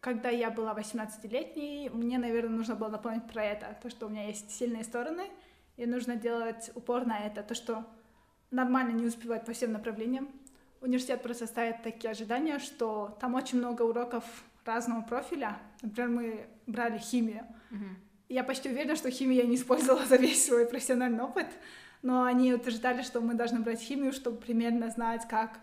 когда 0.00 0.30
я 0.30 0.50
была 0.50 0.74
18-летней, 0.74 1.90
мне, 1.90 2.18
наверное, 2.18 2.56
нужно 2.56 2.74
было 2.74 2.88
напомнить 2.88 3.26
про 3.26 3.44
это, 3.44 3.76
то, 3.82 3.90
что 3.90 4.06
у 4.06 4.08
меня 4.08 4.26
есть 4.26 4.50
сильные 4.50 4.84
стороны, 4.84 5.28
и 5.76 5.86
нужно 5.86 6.16
делать 6.16 6.70
упор 6.74 7.06
на 7.06 7.18
это, 7.18 7.42
то, 7.42 7.54
что 7.54 7.84
нормально 8.50 8.92
не 8.92 9.06
успевать 9.06 9.44
по 9.44 9.52
всем 9.52 9.72
направлениям. 9.72 10.28
Университет 10.80 11.22
просто 11.22 11.46
ставит 11.46 11.82
такие 11.82 12.10
ожидания, 12.10 12.58
что 12.58 13.16
там 13.20 13.34
очень 13.34 13.58
много 13.58 13.82
уроков 13.82 14.24
разного 14.64 15.02
профиля. 15.02 15.58
Например, 15.82 16.08
мы 16.10 16.46
брали 16.66 16.98
химию. 16.98 17.46
Мгм. 17.70 17.96
Я 18.28 18.44
почти 18.44 18.68
уверена, 18.68 18.94
что 18.94 19.10
химию 19.10 19.42
я 19.42 19.46
не 19.46 19.56
использовала 19.56 20.04
за 20.04 20.16
весь 20.16 20.44
свой 20.44 20.66
профессиональный 20.66 21.22
опыт, 21.22 21.46
но 22.02 22.24
они 22.24 22.52
утверждали, 22.52 23.02
что 23.02 23.20
мы 23.20 23.34
должны 23.34 23.60
брать 23.60 23.80
химию, 23.80 24.12
чтобы 24.12 24.36
примерно 24.36 24.90
знать, 24.90 25.26
как 25.28 25.60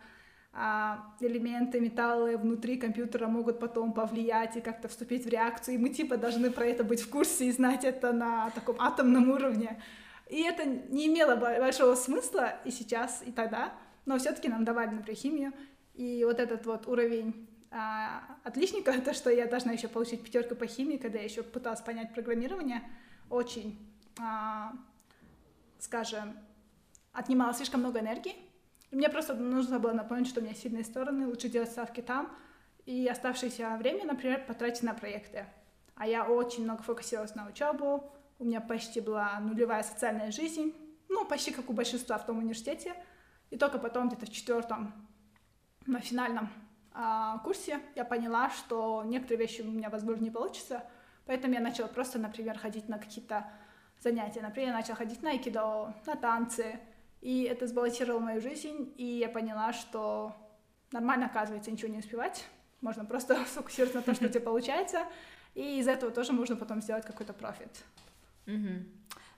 а, 0.51 1.13
элементы, 1.20 1.80
металлы 1.80 2.38
внутри 2.38 2.78
компьютера 2.78 3.28
могут 3.28 3.59
потом 3.59 3.93
повлиять 3.93 4.55
и 4.57 4.61
как-то 4.61 4.88
вступить 4.88 5.26
в 5.26 5.30
реакцию, 5.30 5.76
и 5.76 5.78
мы 5.78 5.89
типа 5.89 6.18
должны 6.18 6.49
про 6.49 6.66
это 6.66 6.84
быть 6.84 7.01
в 7.01 7.09
курсе 7.09 7.45
и 7.45 7.51
знать 7.51 7.84
это 7.84 8.13
на 8.13 8.49
таком 8.51 8.78
атомном 8.80 9.30
уровне. 9.30 9.82
И 10.30 10.41
это 10.41 10.66
не 10.66 11.07
имело 11.07 11.36
бо- 11.36 11.59
большого 11.59 11.93
смысла 11.93 12.55
и 12.66 12.72
сейчас, 12.72 13.22
и 13.26 13.32
тогда, 13.32 13.74
но 14.05 14.18
все-таки 14.18 14.47
нам 14.47 14.66
давали, 14.66 14.89
например, 14.89 15.20
химию, 15.20 15.53
и 15.93 16.24
вот 16.26 16.39
этот 16.39 16.66
вот 16.66 16.88
уровень 16.88 17.47
а, 17.76 18.23
отличника, 18.45 18.93
то, 19.05 19.13
что 19.13 19.30
я 19.30 19.47
должна 19.47 19.73
еще 19.73 19.88
получить 19.89 20.23
пятерку 20.23 20.55
по 20.55 20.65
химии, 20.65 20.97
когда 20.97 21.19
я 21.19 21.26
еще 21.26 21.43
пыталась 21.43 21.82
понять 21.82 22.13
программирование, 22.13 22.82
очень, 23.30 23.78
а, 24.19 24.71
скажем, 25.80 26.38
отнимало 27.11 27.53
слишком 27.53 27.82
много 27.82 27.99
энергии. 27.99 28.36
И 28.91 28.95
мне 28.95 29.09
просто 29.09 29.34
нужно 29.34 29.80
было 29.80 29.91
напомнить, 29.91 30.28
что 30.28 30.39
у 30.39 30.43
меня 30.43 30.53
сильные 30.53 30.86
стороны, 30.86 31.28
лучше 31.28 31.49
делать 31.49 31.69
ставки 31.69 32.01
там, 32.01 32.34
и 32.86 33.07
оставшееся 33.07 33.76
время, 33.78 34.05
например, 34.05 34.45
потратить 34.45 34.84
на 34.84 34.93
проекты. 34.93 35.45
А 35.95 36.07
я 36.07 36.26
очень 36.26 36.63
много 36.63 36.82
фокусировалась 36.84 37.36
на 37.36 37.47
учебу, 37.47 38.09
у 38.39 38.45
меня 38.45 38.61
почти 38.61 39.01
была 39.01 39.39
нулевая 39.39 39.84
социальная 39.84 40.32
жизнь, 40.32 40.73
ну, 41.09 41.26
почти 41.26 41.51
как 41.51 41.69
у 41.69 41.73
большинства 41.73 42.17
в 42.17 42.26
том 42.26 42.38
университете, 42.38 42.95
и 43.49 43.57
только 43.57 43.80
потом, 43.80 44.07
где-то 44.07 44.26
в 44.26 44.32
четвертом, 44.32 44.93
на 45.86 45.99
финальном 45.99 46.49
курсе, 47.43 47.80
я 47.96 48.06
поняла, 48.06 48.50
что 48.50 49.04
некоторые 49.06 49.48
вещи 49.48 49.62
у 49.62 49.72
меня, 49.72 49.89
возможно, 49.89 50.24
не 50.24 50.32
получится, 50.32 50.84
поэтому 51.26 51.54
я 51.54 51.60
начала 51.60 51.88
просто, 51.88 52.20
например, 52.20 52.58
ходить 52.58 52.88
на 52.88 52.98
какие-то 52.98 53.50
занятия. 54.00 54.41
Например, 54.41 54.70
я 54.70 54.76
начала 54.76 54.96
ходить 54.96 55.22
на 55.22 55.32
айкидо, 55.32 55.93
на 56.06 56.16
танцы, 56.16 56.80
и 57.22 57.43
это 57.43 57.68
сбалансировало 57.68 58.20
мою 58.20 58.41
жизнь, 58.41 58.93
и 58.98 59.06
я 59.06 59.30
поняла, 59.30 59.74
что 59.74 60.34
нормально, 60.91 61.26
оказывается, 61.26 61.72
ничего 61.72 61.91
не 61.91 62.00
успевать, 62.00 62.46
можно 62.82 63.04
просто 63.06 63.43
сфокусироваться 63.48 63.98
на 63.98 64.04
том, 64.04 64.16
что 64.16 64.26
у 64.26 64.30
тебя 64.30 64.41
получается, 64.41 65.06
и 65.54 65.80
из 65.80 65.88
этого 65.88 66.12
тоже 66.12 66.34
можно 66.34 66.56
потом 66.56 66.82
сделать 66.82 67.06
какой-то 67.06 67.34
профит. 67.34 67.84
Мгм. 68.46 68.86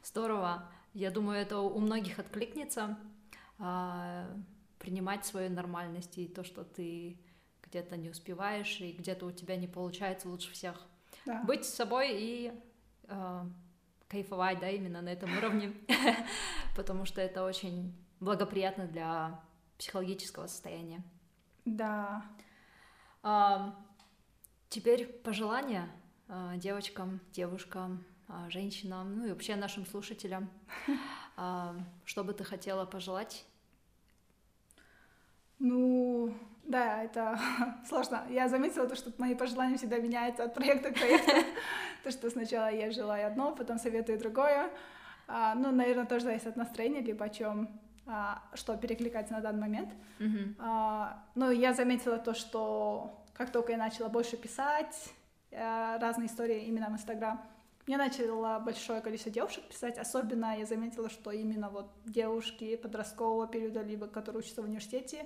Здорово. 0.03 0.69
Я 0.93 1.11
думаю, 1.11 1.39
это 1.39 1.59
у 1.59 1.79
многих 1.79 2.19
откликнется. 2.19 2.97
а, 3.59 4.27
принимать 4.79 5.25
свою 5.25 5.49
нормальность 5.49 6.17
и 6.17 6.27
то, 6.27 6.43
что 6.43 6.63
ты 6.63 7.17
где-то 7.69 7.97
не 7.97 8.09
успеваешь 8.09 8.79
и 8.79 8.91
где-то 8.91 9.25
у 9.25 9.31
тебя 9.31 9.55
не 9.55 9.67
получается 9.67 10.29
лучше 10.29 10.51
всех. 10.51 10.75
Да. 11.25 11.43
Быть 11.43 11.65
собой 11.65 12.09
и 12.11 12.53
а, 13.07 13.47
кайфовать, 14.07 14.59
да, 14.59 14.69
именно 14.69 15.01
на 15.01 15.09
этом 15.09 15.35
уровне, 15.37 15.73
потому 16.75 17.05
что 17.05 17.21
это 17.21 17.43
очень 17.43 17.93
благоприятно 18.19 18.87
для 18.87 19.41
психологического 19.77 20.47
состояния. 20.47 21.03
Да. 21.65 22.25
А, 23.23 23.75
Теперь 24.69 25.07
пожелания 25.07 25.89
а, 26.27 26.57
девочкам, 26.57 27.21
девушкам, 27.31 28.05
а, 28.27 28.49
женщинам, 28.49 29.15
ну 29.15 29.25
и 29.25 29.29
вообще 29.29 29.55
нашим 29.55 29.85
слушателям. 29.85 30.49
А, 31.39 31.75
Что 32.03 32.23
бы 32.23 32.33
ты 32.33 32.43
хотела 32.43 32.85
пожелать? 32.87 33.45
Ну, 35.59 36.33
да, 36.63 37.03
это 37.03 37.39
сложно. 37.87 38.23
Я 38.29 38.47
заметила 38.47 38.87
то, 38.87 38.95
что 38.95 39.11
мои 39.17 39.35
пожелания 39.35 39.77
всегда 39.77 39.97
меняются 39.97 40.43
от 40.43 40.53
проекта 40.53 40.91
к 40.91 40.95
проекту. 40.95 41.31
То, 42.03 42.11
что 42.11 42.29
сначала 42.29 42.71
я 42.71 42.91
желаю 42.91 43.27
одно, 43.27 43.55
потом 43.55 43.79
советую 43.79 44.19
другое. 44.19 44.69
А, 45.27 45.55
Ну, 45.55 45.71
наверное, 45.71 46.05
тоже 46.05 46.25
зависит 46.25 46.47
от 46.47 46.55
настроения, 46.57 47.01
либо 47.01 47.25
о 47.25 47.29
чем, 47.29 47.69
что 48.53 48.77
перекликается 48.77 49.33
на 49.33 49.41
данный 49.41 49.61
момент. 49.61 49.89
А, 50.59 51.23
Ну, 51.35 51.51
я 51.51 51.73
заметила 51.73 52.17
то, 52.17 52.33
что 52.33 53.23
как 53.33 53.51
только 53.51 53.71
я 53.71 53.77
начала 53.77 54.09
больше 54.09 54.37
писать 54.37 55.13
э, 55.51 55.97
разные 55.99 56.27
истории 56.27 56.63
именно 56.63 56.87
в 56.89 56.93
Инстаграм, 56.93 57.41
мне 57.85 57.97
начало 57.97 58.59
большое 58.59 58.99
количество 59.01 59.31
девушек 59.31 59.63
писать, 59.63 59.97
особенно 59.97 60.57
я 60.57 60.65
заметила, 60.65 61.09
что 61.09 61.31
именно 61.31 61.69
вот 61.69 61.89
девушки 62.05 62.75
подросткового 62.75 63.47
периода, 63.47 63.81
либо 63.81 64.07
которые 64.07 64.39
учатся 64.39 64.61
в 64.61 64.65
университете, 64.65 65.25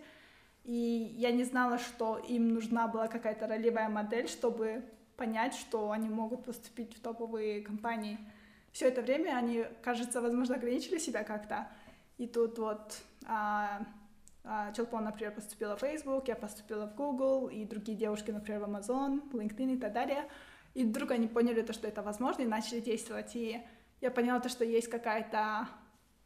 и 0.63 1.15
я 1.17 1.31
не 1.31 1.43
знала, 1.43 1.77
что 1.77 2.17
им 2.17 2.49
нужна 2.49 2.87
была 2.87 3.07
какая-то 3.07 3.47
ролевая 3.47 3.89
модель, 3.89 4.27
чтобы 4.27 4.83
понять, 5.17 5.55
что 5.55 5.91
они 5.91 6.09
могут 6.09 6.45
поступить 6.45 6.95
в 6.95 7.01
топовые 7.01 7.61
компании. 7.61 8.17
Все 8.71 8.87
это 8.87 9.01
время 9.01 9.35
они, 9.35 9.65
кажется, 9.81 10.21
возможно, 10.21 10.55
ограничили 10.55 10.97
себя 10.97 11.23
как-то. 11.23 11.67
И 12.17 12.27
тут 12.27 12.59
вот 12.59 13.01
а, 13.27 13.85
а, 14.43 14.71
Челпон, 14.73 15.03
например, 15.03 15.33
поступила 15.33 15.75
в 15.75 15.81
Facebook, 15.81 16.27
я 16.27 16.35
поступила 16.35 16.87
в 16.87 16.95
Google, 16.95 17.47
и 17.47 17.65
другие 17.65 17.97
девушки, 17.97 18.31
например, 18.31 18.61
в 18.61 18.69
Amazon, 18.69 19.31
LinkedIn 19.31 19.75
и 19.75 19.77
так 19.77 19.93
далее. 19.93 20.27
И 20.73 20.83
вдруг 20.83 21.11
они 21.11 21.27
поняли 21.27 21.61
то, 21.61 21.73
что 21.73 21.87
это 21.87 22.01
возможно, 22.01 22.43
и 22.43 22.45
начали 22.45 22.79
действовать. 22.79 23.35
И 23.35 23.61
я 23.99 24.11
поняла 24.11 24.39
то, 24.39 24.47
что 24.47 24.63
есть 24.63 24.89
какая-то 24.89 25.67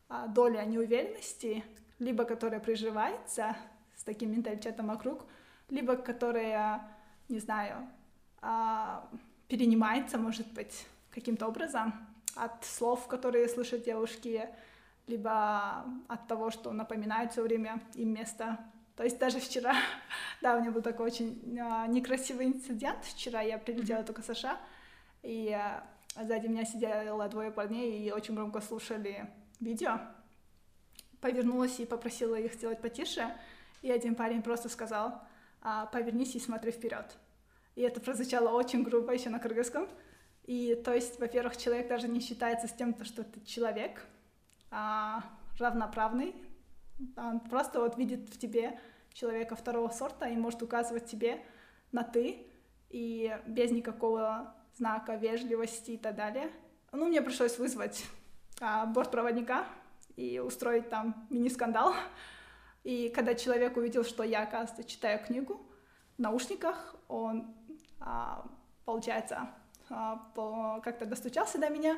а, 0.08 0.28
доля 0.28 0.64
неуверенности, 0.66 1.64
либо 2.00 2.26
которая 2.26 2.60
приживается 2.60 3.56
таким 4.06 4.32
менталитетом 4.32 4.88
вокруг, 4.88 5.26
либо 5.70 5.96
которая, 5.96 6.88
не 7.28 7.40
знаю, 7.40 7.88
а, 8.42 9.10
перенимается, 9.48 10.18
может 10.18 10.48
быть, 10.54 10.86
каким-то 11.12 11.48
образом 11.48 11.94
от 12.36 12.64
слов, 12.66 13.08
которые 13.08 13.48
слышат 13.48 13.84
девушки, 13.84 14.48
либо 15.08 15.86
от 16.08 16.28
того, 16.28 16.52
что 16.52 16.72
напоминают 16.72 17.32
все 17.32 17.42
время 17.42 17.82
им 17.96 18.14
место. 18.14 18.60
То 18.96 19.04
есть 19.04 19.20
даже 19.20 19.40
вчера, 19.40 19.76
да, 20.42 20.56
у 20.56 20.62
меня 20.62 20.72
был 20.72 20.82
такой 20.82 21.08
очень 21.08 21.60
а, 21.60 21.88
некрасивый 21.88 22.48
инцидент. 22.48 23.04
Вчера 23.04 23.42
я 23.42 23.58
прилетела 23.58 24.04
только 24.04 24.22
в 24.22 24.26
США, 24.26 24.60
и 25.24 25.52
а, 25.52 25.84
сзади 26.22 26.48
меня 26.48 26.66
сидело 26.66 27.28
двое 27.28 27.52
парней 27.52 28.06
и 28.06 28.12
очень 28.12 28.36
громко 28.36 28.62
слушали 28.62 29.30
видео. 29.60 30.00
Повернулась 31.22 31.80
и 31.80 31.86
попросила 31.86 32.36
их 32.36 32.54
сделать 32.54 32.82
потише, 32.82 33.36
и 33.86 33.92
один 33.92 34.16
парень 34.16 34.42
просто 34.42 34.68
сказал, 34.68 35.22
а, 35.62 35.86
повернись 35.86 36.34
и 36.34 36.40
смотри 36.40 36.72
вперед. 36.72 37.06
И 37.76 37.82
это 37.82 38.02
прозвучало 38.02 38.50
очень 38.50 38.82
грубо 38.82 39.14
еще 39.14 39.30
на 39.30 39.38
кыргызском. 39.38 39.88
И 40.46 40.74
то 40.84 40.92
есть, 40.92 41.20
во-первых, 41.20 41.56
человек 41.56 41.88
даже 41.88 42.08
не 42.08 42.20
считается 42.20 42.68
с 42.68 42.74
тем, 42.74 42.94
то, 42.96 43.06
что 43.06 43.24
ты 43.24 43.40
человек, 43.42 44.04
а, 44.72 45.24
равноправный. 45.60 46.34
Он 47.16 47.40
просто 47.42 47.80
вот 47.80 47.96
видит 47.96 48.28
в 48.28 48.40
тебе 48.40 48.80
человека 49.14 49.56
второго 49.56 49.90
сорта 49.90 50.28
и 50.30 50.36
может 50.36 50.64
указывать 50.64 51.06
тебе 51.06 51.46
на 51.92 52.04
ты, 52.04 52.48
и 52.90 53.38
без 53.46 53.70
никакого 53.70 54.56
знака 54.74 55.14
вежливости 55.14 55.92
и 55.92 55.98
так 55.98 56.16
далее. 56.16 56.50
Ну, 56.92 57.06
мне 57.06 57.22
пришлось 57.22 57.60
вызвать 57.60 58.04
а, 58.60 58.88
бортпроводника 58.88 59.66
и 60.16 60.40
устроить 60.40 60.90
там 60.90 61.28
мини-скандал. 61.30 61.94
И 62.86 63.10
когда 63.10 63.34
человек 63.34 63.78
увидел, 63.78 64.04
что 64.06 64.22
я, 64.22 64.44
оказывается, 64.44 64.84
читаю 64.84 65.20
книгу 65.26 65.60
в 66.18 66.22
наушниках, 66.22 66.96
он, 67.08 67.52
а, 68.00 68.46
получается, 68.86 69.50
а, 69.90 70.80
как-то 70.84 71.08
достучался 71.08 71.58
до 71.58 71.70
меня 71.70 71.98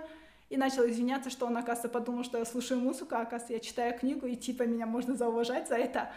и 0.50 0.56
начал 0.56 0.88
извиняться, 0.88 1.30
что 1.30 1.46
он, 1.46 1.58
оказывается, 1.58 1.90
подумал, 1.90 2.24
что 2.24 2.38
я 2.38 2.46
слушаю 2.46 2.80
музыку, 2.80 3.16
а 3.16 3.24
оказывается, 3.24 3.54
я 3.54 3.60
читаю 3.60 4.00
книгу, 4.00 4.28
и 4.28 4.38
типа 4.38 4.64
меня 4.64 4.86
можно 4.86 5.18
зауважать 5.18 5.68
за 5.68 5.76
это. 5.76 6.10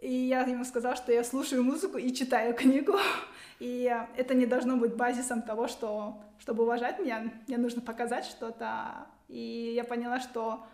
И 0.00 0.12
я 0.12 0.40
ему 0.40 0.64
сказала, 0.64 0.96
что 0.96 1.12
я 1.12 1.22
слушаю 1.22 1.62
музыку 1.62 1.96
и 1.96 2.12
читаю 2.12 2.54
книгу, 2.54 2.94
и 3.60 4.04
это 4.16 4.34
не 4.34 4.46
должно 4.46 4.76
быть 4.76 4.96
базисом 4.96 5.42
того, 5.42 5.68
что, 5.68 6.20
чтобы 6.40 6.64
уважать 6.64 6.98
меня, 6.98 7.32
мне 7.46 7.56
нужно 7.56 7.82
показать 7.82 8.24
что-то. 8.24 9.06
И 9.28 9.74
я 9.76 9.84
поняла, 9.84 10.18
что, 10.18 10.66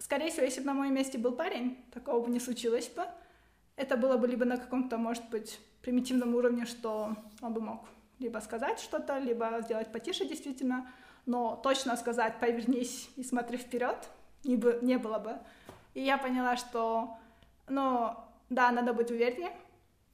скорее 0.00 0.30
всего, 0.30 0.44
если 0.44 0.60
бы 0.60 0.66
на 0.66 0.74
моем 0.74 0.94
месте 0.94 1.18
был 1.18 1.32
парень, 1.32 1.78
такого 1.92 2.24
бы 2.24 2.30
не 2.30 2.40
случилось 2.40 2.88
бы. 2.88 3.04
Это 3.76 3.96
было 3.96 4.16
бы 4.16 4.26
либо 4.26 4.44
на 4.44 4.56
каком-то, 4.56 4.98
может 4.98 5.28
быть, 5.30 5.60
примитивном 5.82 6.34
уровне, 6.34 6.66
что 6.66 7.16
он 7.40 7.54
бы 7.54 7.60
мог 7.60 7.88
либо 8.18 8.38
сказать 8.40 8.80
что-то, 8.80 9.18
либо 9.18 9.60
сделать 9.62 9.90
потише 9.92 10.26
действительно, 10.26 10.90
но 11.26 11.56
точно 11.62 11.96
сказать 11.96 12.38
«повернись 12.38 13.08
и 13.16 13.22
смотри 13.22 13.56
вперед» 13.56 13.96
не, 14.44 14.56
бы, 14.56 14.78
не 14.82 14.98
было 14.98 15.18
бы. 15.18 15.38
И 15.94 16.02
я 16.02 16.18
поняла, 16.18 16.56
что, 16.56 17.16
ну, 17.68 18.14
да, 18.50 18.70
надо 18.70 18.92
быть 18.92 19.10
увереннее 19.10 19.52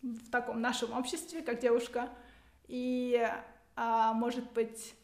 в 0.02 0.30
таком 0.30 0.60
нашем 0.60 0.96
обществе, 0.96 1.42
как 1.42 1.58
девушка, 1.58 2.08
и, 2.68 3.28
а, 3.74 4.12
может 4.12 4.52
быть, 4.52 4.94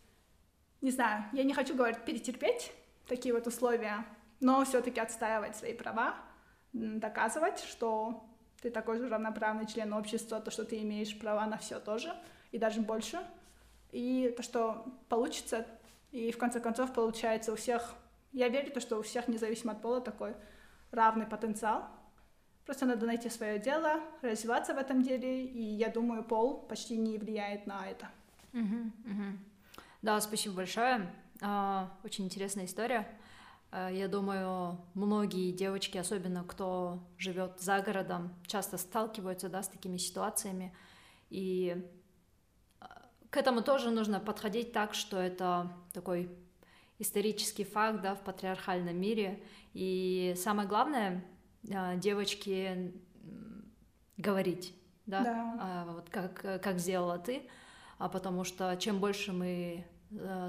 не 0.81 0.91
знаю, 0.91 1.25
я 1.33 1.45
не 1.45 1.55
хочу 1.55 1.75
говорить 1.75 2.05
перетерпеть 2.05 2.73
такие 3.07 3.35
вот 3.35 3.47
условия, 3.47 4.05
но 4.43 4.65
все-таки 4.65 5.01
отстаивать 5.01 5.57
свои 5.57 5.73
права, 5.73 6.17
доказывать, 6.73 7.61
что 7.61 8.25
ты 8.61 8.71
такой 8.71 8.99
же 8.99 9.09
равноправный 9.09 9.67
член 9.67 9.93
общества, 9.93 10.41
то, 10.41 10.51
что 10.51 10.65
ты 10.65 10.83
имеешь 10.83 11.19
права 11.19 11.47
на 11.47 11.57
все 11.57 11.79
тоже, 11.79 12.15
и 12.51 12.59
даже 12.59 12.81
больше. 12.81 13.21
И 13.93 14.35
то, 14.37 14.43
что 14.43 14.85
получится, 15.09 15.67
и 16.11 16.33
в 16.33 16.39
конце 16.39 16.61
концов 16.61 16.93
получается 16.93 17.53
у 17.53 17.57
всех, 17.57 17.95
я 18.33 18.49
верю, 18.49 18.73
то, 18.73 18.81
что 18.81 18.99
у 18.99 19.03
всех, 19.03 19.29
независимо 19.29 19.73
от 19.73 19.83
пола, 19.83 20.01
такой 20.01 20.35
равный 20.91 21.27
потенциал. 21.27 21.89
Просто 22.65 22.87
надо 22.87 23.07
найти 23.07 23.29
свое 23.29 23.59
дело, 23.59 24.01
развиваться 24.23 24.75
в 24.75 24.79
этом 24.79 25.03
деле, 25.03 25.45
и 25.45 25.63
я 25.63 25.89
думаю, 25.89 26.25
пол 26.25 26.63
почти 26.63 26.97
не 26.97 27.19
влияет 27.19 27.67
на 27.67 27.89
это. 27.89 28.09
Угу, 28.53 28.77
угу. 29.11 29.39
Да, 30.01 30.21
спасибо 30.21 30.57
большое. 30.57 31.13
А, 31.41 31.91
очень 32.05 32.25
интересная 32.25 32.65
история. 32.65 33.07
А, 33.73 33.89
я 33.91 34.07
думаю, 34.07 34.79
многие 34.95 35.51
девочки, 35.51 35.97
особенно 35.97 36.45
кто 36.45 37.03
живет 37.17 37.59
за 37.59 37.81
городом, 37.81 38.35
часто 38.47 38.77
сталкиваются 38.77 39.49
да, 39.49 39.63
с 39.63 39.69
такими 39.69 39.97
ситуациями. 39.97 40.75
И 41.31 41.83
а, 42.81 43.03
к 43.31 43.37
этому 43.39 43.63
тоже 43.63 43.91
нужно 43.91 44.21
подходить 44.21 44.73
так, 44.73 44.93
что 44.93 45.19
это 45.19 45.73
такой 45.95 46.31
исторический 46.99 47.65
факт 47.65 48.03
да, 48.03 48.15
в 48.15 48.23
патриархальном 48.23 48.97
мире. 48.97 49.43
И 49.73 50.35
самое 50.37 50.69
главное, 50.69 51.25
а, 51.75 51.97
девочки 51.97 52.93
говорить, 54.19 54.75
да, 55.07 55.25
да. 55.25 55.87
вот 55.95 56.11
как, 56.11 56.63
как 56.63 56.79
сделала 56.79 57.19
ты, 57.19 57.49
потому 57.99 58.45
что 58.45 58.77
чем 58.77 59.01
больше 59.01 59.33
мы 59.33 59.87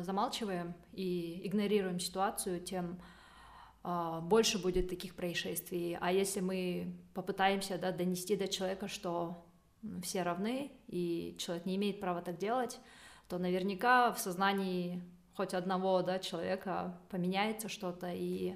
замалчиваем 0.02 0.74
и 0.92 1.48
игнорируем 1.48 2.00
ситуацию, 2.00 2.60
тем 2.60 3.00
а, 3.00 3.13
больше 3.84 4.62
будет 4.62 4.90
таких 4.90 5.16
происшествий. 5.16 5.98
А 6.00 6.12
если 6.12 6.40
мы 6.40 6.96
попытаемся 7.14 7.78
да, 7.78 7.92
донести 7.92 8.36
до 8.36 8.48
человека, 8.48 8.88
что 8.88 9.46
все 10.02 10.24
равны, 10.24 10.72
и 10.88 11.36
человек 11.38 11.66
не 11.66 11.76
имеет 11.76 12.00
права 12.00 12.22
так 12.22 12.38
делать, 12.38 12.80
то 13.28 13.38
наверняка 13.38 14.14
в 14.14 14.20
сознании 14.20 15.04
хоть 15.36 15.54
одного 15.54 16.02
да, 16.02 16.20
человека 16.20 17.00
поменяется 17.10 17.68
что-то, 17.68 18.12
и 18.14 18.56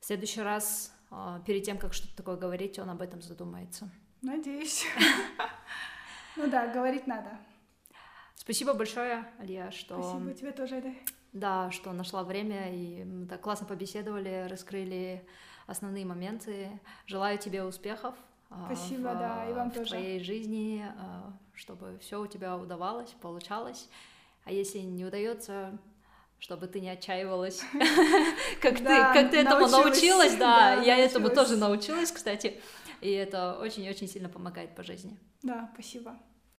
в 0.00 0.04
следующий 0.04 0.40
раз, 0.40 0.94
а, 1.10 1.40
перед 1.40 1.64
тем, 1.64 1.78
как 1.78 1.92
что-то 1.92 2.16
такое 2.16 2.36
говорить, 2.36 2.78
он 2.78 2.90
об 2.90 3.02
этом 3.02 3.22
задумается. 3.22 3.90
Надеюсь. 4.22 4.84
Ну 6.38 6.50
да, 6.50 6.66
говорить 6.66 7.06
надо. 7.06 7.30
Спасибо 8.34 8.74
большое, 8.74 9.24
Алия, 9.38 9.70
что... 9.70 10.02
Спасибо 10.02 10.34
тебе 10.34 10.52
тоже, 10.52 10.82
да. 10.82 10.92
Да, 11.32 11.70
что 11.70 11.92
нашла 11.92 12.22
время, 12.22 12.74
и 12.74 13.04
мы 13.04 13.26
так 13.26 13.40
классно 13.40 13.66
побеседовали, 13.66 14.46
раскрыли 14.48 15.26
основные 15.66 16.04
моменты. 16.04 16.80
Желаю 17.06 17.38
тебе 17.38 17.64
успехов. 17.64 18.14
А, 18.48 18.66
Спасибо, 18.66 19.08
в, 19.08 19.18
да, 19.18 19.48
и 19.48 19.52
вам 19.52 19.70
в 19.70 19.74
тоже. 19.74 19.90
твоей 19.90 20.20
жизни, 20.22 20.84
а, 20.98 21.32
чтобы 21.52 21.98
все 22.00 22.20
у 22.20 22.26
тебя 22.26 22.56
удавалось, 22.56 23.10
получалось. 23.20 23.88
А 24.44 24.52
если 24.52 24.78
не 24.78 25.04
удается, 25.04 25.76
чтобы 26.38 26.68
ты 26.68 26.80
не 26.80 26.90
отчаивалась, 26.90 27.62
как 28.62 28.78
ты, 28.78 28.84
как 28.84 29.30
ты 29.30 29.38
этому 29.38 29.66
научилась, 29.66 30.34
да, 30.38 30.80
я 30.82 30.96
этому 30.96 31.30
тоже 31.30 31.56
научилась, 31.56 32.12
кстати, 32.12 32.60
и 33.00 33.10
это 33.10 33.58
очень-очень 33.58 34.06
сильно 34.08 34.28
помогает 34.28 34.74
по 34.76 34.84
жизни. 34.84 35.18
Да, 35.42 35.68
спасибо. 35.74 36.16